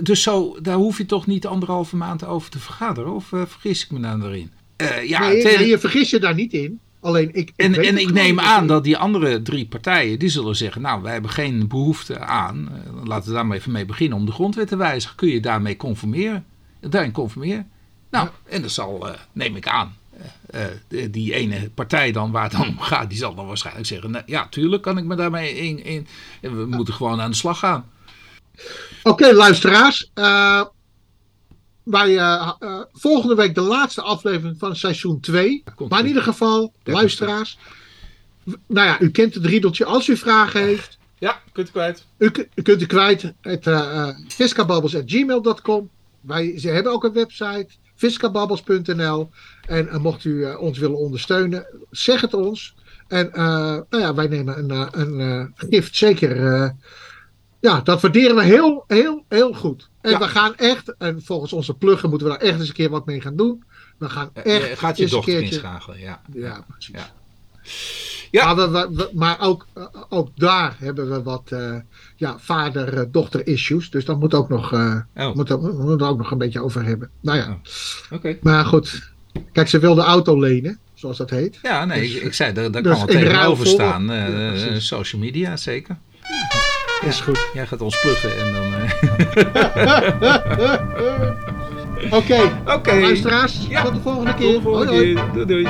Dus 0.01 0.21
zo, 0.21 0.57
daar 0.61 0.75
hoef 0.75 0.97
je 0.97 1.05
toch 1.05 1.27
niet 1.27 1.45
anderhalve 1.45 1.95
maand 1.95 2.25
over 2.25 2.49
te 2.49 2.59
vergaderen? 2.59 3.13
Of 3.13 3.33
eh, 3.33 3.45
vergis 3.45 3.83
ik 3.83 3.91
me 3.91 3.99
dan 3.99 4.23
erin? 4.25 4.51
Eh, 4.75 5.09
ja, 5.09 5.27
nee, 5.27 5.67
je 5.67 5.79
vergis 5.79 6.09
je 6.09 6.19
daar 6.19 6.33
niet 6.33 6.53
in. 6.53 6.79
Alleen 7.01 7.27
ik. 7.27 7.35
ik 7.35 7.53
en, 7.55 7.73
en 7.83 7.97
ik 7.97 8.11
neem 8.11 8.39
aan 8.39 8.67
dat 8.67 8.83
die 8.83 8.97
andere 8.97 9.41
drie 9.41 9.67
partijen, 9.67 10.19
die 10.19 10.29
zullen 10.29 10.55
zeggen, 10.55 10.81
nou, 10.81 11.01
wij 11.01 11.11
hebben 11.13 11.31
geen 11.31 11.67
behoefte 11.67 12.19
aan, 12.19 12.69
eh, 12.71 13.05
laten 13.05 13.27
we 13.29 13.35
daar 13.35 13.45
maar 13.45 13.57
even 13.57 13.71
mee 13.71 13.85
beginnen, 13.85 14.17
om 14.17 14.25
de 14.25 14.31
grondwet 14.31 14.67
te 14.67 14.75
wijzigen. 14.75 15.15
Kun 15.15 15.29
je 15.29 15.39
daarmee 15.39 15.77
conformeren? 15.77 16.45
Daarin 16.81 17.11
conformeren? 17.11 17.69
Nou, 18.11 18.29
en 18.49 18.61
dat 18.61 18.71
zal, 18.71 19.07
eh, 19.09 19.19
neem 19.31 19.55
ik 19.55 19.67
aan, 19.67 19.95
eh, 20.49 20.65
die- 21.11 21.33
ene 21.33 21.69
partij 21.69 22.11
dan, 22.11 22.31
waar 22.31 22.43
het 22.43 22.51
dan 22.51 22.67
om 22.67 22.79
gaat, 22.79 23.09
die 23.09 23.17
zal 23.17 23.35
dan 23.35 23.47
waarschijnlijk 23.47 23.87
zeggen, 23.87 24.11
nou, 24.11 24.23
ja, 24.25 24.47
tuurlijk 24.49 24.81
kan 24.83 24.97
ik 24.97 25.03
me 25.03 25.15
daarmee 25.15 25.55
in, 25.55 25.85
in 25.85 26.07
we 26.41 26.65
moeten 26.65 26.93
gewoon 26.93 27.21
aan 27.21 27.29
de 27.29 27.35
slag 27.35 27.59
gaan. 27.59 27.85
Oké, 29.03 29.33
luisteraars. 29.33 30.11
Eh, 31.87 31.91
wij, 31.91 32.17
eh, 32.17 32.51
eh, 32.59 32.79
volgende 32.93 33.35
week 33.35 33.55
de 33.55 33.61
laatste 33.61 34.01
aflevering 34.01 34.59
van 34.59 34.75
seizoen 34.75 35.19
2. 35.19 35.63
komt 35.75 35.89
Maar 35.89 35.99
in 35.99 36.07
ieder 36.07 36.23
geval, 36.23 36.73
luisteraars. 36.83 37.57
Nou 38.67 38.87
ja, 38.87 38.99
u 38.99 39.09
kent 39.11 39.33
het 39.33 39.45
riedeltje. 39.45 39.85
Als 39.85 40.07
u 40.07 40.17
vragen 40.17 40.61
heeft, 40.61 40.97
Ja, 41.19 41.41
kunt 41.51 41.67
u 41.67 41.71
kwijt. 41.71 42.05
u, 42.17 42.29
kunt 42.63 42.81
u 42.81 42.85
kwijt. 42.85 43.33
Het 43.41 43.67
uh, 43.67 44.09
viskababbels.gmail.com. 44.27 45.89
Wij 46.21 46.59
ze 46.59 46.69
hebben 46.69 46.91
ook 46.91 47.03
een 47.03 47.13
website. 47.13 47.67
viskababbels.nl 47.95 49.29
En 49.67 49.89
eh, 49.89 49.97
mocht 49.97 50.23
u 50.23 50.43
eh, 50.45 50.61
ons 50.61 50.77
willen 50.77 50.97
ondersteunen, 50.97 51.65
zeg 51.91 52.21
het 52.21 52.33
ons. 52.33 52.75
En 53.07 53.33
eh, 53.33 53.43
nou 53.89 54.03
ja, 54.03 54.13
wij 54.13 54.27
nemen 54.27 54.57
een, 54.57 54.71
eh, 54.71 54.87
een 54.91 55.19
eh, 55.19 55.45
gift 55.69 55.95
zeker. 55.95 56.53
eh, 56.53 56.69
ja, 57.59 57.81
dat 57.81 58.01
waarderen 58.01 58.35
we 58.35 58.43
heel, 58.43 58.83
heel, 58.87 59.25
heel 59.29 59.53
goed. 59.53 59.89
En 60.07 60.13
Ja. 60.13 60.19
we 60.19 60.27
gaan 60.27 60.55
echt, 60.55 60.95
en 60.97 61.21
volgens 61.23 61.53
onze 61.53 61.73
pluggen 61.73 62.09
moeten 62.09 62.27
we 62.27 62.33
daar 62.33 62.41
echt 62.43 62.59
eens 62.59 62.67
een 62.67 62.73
keer 62.73 62.89
wat 62.89 63.05
mee 63.05 63.21
gaan 63.21 63.35
doen. 63.35 63.63
We 63.97 64.09
gaan 64.09 64.29
Eh, 64.33 64.55
echt 64.69 64.79
gaat 64.79 64.97
je 64.97 65.03
eens 65.03 65.11
een 65.11 65.21
keertje- 65.21 65.45
inschakelen, 65.55 65.99
ja. 65.99 66.21
Ja, 66.33 66.65
precies. 66.67 66.95
Ja. 66.95 67.09
Ja. 68.31 68.53
Maar, 68.53 68.71
we- 68.71 68.79
we- 68.79 68.95
we- 68.95 69.09
maar 69.13 69.39
ook, 69.41 69.67
ook 70.09 70.29
daar 70.35 70.75
hebben 70.79 71.09
we 71.09 71.23
wat 71.23 71.51
eh, 71.51 71.75
ja, 72.15 72.35
vader-dochter 72.39 73.47
issues. 73.47 73.89
Dus 73.89 74.05
daar 74.05 74.17
moet 74.17 74.33
ook 74.33 74.49
nog, 74.49 74.73
eh 74.73 74.95
Oh, 75.15 75.33
moet, 75.35 75.51
ook 76.01 76.17
nog 76.17 76.31
een 76.31 76.37
beetje 76.37 76.63
over 76.63 76.83
hebben. 76.85 77.09
Nou 77.21 77.37
ja, 77.37 77.57
oké. 78.11 78.37
maar 78.41 78.65
goed. 78.65 79.11
Kijk, 79.51 79.67
ze 79.67 79.79
wil 79.79 79.95
de 79.95 80.01
auto 80.01 80.39
lenen, 80.39 80.79
zoals 80.93 81.17
dat 81.17 81.29
heet. 81.29 81.59
Ja, 81.61 81.85
nee, 81.85 82.01
Dus, 82.01 82.15
ik, 82.15 82.21
ik 82.21 82.33
zei, 82.33 82.53
daar, 82.53 82.71
daar 82.71 82.83
dus 82.83 82.91
kan 82.97 83.05
wel 83.07 83.15
tegenover 83.15 83.67
staan. 83.67 84.11
social 84.81 85.21
media, 85.21 85.57
zeker. 85.57 85.97
Is 87.05 87.19
goed. 87.21 87.49
Jij 87.53 87.67
gaat 87.67 87.81
ons 87.81 87.99
pluggen 87.99 88.37
en 88.37 88.51
dan... 88.53 88.73
eh, 88.73 88.91
Oké, 92.17 92.51
Oké. 92.65 92.99
luisteraars. 92.99 93.67
Ja. 93.69 93.83
Tot 93.83 93.93
de 93.93 93.99
volgende 93.99 94.29
Tot 94.31 94.39
keer. 94.39 94.53
de 94.53 94.61
volgende 94.61 94.91
Hoi, 94.93 95.13
hoi. 95.13 95.13
keer. 95.13 95.31
Doei, 95.33 95.45
doei. 95.45 95.65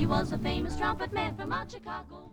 He 0.00 0.06
was 0.06 0.32
a 0.32 0.38
famous 0.42 0.76
trumpet 0.76 1.12
man 1.12 1.32
from 1.38 1.52
out 1.52 1.64
Chicago. 1.72 2.27